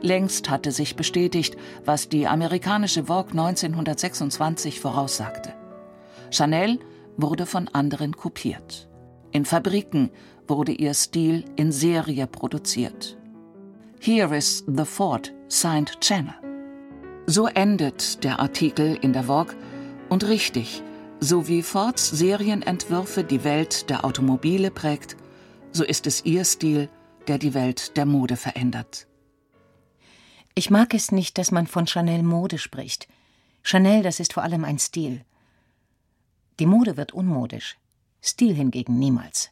Längst 0.00 0.48
hatte 0.48 0.72
sich 0.72 0.96
bestätigt, 0.96 1.58
was 1.84 2.08
die 2.08 2.26
amerikanische 2.26 3.04
Vogue 3.04 3.32
1926 3.32 4.80
voraussagte. 4.80 5.57
Chanel 6.30 6.78
wurde 7.16 7.46
von 7.46 7.68
anderen 7.68 8.16
kopiert. 8.16 8.88
In 9.32 9.44
Fabriken 9.44 10.10
wurde 10.46 10.72
ihr 10.72 10.94
Stil 10.94 11.44
in 11.56 11.72
Serie 11.72 12.26
produziert. 12.26 13.16
Here 14.00 14.36
is 14.36 14.64
the 14.66 14.84
Ford, 14.84 15.32
signed 15.48 15.98
Chanel. 16.00 16.34
So 17.26 17.46
endet 17.46 18.24
der 18.24 18.40
Artikel 18.40 18.96
in 19.02 19.12
der 19.12 19.24
Vogue 19.24 19.54
und 20.08 20.26
richtig, 20.28 20.82
so 21.20 21.48
wie 21.48 21.62
Fords 21.62 22.08
Serienentwürfe 22.08 23.24
die 23.24 23.44
Welt 23.44 23.90
der 23.90 24.04
Automobile 24.04 24.70
prägt, 24.70 25.16
so 25.72 25.84
ist 25.84 26.06
es 26.06 26.24
ihr 26.24 26.44
Stil, 26.44 26.88
der 27.26 27.38
die 27.38 27.52
Welt 27.52 27.96
der 27.96 28.06
Mode 28.06 28.36
verändert. 28.36 29.06
Ich 30.54 30.70
mag 30.70 30.94
es 30.94 31.12
nicht, 31.12 31.38
dass 31.38 31.50
man 31.50 31.66
von 31.66 31.86
Chanel 31.86 32.22
Mode 32.22 32.58
spricht. 32.58 33.08
Chanel, 33.62 34.02
das 34.02 34.20
ist 34.20 34.32
vor 34.32 34.42
allem 34.42 34.64
ein 34.64 34.78
Stil. 34.78 35.24
Die 36.58 36.66
Mode 36.66 36.96
wird 36.96 37.12
unmodisch, 37.12 37.76
Stil 38.22 38.54
hingegen 38.54 38.98
niemals. 38.98 39.50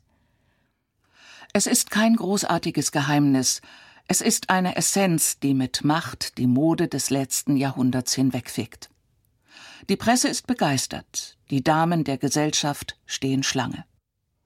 Es 1.52 1.66
ist 1.66 1.90
kein 1.90 2.16
großartiges 2.16 2.92
Geheimnis, 2.92 3.60
es 4.08 4.20
ist 4.20 4.50
eine 4.50 4.76
Essenz, 4.76 5.38
die 5.38 5.54
mit 5.54 5.84
Macht 5.84 6.38
die 6.38 6.46
Mode 6.46 6.88
des 6.88 7.10
letzten 7.10 7.56
Jahrhunderts 7.56 8.14
hinwegfegt. 8.14 8.90
Die 9.88 9.96
Presse 9.96 10.28
ist 10.28 10.46
begeistert, 10.46 11.38
die 11.50 11.62
Damen 11.62 12.04
der 12.04 12.18
Gesellschaft 12.18 12.98
stehen 13.06 13.42
Schlange. 13.42 13.84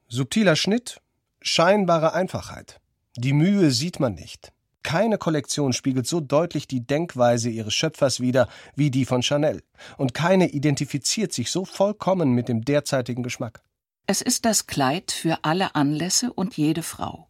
Subtiler 0.08 0.56
Schnitt, 0.56 1.00
scheinbare 1.40 2.14
Einfachheit. 2.14 2.80
Die 3.16 3.32
Mühe 3.32 3.70
sieht 3.70 4.00
man 4.00 4.14
nicht. 4.14 4.52
Keine 4.82 5.18
Kollektion 5.18 5.72
spiegelt 5.72 6.06
so 6.06 6.20
deutlich 6.20 6.66
die 6.66 6.86
Denkweise 6.86 7.50
ihres 7.50 7.74
Schöpfers 7.74 8.20
wider 8.20 8.48
wie 8.74 8.90
die 8.90 9.04
von 9.04 9.22
Chanel, 9.22 9.62
und 9.98 10.14
keine 10.14 10.50
identifiziert 10.50 11.32
sich 11.32 11.50
so 11.50 11.64
vollkommen 11.64 12.32
mit 12.32 12.48
dem 12.48 12.64
derzeitigen 12.64 13.22
Geschmack. 13.22 13.62
Es 14.06 14.22
ist 14.22 14.44
das 14.44 14.66
Kleid 14.66 15.12
für 15.12 15.44
alle 15.44 15.74
Anlässe 15.74 16.32
und 16.32 16.56
jede 16.56 16.82
Frau. 16.82 17.28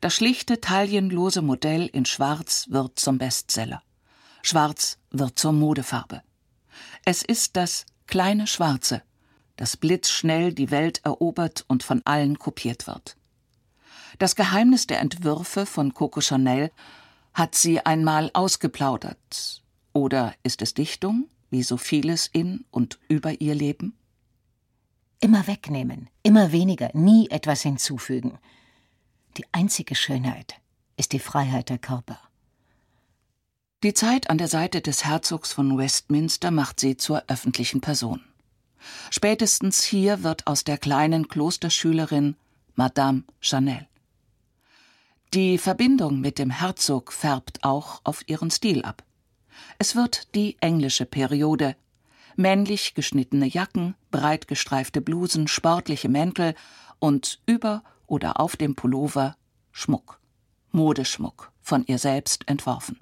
Das 0.00 0.14
schlichte, 0.14 0.60
taillenlose 0.60 1.42
Modell 1.42 1.86
in 1.86 2.06
Schwarz 2.06 2.66
wird 2.70 2.98
zum 2.98 3.18
Bestseller. 3.18 3.82
Schwarz 4.42 4.98
wird 5.10 5.38
zur 5.38 5.52
Modefarbe. 5.52 6.22
Es 7.04 7.22
ist 7.22 7.56
das 7.56 7.84
kleine 8.06 8.46
Schwarze, 8.46 9.02
das 9.56 9.76
blitzschnell 9.76 10.52
die 10.52 10.70
Welt 10.70 11.00
erobert 11.04 11.64
und 11.68 11.82
von 11.82 12.00
allen 12.04 12.38
kopiert 12.38 12.86
wird. 12.86 13.16
Das 14.18 14.36
Geheimnis 14.36 14.86
der 14.86 15.00
Entwürfe 15.00 15.66
von 15.66 15.94
Coco 15.94 16.20
Chanel 16.20 16.70
hat 17.34 17.54
sie 17.54 17.80
einmal 17.80 18.30
ausgeplaudert. 18.34 19.62
Oder 19.92 20.34
ist 20.42 20.62
es 20.62 20.74
Dichtung, 20.74 21.28
wie 21.50 21.62
so 21.62 21.76
vieles 21.76 22.26
in 22.26 22.64
und 22.70 22.98
über 23.08 23.40
ihr 23.40 23.54
Leben? 23.54 23.96
Immer 25.20 25.46
wegnehmen, 25.46 26.10
immer 26.22 26.52
weniger, 26.52 26.90
nie 26.94 27.30
etwas 27.30 27.62
hinzufügen. 27.62 28.38
Die 29.36 29.44
einzige 29.52 29.94
Schönheit 29.94 30.56
ist 30.96 31.12
die 31.12 31.20
Freiheit 31.20 31.68
der 31.68 31.78
Körper. 31.78 32.18
Die 33.82 33.94
Zeit 33.94 34.30
an 34.30 34.38
der 34.38 34.48
Seite 34.48 34.80
des 34.80 35.04
Herzogs 35.04 35.52
von 35.52 35.76
Westminster 35.76 36.50
macht 36.50 36.80
sie 36.80 36.96
zur 36.96 37.24
öffentlichen 37.28 37.80
Person. 37.80 38.20
Spätestens 39.10 39.82
hier 39.82 40.22
wird 40.22 40.46
aus 40.46 40.64
der 40.64 40.78
kleinen 40.78 41.28
Klosterschülerin 41.28 42.36
Madame 42.74 43.24
Chanel. 43.40 43.86
Die 45.34 45.56
Verbindung 45.56 46.20
mit 46.20 46.38
dem 46.38 46.50
Herzog 46.50 47.10
färbt 47.10 47.64
auch 47.64 48.02
auf 48.04 48.28
ihren 48.28 48.50
Stil 48.50 48.82
ab. 48.82 49.02
Es 49.78 49.96
wird 49.96 50.34
die 50.34 50.58
englische 50.60 51.06
Periode. 51.06 51.74
Männlich 52.36 52.92
geschnittene 52.92 53.46
Jacken, 53.46 53.94
breit 54.10 54.46
gestreifte 54.46 55.00
Blusen, 55.00 55.48
sportliche 55.48 56.10
Mäntel 56.10 56.54
und 56.98 57.40
über 57.46 57.82
oder 58.06 58.40
auf 58.40 58.56
dem 58.56 58.74
Pullover 58.74 59.36
Schmuck. 59.70 60.20
Modeschmuck, 60.70 61.50
von 61.62 61.86
ihr 61.86 61.98
selbst 61.98 62.46
entworfen. 62.46 63.00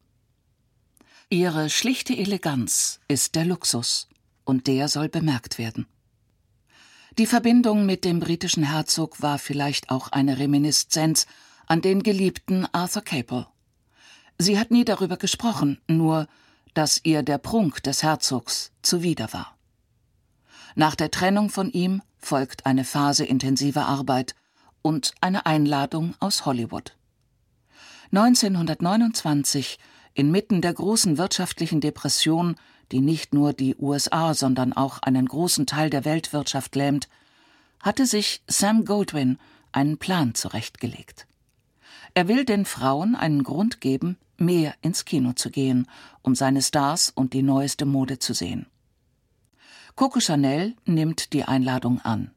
Ihre 1.30 1.68
schlichte 1.68 2.16
Eleganz 2.16 3.00
ist 3.08 3.34
der 3.34 3.44
Luxus, 3.44 4.08
und 4.44 4.68
der 4.68 4.86
soll 4.86 5.08
bemerkt 5.08 5.58
werden. 5.58 5.86
Die 7.18 7.26
Verbindung 7.26 7.86
mit 7.86 8.04
dem 8.04 8.20
britischen 8.20 8.62
Herzog 8.62 9.20
war 9.20 9.38
vielleicht 9.40 9.90
auch 9.90 10.12
eine 10.12 10.38
Reminiszenz 10.38 11.26
an 11.70 11.82
den 11.82 12.02
geliebten 12.02 12.66
Arthur 12.72 13.02
Capel. 13.02 13.46
Sie 14.38 14.58
hat 14.58 14.72
nie 14.72 14.84
darüber 14.84 15.16
gesprochen, 15.16 15.80
nur 15.86 16.26
dass 16.74 17.00
ihr 17.04 17.22
der 17.22 17.38
Prunk 17.38 17.80
des 17.84 18.02
Herzogs 18.02 18.72
zuwider 18.82 19.32
war. 19.32 19.56
Nach 20.74 20.96
der 20.96 21.12
Trennung 21.12 21.48
von 21.48 21.70
ihm 21.70 22.02
folgt 22.18 22.66
eine 22.66 22.82
Phase 22.82 23.24
intensiver 23.24 23.86
Arbeit 23.86 24.34
und 24.82 25.14
eine 25.20 25.46
Einladung 25.46 26.16
aus 26.18 26.44
Hollywood. 26.44 26.96
1929, 28.10 29.78
inmitten 30.14 30.62
der 30.62 30.74
großen 30.74 31.18
wirtschaftlichen 31.18 31.80
Depression, 31.80 32.56
die 32.90 33.00
nicht 33.00 33.32
nur 33.32 33.52
die 33.52 33.76
USA, 33.76 34.34
sondern 34.34 34.72
auch 34.72 34.98
einen 35.02 35.26
großen 35.26 35.66
Teil 35.66 35.88
der 35.88 36.04
Weltwirtschaft 36.04 36.74
lähmt, 36.74 37.08
hatte 37.78 38.06
sich 38.06 38.42
Sam 38.48 38.84
Goldwyn 38.84 39.38
einen 39.70 39.98
Plan 39.98 40.34
zurechtgelegt. 40.34 41.28
Er 42.14 42.28
will 42.28 42.44
den 42.44 42.64
Frauen 42.64 43.14
einen 43.14 43.44
Grund 43.44 43.80
geben, 43.80 44.16
mehr 44.36 44.74
ins 44.82 45.04
Kino 45.04 45.32
zu 45.32 45.50
gehen, 45.50 45.86
um 46.22 46.34
seine 46.34 46.62
Stars 46.62 47.10
und 47.10 47.32
die 47.32 47.42
neueste 47.42 47.84
Mode 47.84 48.18
zu 48.18 48.34
sehen. 48.34 48.66
Coco 49.94 50.20
Chanel 50.20 50.74
nimmt 50.86 51.32
die 51.32 51.44
Einladung 51.44 52.00
an. 52.00 52.30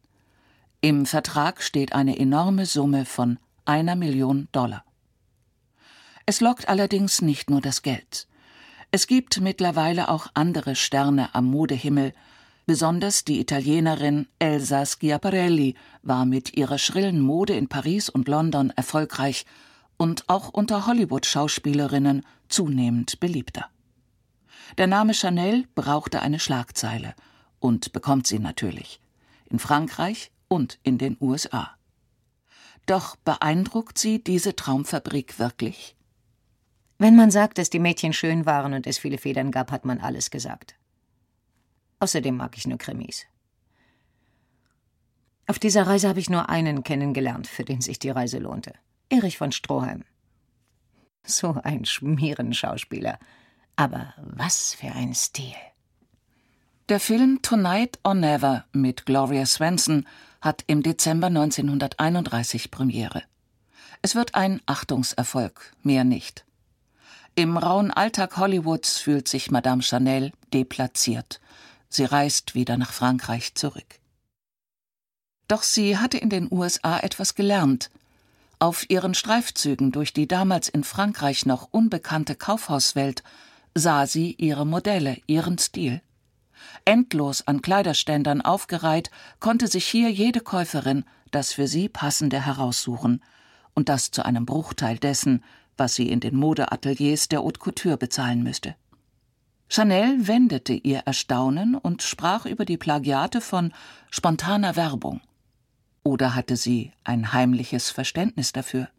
Im 0.81 1.05
Vertrag 1.05 1.61
steht 1.61 1.93
eine 1.93 2.19
enorme 2.19 2.65
Summe 2.65 3.05
von 3.05 3.39
einer 3.65 3.95
Million 3.95 4.49
Dollar. 4.51 4.83
Es 6.25 6.41
lockt 6.41 6.67
allerdings 6.67 7.21
nicht 7.21 7.49
nur 7.49 7.61
das 7.61 7.81
Geld. 7.81 8.27
Es 8.91 9.07
gibt 9.07 9.41
mittlerweile 9.41 10.09
auch 10.09 10.27
andere 10.33 10.75
Sterne 10.75 11.33
am 11.33 11.45
Modehimmel, 11.45 12.13
besonders 12.65 13.23
die 13.23 13.39
Italienerin 13.39 14.27
Elsa 14.39 14.85
Schiaparelli 14.85 15.75
war 16.01 16.25
mit 16.25 16.55
ihrer 16.55 16.77
schrillen 16.77 17.19
Mode 17.19 17.55
in 17.55 17.67
Paris 17.67 18.09
und 18.09 18.27
London 18.27 18.71
erfolgreich 18.71 19.45
und 19.97 20.27
auch 20.27 20.49
unter 20.49 20.87
Hollywood-Schauspielerinnen 20.87 22.25
zunehmend 22.49 23.19
beliebter. 23.19 23.69
Der 24.77 24.87
Name 24.87 25.13
Chanel 25.13 25.65
brauchte 25.75 26.21
eine 26.21 26.39
Schlagzeile 26.39 27.13
und 27.59 27.93
bekommt 27.93 28.27
sie 28.27 28.39
natürlich 28.39 28.99
in 29.49 29.59
Frankreich 29.59 30.31
und 30.47 30.79
in 30.83 30.97
den 30.97 31.15
USA. 31.21 31.71
Doch 32.85 33.15
beeindruckt 33.17 33.97
sie 33.97 34.23
diese 34.23 34.55
Traumfabrik 34.55 35.39
wirklich? 35.39 35.95
Wenn 36.97 37.15
man 37.15 37.31
sagt, 37.31 37.57
dass 37.57 37.69
die 37.69 37.79
Mädchen 37.79 38.13
schön 38.13 38.45
waren 38.45 38.73
und 38.73 38.87
es 38.87 38.97
viele 38.97 39.17
Federn 39.17 39.51
gab, 39.51 39.71
hat 39.71 39.85
man 39.85 39.99
alles 39.99 40.31
gesagt. 40.31 40.75
Außerdem 41.99 42.35
mag 42.35 42.57
ich 42.57 42.67
nur 42.67 42.77
Krimis. 42.77 43.25
Auf 45.47 45.59
dieser 45.59 45.87
Reise 45.87 46.07
habe 46.07 46.19
ich 46.19 46.29
nur 46.29 46.49
einen 46.49 46.83
kennengelernt, 46.83 47.47
für 47.47 47.65
den 47.65 47.81
sich 47.81 47.99
die 47.99 48.09
Reise 48.09 48.39
lohnte. 48.39 48.73
Erich 49.09 49.37
von 49.37 49.51
Stroheim. 49.51 50.03
So 51.25 51.59
ein 51.63 51.85
Schmierenschauspieler. 51.85 53.19
Aber 53.75 54.13
was 54.17 54.73
für 54.73 54.91
ein 54.91 55.13
Stil. 55.13 55.55
Der 56.89 56.99
Film 56.99 57.41
Tonight 57.41 57.97
or 58.03 58.13
Never 58.13 58.65
mit 58.73 59.05
Gloria 59.05 59.45
Swanson 59.45 60.05
hat 60.41 60.63
im 60.67 60.83
Dezember 60.83 61.27
1931 61.27 62.71
Premiere. 62.71 63.23
Es 64.01 64.15
wird 64.15 64.35
ein 64.35 64.61
Achtungserfolg, 64.65 65.73
mehr 65.81 66.03
nicht. 66.03 66.45
Im 67.35 67.57
rauen 67.57 67.89
Alltag 67.89 68.37
Hollywoods 68.37 68.97
fühlt 68.97 69.27
sich 69.29 69.49
Madame 69.49 69.81
Chanel 69.81 70.33
deplatziert. 70.53 71.39
Sie 71.95 72.05
reist 72.05 72.55
wieder 72.55 72.75
nach 72.75 72.91
Frankreich 72.91 73.53
zurück. 73.53 73.99
Doch 75.47 75.61
sie 75.61 75.99
hatte 75.99 76.17
in 76.17 76.31
den 76.31 76.47
USA 76.51 76.97
etwas 76.97 77.35
gelernt. 77.35 77.91
Auf 78.57 78.89
ihren 78.89 79.13
Streifzügen 79.13 79.91
durch 79.91 80.11
die 80.11 80.27
damals 80.27 80.69
in 80.69 80.83
Frankreich 80.83 81.45
noch 81.45 81.67
unbekannte 81.69 82.33
Kaufhauswelt 82.33 83.21
sah 83.75 84.07
sie 84.07 84.33
ihre 84.39 84.65
Modelle, 84.65 85.19
ihren 85.27 85.59
Stil. 85.59 86.01
Endlos 86.83 87.45
an 87.45 87.61
Kleiderständern 87.61 88.41
aufgereiht, 88.41 89.11
konnte 89.39 89.67
sich 89.67 89.85
hier 89.85 90.09
jede 90.09 90.39
Käuferin 90.39 91.05
das 91.29 91.53
für 91.53 91.67
sie 91.67 91.89
passende 91.89 92.43
heraussuchen, 92.43 93.23
und 93.75 93.87
das 93.89 94.09
zu 94.09 94.25
einem 94.25 94.47
Bruchteil 94.47 94.97
dessen, 94.97 95.43
was 95.77 95.93
sie 95.93 96.09
in 96.09 96.21
den 96.21 96.35
Modeateliers 96.35 97.27
der 97.27 97.43
Haute 97.43 97.59
Couture 97.59 97.97
bezahlen 97.97 98.41
müsste. 98.41 98.75
Chanel 99.69 100.27
wendete 100.27 100.73
ihr 100.73 100.99
Erstaunen 100.99 101.75
und 101.75 102.03
sprach 102.03 102.45
über 102.45 102.65
die 102.65 102.77
Plagiate 102.77 103.41
von 103.41 103.73
spontaner 104.11 104.75
Werbung. 104.75 105.21
Oder 106.03 106.35
hatte 106.35 106.57
sie 106.57 106.91
ein 107.03 107.33
heimliches 107.33 107.89
Verständnis 107.89 108.51
dafür? 108.51 108.89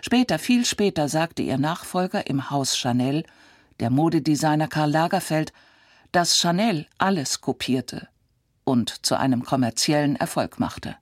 Später, 0.00 0.38
viel 0.38 0.64
später, 0.64 1.08
sagte 1.08 1.42
ihr 1.42 1.58
Nachfolger 1.58 2.26
im 2.26 2.50
Haus 2.50 2.76
Chanel, 2.76 3.24
der 3.80 3.90
Modedesigner 3.90 4.68
Karl 4.68 4.90
Lagerfeld, 4.90 5.52
dass 6.12 6.38
Chanel 6.38 6.86
alles 6.98 7.40
kopierte 7.40 8.08
und 8.64 9.04
zu 9.04 9.16
einem 9.16 9.44
kommerziellen 9.44 10.16
Erfolg 10.16 10.58
machte. 10.58 10.96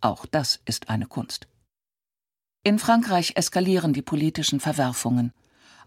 Auch 0.00 0.26
das 0.26 0.60
ist 0.64 0.90
eine 0.90 1.06
Kunst. 1.06 1.46
In 2.64 2.78
Frankreich 2.78 3.32
eskalieren 3.36 3.92
die 3.92 4.02
politischen 4.02 4.60
Verwerfungen. 4.60 5.32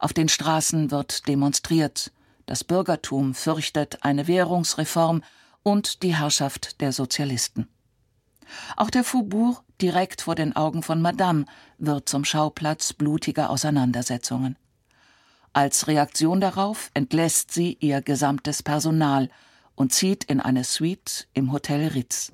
Auf 0.02 0.14
den 0.14 0.30
Straßen 0.30 0.90
wird 0.90 1.28
demonstriert. 1.28 2.12
Das 2.48 2.64
Bürgertum 2.64 3.36
fürchtet 3.36 4.00
eine 4.02 4.28
Währungsreform 4.28 5.22
und 5.62 6.02
die 6.02 6.16
Herrschaft 6.16 6.82
der 6.82 6.92
Sozialisten. 6.92 7.68
Auch 8.76 8.90
der 8.90 9.04
Faubourg, 9.04 9.64
direkt 9.80 10.24
vor 10.24 10.34
den 10.34 10.56
Augen 10.56 10.82
von 10.82 11.04
Madame, 11.04 11.46
wird 11.78 12.10
zum 12.10 12.26
Schauplatz 12.26 12.94
blutiger 12.94 13.52
Auseinandersetzungen. 13.52 14.58
Als 15.54 15.88
Reaktion 15.88 16.42
darauf 16.42 16.90
entlässt 16.96 17.52
sie 17.52 17.78
ihr 17.80 18.02
gesamtes 18.02 18.64
Personal 18.64 19.30
und 19.76 19.94
zieht 19.94 20.24
in 20.24 20.40
eine 20.40 20.64
Suite 20.64 21.28
im 21.34 21.52
Hotel 21.52 21.90
Ritz. 21.90 22.32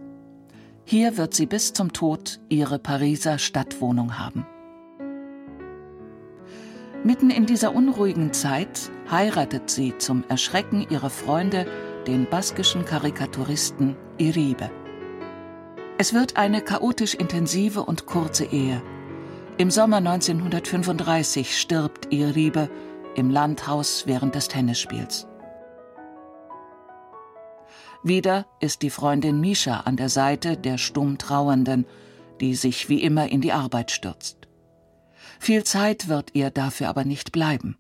Hier 0.86 1.18
wird 1.18 1.34
sie 1.34 1.46
bis 1.46 1.74
zum 1.74 1.92
Tod 1.92 2.40
ihre 2.48 2.80
Pariser 2.80 3.38
Stadtwohnung 3.40 4.18
haben. 4.18 4.48
Mitten 7.08 7.30
in 7.30 7.46
dieser 7.46 7.74
unruhigen 7.74 8.34
Zeit 8.34 8.92
heiratet 9.10 9.70
sie 9.70 9.98
zum 9.98 10.26
Erschrecken 10.28 10.86
ihrer 10.90 11.10
Freunde 11.10 11.66
den 12.06 12.30
baskischen 12.30 12.84
Karikaturisten 12.84 13.96
Iribe. 14.18 14.70
Es 15.98 16.14
wird 16.14 16.36
eine 16.36 16.60
chaotisch 16.60 17.16
intensive 17.16 17.86
und 17.86 18.08
kurze 18.08 18.44
Ehe. 18.44 18.82
Im 19.58 19.72
Sommer 19.72 19.98
1935 20.00 21.58
stirbt 21.58 22.12
Iribe 22.12 22.70
im 23.16 23.30
Landhaus 23.30 24.04
während 24.06 24.36
des 24.36 24.50
Tennisspiels. 24.50 25.30
Wieder 28.04 28.48
ist 28.60 28.82
die 28.82 28.90
Freundin 28.90 29.40
Misha 29.40 29.80
an 29.80 29.96
der 29.96 30.10
Seite 30.10 30.58
der 30.58 30.78
stumm 30.78 31.18
Trauernden, 31.18 31.86
die 32.42 32.54
sich 32.54 32.90
wie 32.90 33.02
immer 33.02 33.32
in 33.32 33.40
die 33.40 33.54
Arbeit 33.54 33.92
stürzt. 33.92 34.37
Viel 35.40 35.64
Zeit 35.64 36.08
wird 36.08 36.32
ihr 36.34 36.50
dafür 36.50 36.90
aber 36.90 37.06
nicht 37.06 37.32
bleiben. 37.32 37.78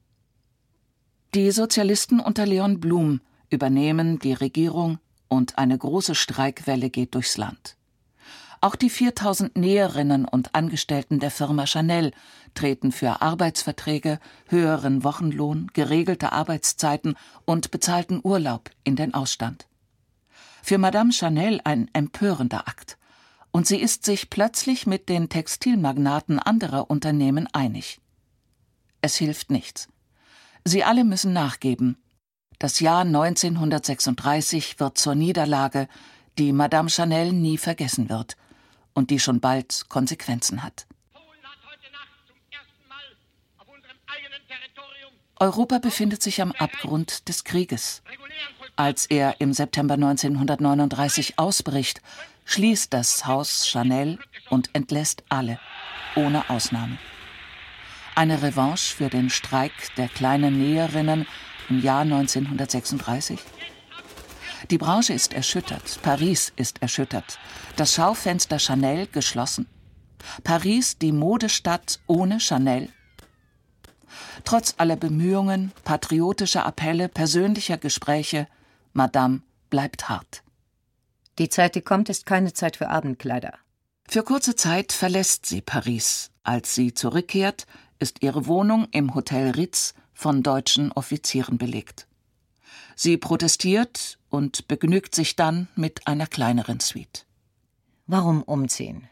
Die 1.33 1.51
Sozialisten 1.51 2.19
unter 2.19 2.45
Leon 2.45 2.79
Blum 2.79 3.21
übernehmen 3.49 4.19
die 4.19 4.33
Regierung 4.33 4.99
und 5.27 5.57
eine 5.57 5.77
große 5.77 6.15
Streikwelle 6.15 6.89
geht 6.89 7.15
durchs 7.15 7.37
Land. 7.37 7.75
Auch 8.59 8.75
die 8.75 8.89
4000 8.89 9.55
Näherinnen 9.55 10.25
und 10.25 10.55
Angestellten 10.55 11.19
der 11.19 11.29
Firma 11.29 11.67
Chanel 11.67 12.11
treten 12.55 12.91
für 12.91 13.21
Arbeitsverträge, 13.21 14.19
höheren 14.47 15.03
Wochenlohn, 15.03 15.69
geregelte 15.73 16.31
Arbeitszeiten 16.31 17.15
und 17.45 17.69
bezahlten 17.69 18.19
Urlaub 18.23 18.71
in 18.83 18.95
den 18.95 19.13
Ausstand. 19.13 19.67
Für 20.63 20.79
Madame 20.79 21.11
Chanel 21.11 21.61
ein 21.63 21.89
empörender 21.93 22.67
Akt 22.67 22.96
und 23.57 23.65
sie 23.65 23.81
ist 23.81 24.05
sich 24.05 24.29
plötzlich 24.29 24.85
mit 24.85 25.09
den 25.09 25.29
Textilmagnaten 25.29 26.37
anderer 26.37 26.91
Unternehmen 26.91 27.47
einig. 27.53 27.99
Es 29.01 29.15
hilft 29.15 29.49
nichts. 29.49 29.87
Sie 30.63 30.83
alle 30.83 31.03
müssen 31.03 31.33
nachgeben. 31.33 31.97
Das 32.59 32.79
Jahr 32.81 33.01
1936 33.01 34.79
wird 34.79 34.99
zur 34.99 35.15
Niederlage, 35.15 35.87
die 36.37 36.53
Madame 36.53 36.91
Chanel 36.91 37.33
nie 37.33 37.57
vergessen 37.57 38.09
wird 38.09 38.37
und 38.93 39.09
die 39.09 39.19
schon 39.19 39.39
bald 39.39 39.85
Konsequenzen 39.89 40.61
hat. 40.61 40.85
Europa 45.39 45.79
befindet 45.79 46.21
sich 46.21 46.43
am 46.43 46.51
Abgrund 46.51 47.27
des 47.27 47.43
Krieges. 47.43 48.03
Als 48.75 49.07
er 49.07 49.41
im 49.41 49.51
September 49.53 49.95
1939 49.95 51.39
ausbricht, 51.39 52.03
schließt 52.47 52.93
das 52.93 53.25
Haus 53.25 53.67
Chanel 53.67 54.17
und 54.49 54.69
entlässt 54.73 55.23
alle, 55.29 55.59
ohne 56.15 56.49
Ausnahme. 56.49 56.97
Eine 58.15 58.41
Revanche 58.41 58.95
für 58.95 59.09
den 59.09 59.29
Streik 59.29 59.73
der 59.97 60.07
kleinen 60.07 60.57
Näherinnen 60.57 61.27
im 61.69 61.81
Jahr 61.81 62.01
1936? 62.01 63.39
Die 64.71 64.77
Branche 64.77 65.13
ist 65.13 65.33
erschüttert, 65.33 65.99
Paris 66.01 66.51
ist 66.55 66.81
erschüttert, 66.81 67.37
das 67.75 67.93
Schaufenster 67.93 68.57
Chanel 68.59 69.07
geschlossen. 69.07 69.67
Paris 70.43 70.97
die 70.97 71.11
Modestadt 71.11 71.99
ohne 72.07 72.39
Chanel. 72.39 72.89
Trotz 74.45 74.73
aller 74.77 74.95
Bemühungen, 74.95 75.73
patriotischer 75.83 76.65
Appelle, 76.65 77.09
persönlicher 77.09 77.77
Gespräche, 77.77 78.47
Madame 78.93 79.41
bleibt 79.69 80.07
hart. 80.09 80.43
Die 81.39 81.49
Zeit, 81.49 81.75
die 81.75 81.81
kommt, 81.81 82.09
ist 82.09 82.25
keine 82.25 82.53
Zeit 82.53 82.77
für 82.77 82.89
Abendkleider. 82.89 83.53
Für 84.07 84.23
kurze 84.23 84.55
Zeit 84.55 84.91
verlässt 84.91 85.45
sie 85.45 85.61
Paris. 85.61 86.31
Als 86.43 86.73
sie 86.73 86.93
zurückkehrt, 86.93 87.67
ist 87.99 88.23
ihre 88.23 88.47
Wohnung 88.47 88.87
im 88.91 89.13
Hotel 89.13 89.51
Ritz 89.51 89.93
von 90.13 90.43
deutschen 90.43 90.91
Offizieren 90.91 91.57
belegt. 91.57 92.07
Sie 92.95 93.17
protestiert 93.17 94.17
und 94.29 94.67
begnügt 94.67 95.13
sich 95.13 95.35
dann 95.35 95.67
mit 95.75 96.07
einer 96.07 96.25
kleineren 96.25 96.79
Suite. 96.79 97.25
Warum 98.07 98.41
umziehen? 98.41 99.07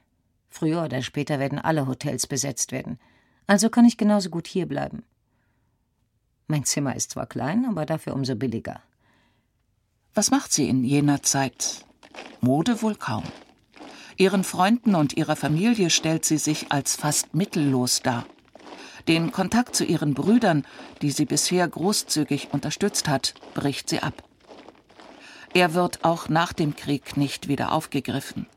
Früher 0.49 0.84
oder 0.84 1.01
später 1.01 1.38
werden 1.38 1.59
alle 1.59 1.86
Hotels 1.86 2.26
besetzt 2.26 2.71
werden. 2.71 2.97
Also 3.45 3.69
kann 3.69 3.86
ich 3.86 3.97
genauso 3.97 4.30
gut 4.30 4.47
hier 4.47 4.65
bleiben. 4.65 5.03
Mein 6.47 6.63
Zimmer 6.63 6.95
ist 6.95 7.11
zwar 7.11 7.28
klein, 7.28 7.65
aber 7.65 7.86
dafür 7.86 8.15
umso 8.15 8.36
billiger. 8.36 8.82
Was 10.13 10.32
macht 10.32 10.53
sie 10.53 10.69
in 10.69 10.84
jener 10.84 11.21
Zeit? 11.21 11.86
Mode 12.41 12.82
wohl 12.82 12.95
kaum. 12.95 13.24
Ihren 14.18 14.43
Freunden 14.43 14.95
und 14.95 15.18
ihrer 15.18 15.36
Familie 15.36 15.89
stellt 15.89 16.26
sie 16.26 16.38
sich 16.38 16.72
als 16.72 16.95
fast 16.95 17.36
mittellos 17.36 18.01
dar. 18.01 18.26
Den 19.07 19.32
Kontakt 19.32 19.76
zu 19.76 19.84
ihren 19.84 20.13
Brüdern, 20.13 20.66
die 21.01 21.11
sie 21.11 21.26
bisher 21.26 21.68
großzügig 21.68 22.49
unterstützt 22.51 23.07
hat, 23.07 23.34
bricht 23.53 23.89
sie 23.89 23.99
ab. 23.99 24.24
Er 25.53 25.74
wird 25.74 26.03
auch 26.03 26.28
nach 26.28 26.53
dem 26.53 26.76
Krieg 26.76 27.16
nicht 27.18 27.47
wieder 27.47 27.72
aufgegriffen. 27.72 28.47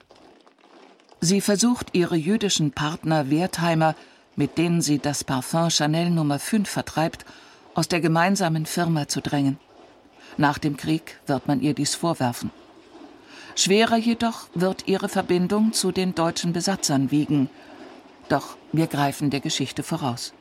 Sie 1.20 1.40
versucht, 1.40 1.94
ihre 1.94 2.16
jüdischen 2.16 2.72
Partner 2.72 3.30
Wertheimer, 3.30 3.94
mit 4.36 4.56
denen 4.56 4.80
sie 4.80 4.98
das 4.98 5.24
Parfum 5.24 5.70
Chanel 5.70 6.11
Nummer 6.11 6.38
5 6.38 6.68
vertreibt, 6.68 7.24
aus 7.74 7.88
der 7.88 8.00
gemeinsamen 8.00 8.66
Firma 8.66 9.09
zu 9.09 9.20
drängen. 9.20 9.59
Nach 10.36 10.59
dem 10.59 10.76
Krieg 10.76 11.18
wird 11.26 11.48
man 11.48 11.61
ihr 11.61 11.74
dies 11.74 11.94
vorwerfen. 11.94 12.50
Schwerer 13.59 13.96
jedoch 13.96 14.46
wird 14.54 14.86
ihre 14.86 15.09
Verbindung 15.09 15.72
zu 15.72 15.90
den 15.90 16.14
deutschen 16.14 16.52
Besatzern 16.52 17.11
wiegen. 17.11 17.50
Doch 18.28 18.56
wir 18.70 18.86
greifen 18.86 19.30
der 19.30 19.40
Geschichte 19.40 19.82
voraus. 19.82 20.32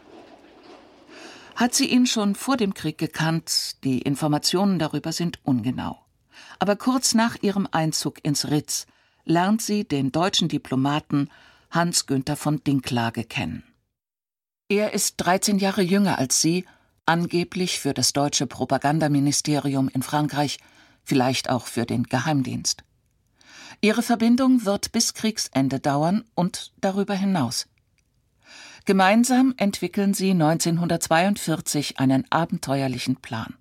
Hat 1.56 1.74
sie 1.74 1.88
ihn 1.88 2.06
schon 2.06 2.36
vor 2.36 2.58
dem 2.58 2.76
Krieg 2.76 3.00
gekannt, 3.00 3.84
die 3.84 4.04
Informationen 4.04 4.78
darüber 4.78 5.12
sind 5.14 5.40
ungenau. 5.44 5.98
Aber 6.60 6.76
kurz 6.76 7.16
nach 7.16 7.36
ihrem 7.42 7.68
Einzug 7.72 8.24
ins 8.24 8.52
Ritz 8.52 8.86
lernt 9.26 9.64
sie 9.64 9.84
den 9.84 10.12
deutschen 10.12 10.48
Diplomaten 10.48 11.32
Hans 11.72 12.06
Günther 12.06 12.36
von 12.36 12.64
Dinklage 12.64 13.24
kennen. 13.24 13.64
Er 14.70 14.94
ist 14.94 15.16
13 15.18 15.58
Jahre 15.58 15.82
jünger 15.82 16.20
als 16.20 16.40
sie, 16.40 16.66
angeblich 17.08 17.80
für 17.80 17.96
das 17.96 18.14
deutsche 18.14 18.46
Propagandaministerium 18.46 19.90
in 19.90 20.04
Frankreich, 20.04 20.60
vielleicht 21.04 21.50
auch 21.50 21.66
für 21.66 21.88
den 21.88 22.04
Geheimdienst. 22.04 22.84
Ihre 23.82 24.02
Verbindung 24.02 24.66
wird 24.66 24.92
bis 24.92 25.14
Kriegsende 25.14 25.80
dauern 25.80 26.24
und 26.34 26.74
darüber 26.82 27.14
hinaus. 27.14 27.68
Gemeinsam 28.86 29.54
entwickeln 29.58 30.14
sie 30.14 30.32
1942 30.32 32.00
einen 32.00 32.26
abenteuerlichen 32.32 33.18
Plan. 33.18 33.56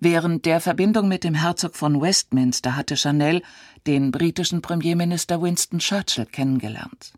Während 0.00 0.46
der 0.46 0.60
Verbindung 0.60 1.08
mit 1.08 1.24
dem 1.24 1.34
Herzog 1.34 1.76
von 1.76 2.00
Westminster 2.00 2.76
hatte 2.76 2.96
Chanel 2.96 3.42
den 3.86 4.10
britischen 4.10 4.62
Premierminister 4.62 5.42
Winston 5.42 5.80
Churchill 5.80 6.26
kennengelernt. 6.26 7.12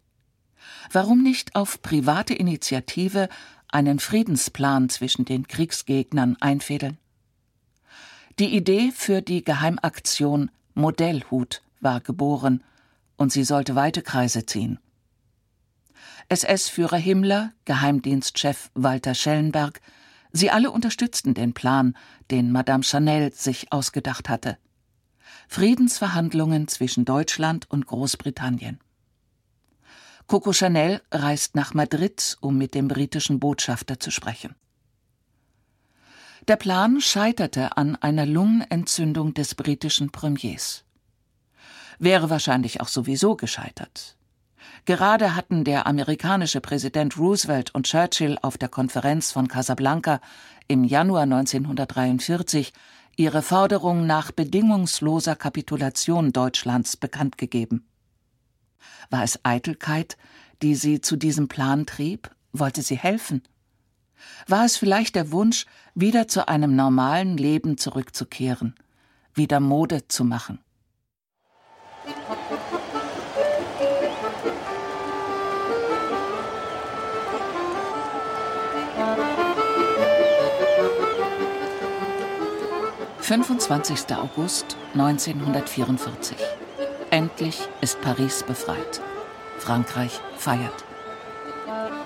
Warum 0.90 1.22
nicht 1.22 1.54
auf 1.54 1.82
private 1.82 2.34
Initiative 2.34 3.28
einen 3.68 3.98
Friedensplan 3.98 4.88
zwischen 4.88 5.24
den 5.24 5.46
Kriegsgegnern 5.46 6.36
einfädeln? 6.40 6.98
Die 8.38 8.54
Idee 8.56 8.92
für 8.94 9.22
die 9.22 9.42
Geheimaktion 9.42 10.50
Modellhut 10.74 11.62
war 11.86 12.00
geboren, 12.00 12.64
und 13.16 13.30
sie 13.30 13.44
sollte 13.44 13.76
weite 13.76 14.02
Kreise 14.02 14.44
ziehen. 14.44 14.80
SS-Führer 16.28 16.96
Himmler, 16.96 17.52
Geheimdienstchef 17.64 18.70
Walter 18.74 19.14
Schellenberg, 19.14 19.80
sie 20.32 20.50
alle 20.50 20.72
unterstützten 20.72 21.32
den 21.32 21.54
Plan, 21.54 21.96
den 22.32 22.50
Madame 22.50 22.82
Chanel 22.82 23.32
sich 23.32 23.72
ausgedacht 23.72 24.28
hatte. 24.28 24.58
Friedensverhandlungen 25.46 26.66
zwischen 26.66 27.04
Deutschland 27.04 27.70
und 27.70 27.86
Großbritannien. 27.86 28.80
Coco 30.26 30.52
Chanel 30.52 31.02
reist 31.12 31.54
nach 31.54 31.72
Madrid, 31.72 32.36
um 32.40 32.58
mit 32.58 32.74
dem 32.74 32.88
britischen 32.88 33.38
Botschafter 33.38 34.00
zu 34.00 34.10
sprechen. 34.10 34.56
Der 36.48 36.56
Plan 36.56 37.00
scheiterte 37.00 37.76
an 37.76 37.94
einer 37.94 38.26
Lungenentzündung 38.26 39.34
des 39.34 39.54
britischen 39.54 40.10
Premiers 40.10 40.85
wäre 41.98 42.30
wahrscheinlich 42.30 42.80
auch 42.80 42.88
sowieso 42.88 43.36
gescheitert. 43.36 44.16
Gerade 44.84 45.34
hatten 45.34 45.64
der 45.64 45.86
amerikanische 45.86 46.60
Präsident 46.60 47.18
Roosevelt 47.18 47.74
und 47.74 47.86
Churchill 47.86 48.38
auf 48.42 48.58
der 48.58 48.68
Konferenz 48.68 49.32
von 49.32 49.48
Casablanca 49.48 50.20
im 50.68 50.84
Januar 50.84 51.22
1943 51.22 52.72
ihre 53.16 53.42
Forderung 53.42 54.06
nach 54.06 54.30
bedingungsloser 54.30 55.36
Kapitulation 55.36 56.32
Deutschlands 56.32 56.96
bekannt 56.96 57.38
gegeben. 57.38 57.86
War 59.10 59.22
es 59.22 59.40
Eitelkeit, 59.42 60.16
die 60.62 60.74
sie 60.74 61.00
zu 61.00 61.16
diesem 61.16 61.48
Plan 61.48 61.86
trieb? 61.86 62.30
Wollte 62.52 62.82
sie 62.82 62.96
helfen? 62.96 63.42
War 64.46 64.64
es 64.64 64.76
vielleicht 64.76 65.14
der 65.14 65.30
Wunsch, 65.30 65.66
wieder 65.94 66.28
zu 66.28 66.48
einem 66.48 66.74
normalen 66.76 67.36
Leben 67.36 67.78
zurückzukehren, 67.78 68.74
wieder 69.34 69.60
Mode 69.60 70.08
zu 70.08 70.24
machen? 70.24 70.58
25. 83.26 84.14
August 84.14 84.76
1944. 84.94 86.36
Endlich 87.10 87.58
ist 87.80 88.00
Paris 88.00 88.44
befreit. 88.44 89.00
Frankreich 89.58 90.20
feiert. 90.36 90.84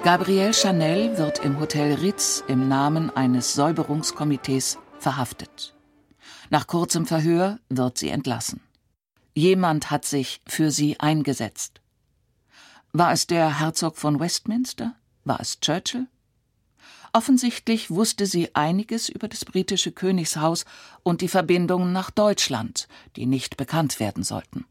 Gabrielle 0.03 0.55
Chanel 0.55 1.19
wird 1.19 1.45
im 1.45 1.61
Hotel 1.61 1.93
Ritz 1.93 2.43
im 2.49 2.69
Namen 2.69 3.15
eines 3.15 3.53
Säuberungskomitees 3.53 4.79
verhaftet. 4.99 5.75
Nach 6.49 6.67
kurzem 6.67 7.05
Verhör 7.05 7.59
wird 7.69 7.99
sie 7.99 8.09
entlassen. 8.09 8.63
Jemand 9.35 9.91
hat 9.91 10.07
sich 10.07 10.41
für 10.47 10.71
sie 10.71 11.01
eingesetzt. 11.01 11.83
War 12.95 13.13
es 13.13 13.27
der 13.27 13.61
Herzog 13.61 13.99
von 13.99 14.21
Westminster? 14.21 14.95
War 15.25 15.39
es 15.41 15.61
Churchill? 15.61 16.07
Offensichtlich 17.13 17.91
wusste 17.91 18.27
sie 18.27 18.55
einiges 18.55 19.09
über 19.09 19.27
das 19.27 19.45
britische 19.45 19.91
Königshaus 19.91 20.65
und 21.03 21.23
die 21.23 21.29
Verbindungen 21.29 21.93
nach 21.93 22.11
Deutschland, 22.11 22.87
die 23.17 23.27
nicht 23.27 23.57
bekannt 23.57 23.99
werden 23.99 24.23
sollten. 24.23 24.65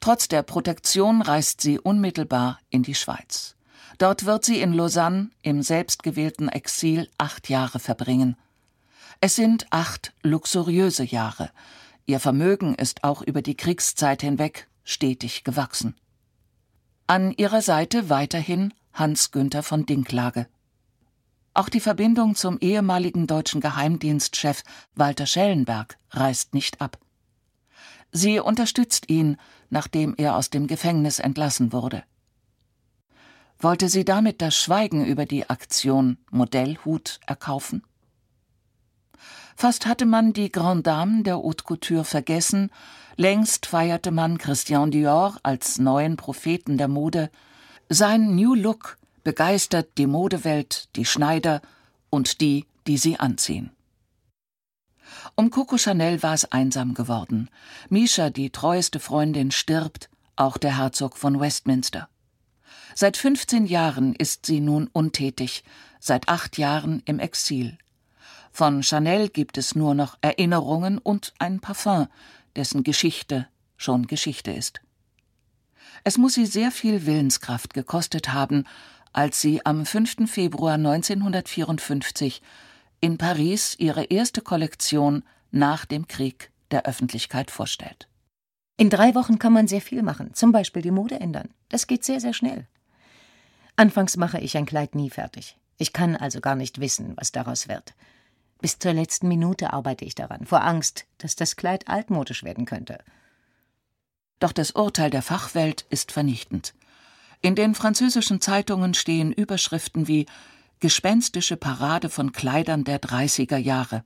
Trotz 0.00 0.28
der 0.28 0.42
Protektion 0.42 1.22
reist 1.22 1.60
sie 1.60 1.78
unmittelbar 1.78 2.60
in 2.70 2.82
die 2.82 2.94
Schweiz. 2.94 3.56
Dort 3.98 4.24
wird 4.24 4.44
sie 4.44 4.60
in 4.60 4.72
Lausanne 4.72 5.30
im 5.42 5.62
selbstgewählten 5.62 6.48
Exil 6.48 7.08
acht 7.18 7.48
Jahre 7.48 7.78
verbringen. 7.78 8.36
Es 9.20 9.36
sind 9.36 9.66
acht 9.70 10.12
luxuriöse 10.22 11.04
Jahre. 11.04 11.50
Ihr 12.06 12.18
Vermögen 12.18 12.74
ist 12.74 13.04
auch 13.04 13.22
über 13.22 13.42
die 13.42 13.56
Kriegszeit 13.56 14.22
hinweg 14.22 14.68
stetig 14.82 15.44
gewachsen. 15.44 15.94
An 17.06 17.32
ihrer 17.32 17.62
Seite 17.62 18.08
weiterhin 18.08 18.74
Hans 18.92 19.30
Günther 19.30 19.62
von 19.62 19.86
Dinklage. 19.86 20.46
Auch 21.54 21.68
die 21.68 21.80
Verbindung 21.80 22.34
zum 22.34 22.58
ehemaligen 22.60 23.26
deutschen 23.26 23.60
Geheimdienstchef 23.60 24.62
Walter 24.94 25.26
Schellenberg 25.26 25.98
reißt 26.10 26.54
nicht 26.54 26.80
ab. 26.80 26.98
Sie 28.10 28.40
unterstützt 28.40 29.08
ihn, 29.08 29.36
nachdem 29.68 30.14
er 30.16 30.36
aus 30.36 30.50
dem 30.50 30.66
Gefängnis 30.66 31.18
entlassen 31.18 31.72
wurde. 31.72 32.04
Wollte 33.58 33.88
sie 33.88 34.04
damit 34.04 34.42
das 34.42 34.56
Schweigen 34.56 35.04
über 35.04 35.24
die 35.24 35.48
Aktion 35.48 36.18
Modellhut 36.30 37.20
erkaufen? 37.26 37.82
Fast 39.54 39.86
hatte 39.86 40.06
man 40.06 40.32
die 40.32 40.50
Grande 40.50 40.82
Dame 40.82 41.22
der 41.22 41.36
Haute 41.36 41.64
Couture 41.64 42.04
vergessen, 42.04 42.70
längst 43.16 43.66
feierte 43.66 44.10
man 44.10 44.38
Christian 44.38 44.90
Dior 44.90 45.36
als 45.42 45.78
neuen 45.78 46.16
Propheten 46.16 46.78
der 46.78 46.88
Mode. 46.88 47.30
Sein 47.88 48.34
New 48.34 48.54
Look 48.54 48.98
begeistert 49.24 49.98
die 49.98 50.06
Modewelt, 50.06 50.88
die 50.96 51.04
Schneider 51.04 51.62
und 52.10 52.40
die, 52.40 52.66
die 52.86 52.98
sie 52.98 53.18
anziehen. 53.18 53.70
Um 55.34 55.50
Coco 55.50 55.76
Chanel 55.76 56.22
war 56.22 56.34
es 56.34 56.50
einsam 56.50 56.94
geworden. 56.94 57.50
Misha, 57.88 58.30
die 58.30 58.50
treueste 58.50 59.00
Freundin, 59.00 59.50
stirbt, 59.50 60.08
auch 60.36 60.58
der 60.58 60.78
Herzog 60.78 61.16
von 61.16 61.38
Westminster. 61.40 62.08
Seit 62.94 63.16
15 63.16 63.66
Jahren 63.66 64.14
ist 64.14 64.46
sie 64.46 64.60
nun 64.60 64.88
untätig, 64.92 65.64
seit 66.00 66.28
acht 66.28 66.58
Jahren 66.58 67.02
im 67.04 67.18
Exil. 67.18 67.78
Von 68.50 68.82
Chanel 68.82 69.28
gibt 69.28 69.56
es 69.56 69.74
nur 69.74 69.94
noch 69.94 70.18
Erinnerungen 70.20 70.98
und 70.98 71.32
ein 71.38 71.60
Parfum, 71.60 72.08
dessen 72.54 72.82
Geschichte 72.82 73.48
schon 73.76 74.06
Geschichte 74.06 74.52
ist. 74.52 74.80
Es 76.04 76.18
muss 76.18 76.34
sie 76.34 76.46
sehr 76.46 76.70
viel 76.70 77.06
Willenskraft 77.06 77.72
gekostet 77.74 78.32
haben, 78.32 78.64
als 79.12 79.40
sie 79.40 79.64
am 79.66 79.84
5. 79.84 80.30
Februar 80.30 80.74
1954 80.74 82.42
in 83.00 83.18
Paris 83.18 83.74
ihre 83.78 84.04
erste 84.04 84.40
Kollektion 84.40 85.24
nach 85.50 85.84
dem 85.84 86.08
Krieg 86.08 86.50
der 86.70 86.86
Öffentlichkeit 86.86 87.50
vorstellt. 87.50 88.08
In 88.76 88.90
drei 88.90 89.14
Wochen 89.14 89.38
kann 89.38 89.52
man 89.52 89.68
sehr 89.68 89.82
viel 89.82 90.02
machen, 90.02 90.34
zum 90.34 90.52
Beispiel 90.52 90.82
die 90.82 90.90
Mode 90.90 91.20
ändern. 91.20 91.50
Das 91.68 91.86
geht 91.86 92.04
sehr, 92.04 92.20
sehr 92.20 92.32
schnell. 92.32 92.66
Anfangs 93.76 94.16
mache 94.16 94.38
ich 94.40 94.56
ein 94.56 94.66
Kleid 94.66 94.94
nie 94.94 95.10
fertig. 95.10 95.56
Ich 95.78 95.92
kann 95.92 96.16
also 96.16 96.40
gar 96.40 96.54
nicht 96.54 96.80
wissen, 96.80 97.14
was 97.16 97.32
daraus 97.32 97.68
wird. 97.68 97.94
Bis 98.60 98.78
zur 98.78 98.92
letzten 98.92 99.28
Minute 99.28 99.72
arbeite 99.72 100.04
ich 100.04 100.14
daran, 100.14 100.46
vor 100.46 100.62
Angst, 100.62 101.06
dass 101.18 101.36
das 101.36 101.56
Kleid 101.56 101.88
altmodisch 101.88 102.44
werden 102.44 102.64
könnte. 102.64 102.98
Doch 104.38 104.52
das 104.52 104.72
Urteil 104.72 105.10
der 105.10 105.22
Fachwelt 105.22 105.84
ist 105.90 106.12
vernichtend. 106.12 106.74
In 107.44 107.56
den 107.56 107.74
französischen 107.74 108.40
Zeitungen 108.40 108.94
stehen 108.94 109.32
Überschriften 109.32 110.06
wie 110.06 110.26
Gespenstische 110.78 111.56
Parade 111.56 112.08
von 112.08 112.30
Kleidern 112.30 112.84
der 112.84 113.00
30er 113.00 113.56
Jahre 113.56 114.04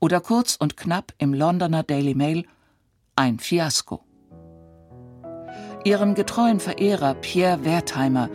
oder 0.00 0.20
kurz 0.20 0.56
und 0.56 0.76
knapp 0.76 1.12
im 1.18 1.34
Londoner 1.34 1.82
Daily 1.82 2.14
Mail 2.14 2.46
ein 3.16 3.38
Fiasko. 3.38 4.02
Ihrem 5.84 6.14
getreuen 6.14 6.58
Verehrer 6.58 7.14
Pierre 7.14 7.64
Wertheimer 7.64 8.30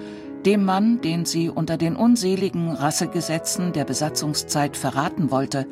dem 0.46 0.64
Mann, 0.64 1.02
den 1.02 1.26
sie 1.26 1.50
unter 1.50 1.78
den 1.78 1.96
unseligen 1.96 2.72
Rassegesetzen 2.72 3.74
der 3.74 3.84
Besatzungszeit 3.84 4.78
verraten 4.78 5.32
wollte, 5.32 5.68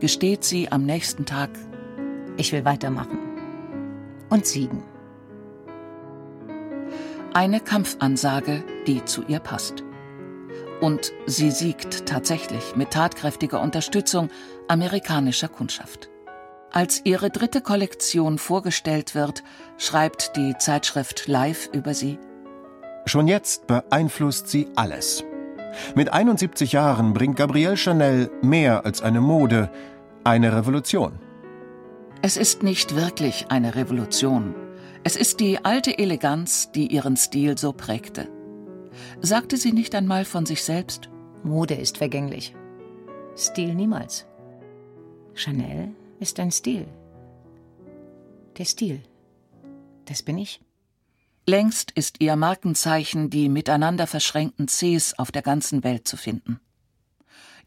gesteht 0.00 0.42
sie 0.42 0.70
am 0.70 0.84
nächsten 0.84 1.26
Tag 1.26 1.50
Ich 2.38 2.52
will 2.52 2.64
weitermachen. 2.64 3.18
Und 4.30 4.46
siegen. 4.46 4.95
Eine 7.36 7.60
Kampfansage, 7.60 8.64
die 8.86 9.04
zu 9.04 9.22
ihr 9.28 9.40
passt. 9.40 9.84
Und 10.80 11.12
sie 11.26 11.50
siegt 11.50 12.06
tatsächlich 12.06 12.76
mit 12.76 12.92
tatkräftiger 12.92 13.60
Unterstützung 13.60 14.30
amerikanischer 14.68 15.48
Kundschaft. 15.48 16.08
Als 16.72 17.02
ihre 17.04 17.28
dritte 17.28 17.60
Kollektion 17.60 18.38
vorgestellt 18.38 19.14
wird, 19.14 19.44
schreibt 19.76 20.34
die 20.36 20.54
Zeitschrift 20.56 21.28
Live 21.28 21.68
über 21.74 21.92
sie 21.92 22.18
Schon 23.04 23.28
jetzt 23.28 23.66
beeinflusst 23.66 24.48
sie 24.48 24.68
alles. 24.74 25.22
Mit 25.94 26.14
71 26.14 26.72
Jahren 26.72 27.12
bringt 27.12 27.36
Gabrielle 27.36 27.76
Chanel 27.76 28.30
mehr 28.40 28.86
als 28.86 29.02
eine 29.02 29.20
Mode, 29.20 29.70
eine 30.24 30.56
Revolution. 30.56 31.18
Es 32.22 32.38
ist 32.38 32.62
nicht 32.62 32.96
wirklich 32.96 33.48
eine 33.50 33.74
Revolution. 33.74 34.54
Es 35.06 35.14
ist 35.14 35.38
die 35.38 35.64
alte 35.64 35.96
Eleganz, 36.00 36.72
die 36.72 36.88
ihren 36.88 37.16
Stil 37.16 37.56
so 37.56 37.72
prägte. 37.72 38.28
Sagte 39.20 39.56
sie 39.56 39.70
nicht 39.70 39.94
einmal 39.94 40.24
von 40.24 40.46
sich 40.46 40.64
selbst? 40.64 41.10
Mode 41.44 41.74
ist 41.74 41.98
vergänglich. 41.98 42.56
Stil 43.36 43.76
niemals. 43.76 44.26
Chanel 45.32 45.94
ist 46.18 46.40
ein 46.40 46.50
Stil. 46.50 46.88
Der 48.58 48.64
Stil. 48.64 49.00
Das 50.06 50.24
bin 50.24 50.38
ich. 50.38 50.60
Längst 51.46 51.92
ist 51.92 52.16
ihr 52.18 52.34
Markenzeichen 52.34 53.30
die 53.30 53.48
miteinander 53.48 54.08
verschränkten 54.08 54.66
Cs 54.66 55.16
auf 55.20 55.30
der 55.30 55.42
ganzen 55.42 55.84
Welt 55.84 56.08
zu 56.08 56.16
finden. 56.16 56.58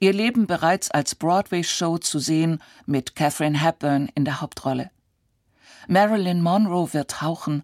Ihr 0.02 0.12
Leben 0.12 0.46
bereits 0.46 0.92
als 0.92 1.16
Broadway-Show 1.16 2.00
zu 2.00 2.20
sehen 2.20 2.62
mit 2.86 3.16
Catherine 3.16 3.64
Hepburn 3.64 4.10
in 4.14 4.26
der 4.26 4.42
Hauptrolle. 4.42 4.92
Marilyn 5.88 6.42
Monroe 6.42 6.94
wird 6.94 7.22
hauchen, 7.22 7.64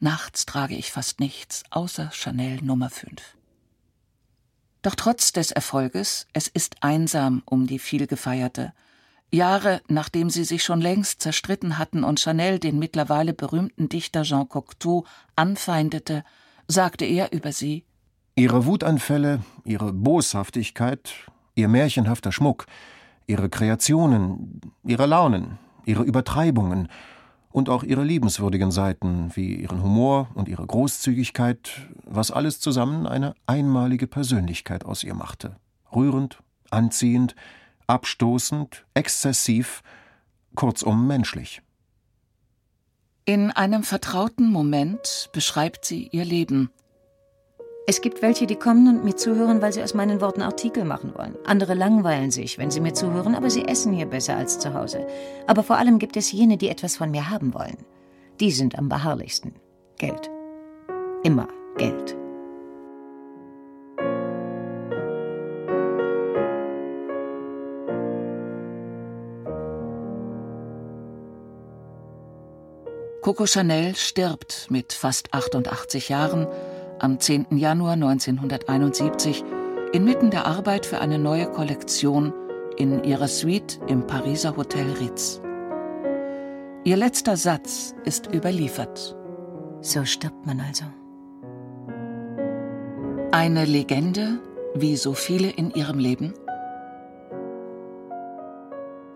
nachts 0.00 0.46
trage 0.46 0.74
ich 0.74 0.90
fast 0.90 1.20
nichts, 1.20 1.62
außer 1.70 2.10
Chanel 2.12 2.60
Nummer 2.62 2.90
5. 2.90 3.10
Doch 4.82 4.94
trotz 4.94 5.32
des 5.32 5.50
Erfolges, 5.50 6.26
es 6.32 6.46
ist 6.48 6.76
einsam 6.82 7.42
um 7.46 7.66
die 7.66 7.78
vielgefeierte, 7.78 8.72
Jahre 9.30 9.80
nachdem 9.88 10.30
sie 10.30 10.44
sich 10.44 10.62
schon 10.62 10.80
längst 10.80 11.20
zerstritten 11.20 11.78
hatten 11.78 12.04
und 12.04 12.20
Chanel 12.20 12.58
den 12.58 12.78
mittlerweile 12.78 13.32
berühmten 13.32 13.88
Dichter 13.88 14.22
Jean 14.22 14.48
Cocteau 14.48 15.04
anfeindete, 15.36 16.24
sagte 16.68 17.04
er 17.04 17.32
über 17.32 17.52
sie 17.52 17.84
Ihre 18.36 18.66
Wutanfälle, 18.66 19.40
ihre 19.64 19.92
Boshaftigkeit, 19.92 21.10
ihr 21.54 21.68
märchenhafter 21.68 22.32
Schmuck, 22.32 22.66
ihre 23.26 23.48
Kreationen, 23.48 24.60
ihre 24.84 25.06
Launen, 25.06 25.58
ihre 25.84 26.02
Übertreibungen 26.02 26.88
und 27.54 27.68
auch 27.68 27.84
ihre 27.84 28.02
liebenswürdigen 28.02 28.72
Seiten 28.72 29.30
wie 29.36 29.54
ihren 29.54 29.80
Humor 29.80 30.28
und 30.34 30.48
ihre 30.48 30.66
Großzügigkeit, 30.66 31.70
was 32.04 32.32
alles 32.32 32.58
zusammen 32.58 33.06
eine 33.06 33.36
einmalige 33.46 34.08
Persönlichkeit 34.08 34.84
aus 34.84 35.04
ihr 35.04 35.14
machte. 35.14 35.54
Rührend, 35.94 36.42
anziehend, 36.70 37.36
abstoßend, 37.86 38.84
exzessiv, 38.94 39.84
kurzum 40.56 41.06
menschlich. 41.06 41.62
In 43.24 43.52
einem 43.52 43.84
vertrauten 43.84 44.50
Moment 44.50 45.30
beschreibt 45.32 45.84
sie 45.84 46.08
ihr 46.08 46.24
Leben. 46.24 46.70
Es 47.86 48.00
gibt 48.00 48.22
welche, 48.22 48.46
die 48.46 48.56
kommen 48.56 48.88
und 48.88 49.04
mir 49.04 49.14
zuhören, 49.14 49.60
weil 49.60 49.74
sie 49.74 49.82
aus 49.82 49.92
meinen 49.92 50.22
Worten 50.22 50.40
Artikel 50.40 50.86
machen 50.86 51.12
wollen. 51.14 51.36
Andere 51.44 51.74
langweilen 51.74 52.30
sich, 52.30 52.56
wenn 52.56 52.70
sie 52.70 52.80
mir 52.80 52.94
zuhören, 52.94 53.34
aber 53.34 53.50
sie 53.50 53.66
essen 53.66 53.92
hier 53.92 54.06
besser 54.06 54.38
als 54.38 54.58
zu 54.58 54.72
Hause. 54.72 55.06
Aber 55.46 55.62
vor 55.62 55.76
allem 55.76 55.98
gibt 55.98 56.16
es 56.16 56.32
jene, 56.32 56.56
die 56.56 56.70
etwas 56.70 56.96
von 56.96 57.10
mir 57.10 57.28
haben 57.28 57.52
wollen. 57.52 57.76
Die 58.40 58.52
sind 58.52 58.78
am 58.78 58.88
beharrlichsten. 58.88 59.52
Geld. 59.98 60.30
Immer 61.24 61.48
Geld. 61.76 62.16
Coco 73.20 73.46
Chanel 73.46 73.94
stirbt 73.94 74.68
mit 74.70 74.94
fast 74.94 75.32
88 75.32 76.08
Jahren 76.08 76.46
am 77.04 77.20
10. 77.20 77.58
Januar 77.58 77.92
1971 77.92 79.44
inmitten 79.92 80.30
der 80.30 80.46
Arbeit 80.46 80.86
für 80.86 81.02
eine 81.02 81.18
neue 81.18 81.44
Kollektion 81.44 82.32
in 82.78 83.04
ihrer 83.04 83.28
Suite 83.28 83.78
im 83.88 84.06
Pariser 84.06 84.56
Hotel 84.56 84.86
Ritz. 84.98 85.42
Ihr 86.82 86.96
letzter 86.96 87.36
Satz 87.36 87.94
ist 88.06 88.34
überliefert. 88.34 89.14
So 89.82 90.06
stirbt 90.06 90.46
man 90.46 90.60
also. 90.60 90.84
Eine 93.32 93.66
Legende, 93.66 94.40
wie 94.74 94.96
so 94.96 95.12
viele 95.12 95.50
in 95.50 95.72
ihrem 95.72 95.98
Leben? 95.98 96.32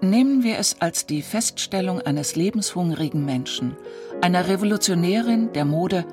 Nehmen 0.02 0.42
wir 0.42 0.58
es 0.58 0.82
als 0.82 1.06
die 1.06 1.22
Feststellung 1.22 2.02
eines 2.02 2.36
lebenshungrigen 2.36 3.24
Menschen, 3.24 3.76
einer 4.20 4.46
Revolutionärin 4.46 5.54
der 5.54 5.64
Mode, 5.64 6.04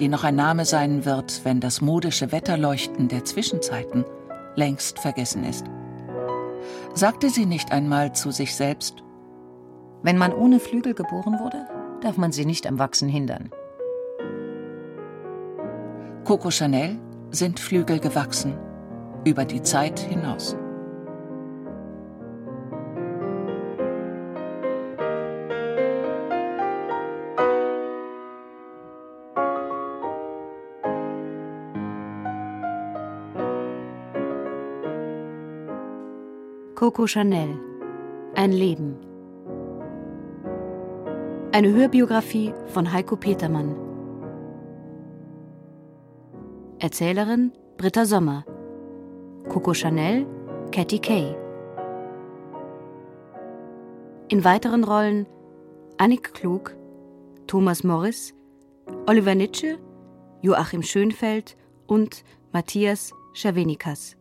die 0.00 0.08
noch 0.08 0.24
ein 0.24 0.34
Name 0.34 0.64
sein 0.64 1.04
wird, 1.04 1.44
wenn 1.44 1.60
das 1.60 1.80
modische 1.80 2.32
Wetterleuchten 2.32 3.08
der 3.08 3.24
Zwischenzeiten 3.24 4.04
längst 4.56 4.98
vergessen 4.98 5.44
ist. 5.44 5.66
Sagte 6.94 7.30
sie 7.30 7.46
nicht 7.46 7.70
einmal 7.70 8.12
zu 8.14 8.30
sich 8.30 8.56
selbst, 8.56 9.04
Wenn 10.02 10.16
man 10.16 10.32
ohne 10.32 10.60
Flügel 10.60 10.94
geboren 10.94 11.38
wurde, 11.40 11.66
darf 12.00 12.16
man 12.16 12.32
sie 12.32 12.46
nicht 12.46 12.66
am 12.66 12.78
Wachsen 12.78 13.08
hindern. 13.08 13.50
Coco 16.24 16.50
Chanel 16.50 16.98
sind 17.30 17.60
Flügel 17.60 17.98
gewachsen, 17.98 18.56
über 19.24 19.44
die 19.44 19.62
Zeit 19.62 19.98
hinaus. 19.98 20.56
Coco 36.80 37.06
Chanel. 37.06 37.60
Ein 38.34 38.52
Leben. 38.52 38.96
Eine 41.52 41.74
Hörbiografie 41.74 42.54
von 42.68 42.90
Heiko 42.90 43.16
Petermann. 43.16 43.76
Erzählerin 46.78 47.52
Britta 47.76 48.06
Sommer. 48.06 48.46
Coco 49.50 49.74
Chanel 49.74 50.26
Cathy 50.72 50.98
Kay. 50.98 51.36
In 54.28 54.42
weiteren 54.42 54.82
Rollen 54.82 55.26
Annik 55.98 56.32
Klug 56.32 56.74
Thomas 57.46 57.84
Morris 57.84 58.32
Oliver 59.06 59.34
Nitsche 59.34 59.78
Joachim 60.40 60.82
Schönfeld 60.82 61.58
und 61.86 62.24
Matthias 62.52 63.12
Schavenikas. 63.34 64.16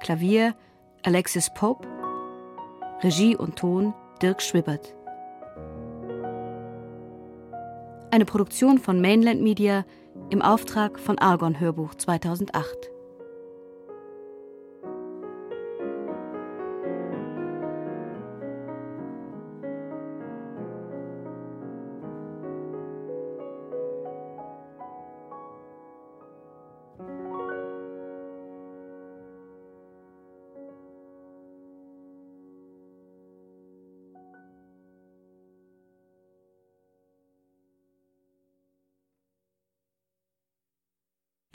Klavier 0.00 0.54
Alexis 1.06 1.50
Pope, 1.50 1.86
Regie 3.02 3.36
und 3.36 3.56
Ton 3.56 3.92
Dirk 4.22 4.40
Schwibbert. 4.40 4.94
Eine 8.10 8.24
Produktion 8.24 8.78
von 8.78 9.02
Mainland 9.02 9.42
Media 9.42 9.84
im 10.30 10.40
Auftrag 10.40 10.98
von 10.98 11.18
Argon 11.18 11.60
Hörbuch 11.60 11.94
2008. 11.94 12.93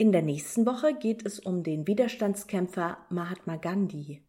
In 0.00 0.10
der 0.12 0.22
nächsten 0.22 0.64
Woche 0.64 0.94
geht 0.94 1.26
es 1.26 1.40
um 1.40 1.62
den 1.62 1.86
Widerstandskämpfer 1.86 2.96
Mahatma 3.10 3.56
Gandhi. 3.56 4.22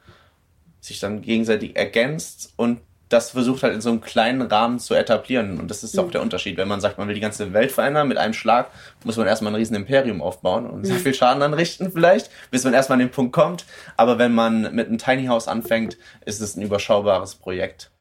sich 0.80 1.00
dann 1.00 1.20
gegenseitig 1.20 1.74
ergänzt 1.74 2.52
und 2.54 2.80
das 3.08 3.30
versucht 3.30 3.62
halt 3.62 3.74
in 3.74 3.80
so 3.80 3.90
einem 3.90 4.00
kleinen 4.00 4.42
Rahmen 4.42 4.78
zu 4.78 4.94
etablieren. 4.94 5.60
Und 5.60 5.70
das 5.70 5.84
ist 5.84 5.98
auch 5.98 6.06
mhm. 6.06 6.12
der 6.12 6.22
Unterschied. 6.22 6.56
Wenn 6.56 6.68
man 6.68 6.80
sagt, 6.80 6.98
man 6.98 7.08
will 7.08 7.14
die 7.14 7.20
ganze 7.20 7.52
Welt 7.52 7.70
verändern, 7.70 8.08
mit 8.08 8.18
einem 8.18 8.34
Schlag 8.34 8.70
muss 9.04 9.16
man 9.16 9.26
erstmal 9.26 9.52
ein 9.52 9.56
riesen 9.56 9.76
Imperium 9.76 10.20
aufbauen 10.20 10.68
und 10.68 10.84
sehr 10.84 10.96
mhm. 10.96 11.00
viel 11.00 11.14
Schaden 11.14 11.42
anrichten 11.42 11.92
vielleicht, 11.92 12.30
bis 12.50 12.64
man 12.64 12.74
erstmal 12.74 12.96
an 12.96 13.06
den 13.06 13.10
Punkt 13.10 13.32
kommt. 13.32 13.64
Aber 13.96 14.18
wenn 14.18 14.34
man 14.34 14.74
mit 14.74 14.88
einem 14.88 14.98
Tiny 14.98 15.26
House 15.26 15.46
anfängt, 15.46 15.96
ist 16.24 16.40
es 16.40 16.56
ein 16.56 16.62
überschaubares 16.62 17.36
Projekt. 17.36 17.92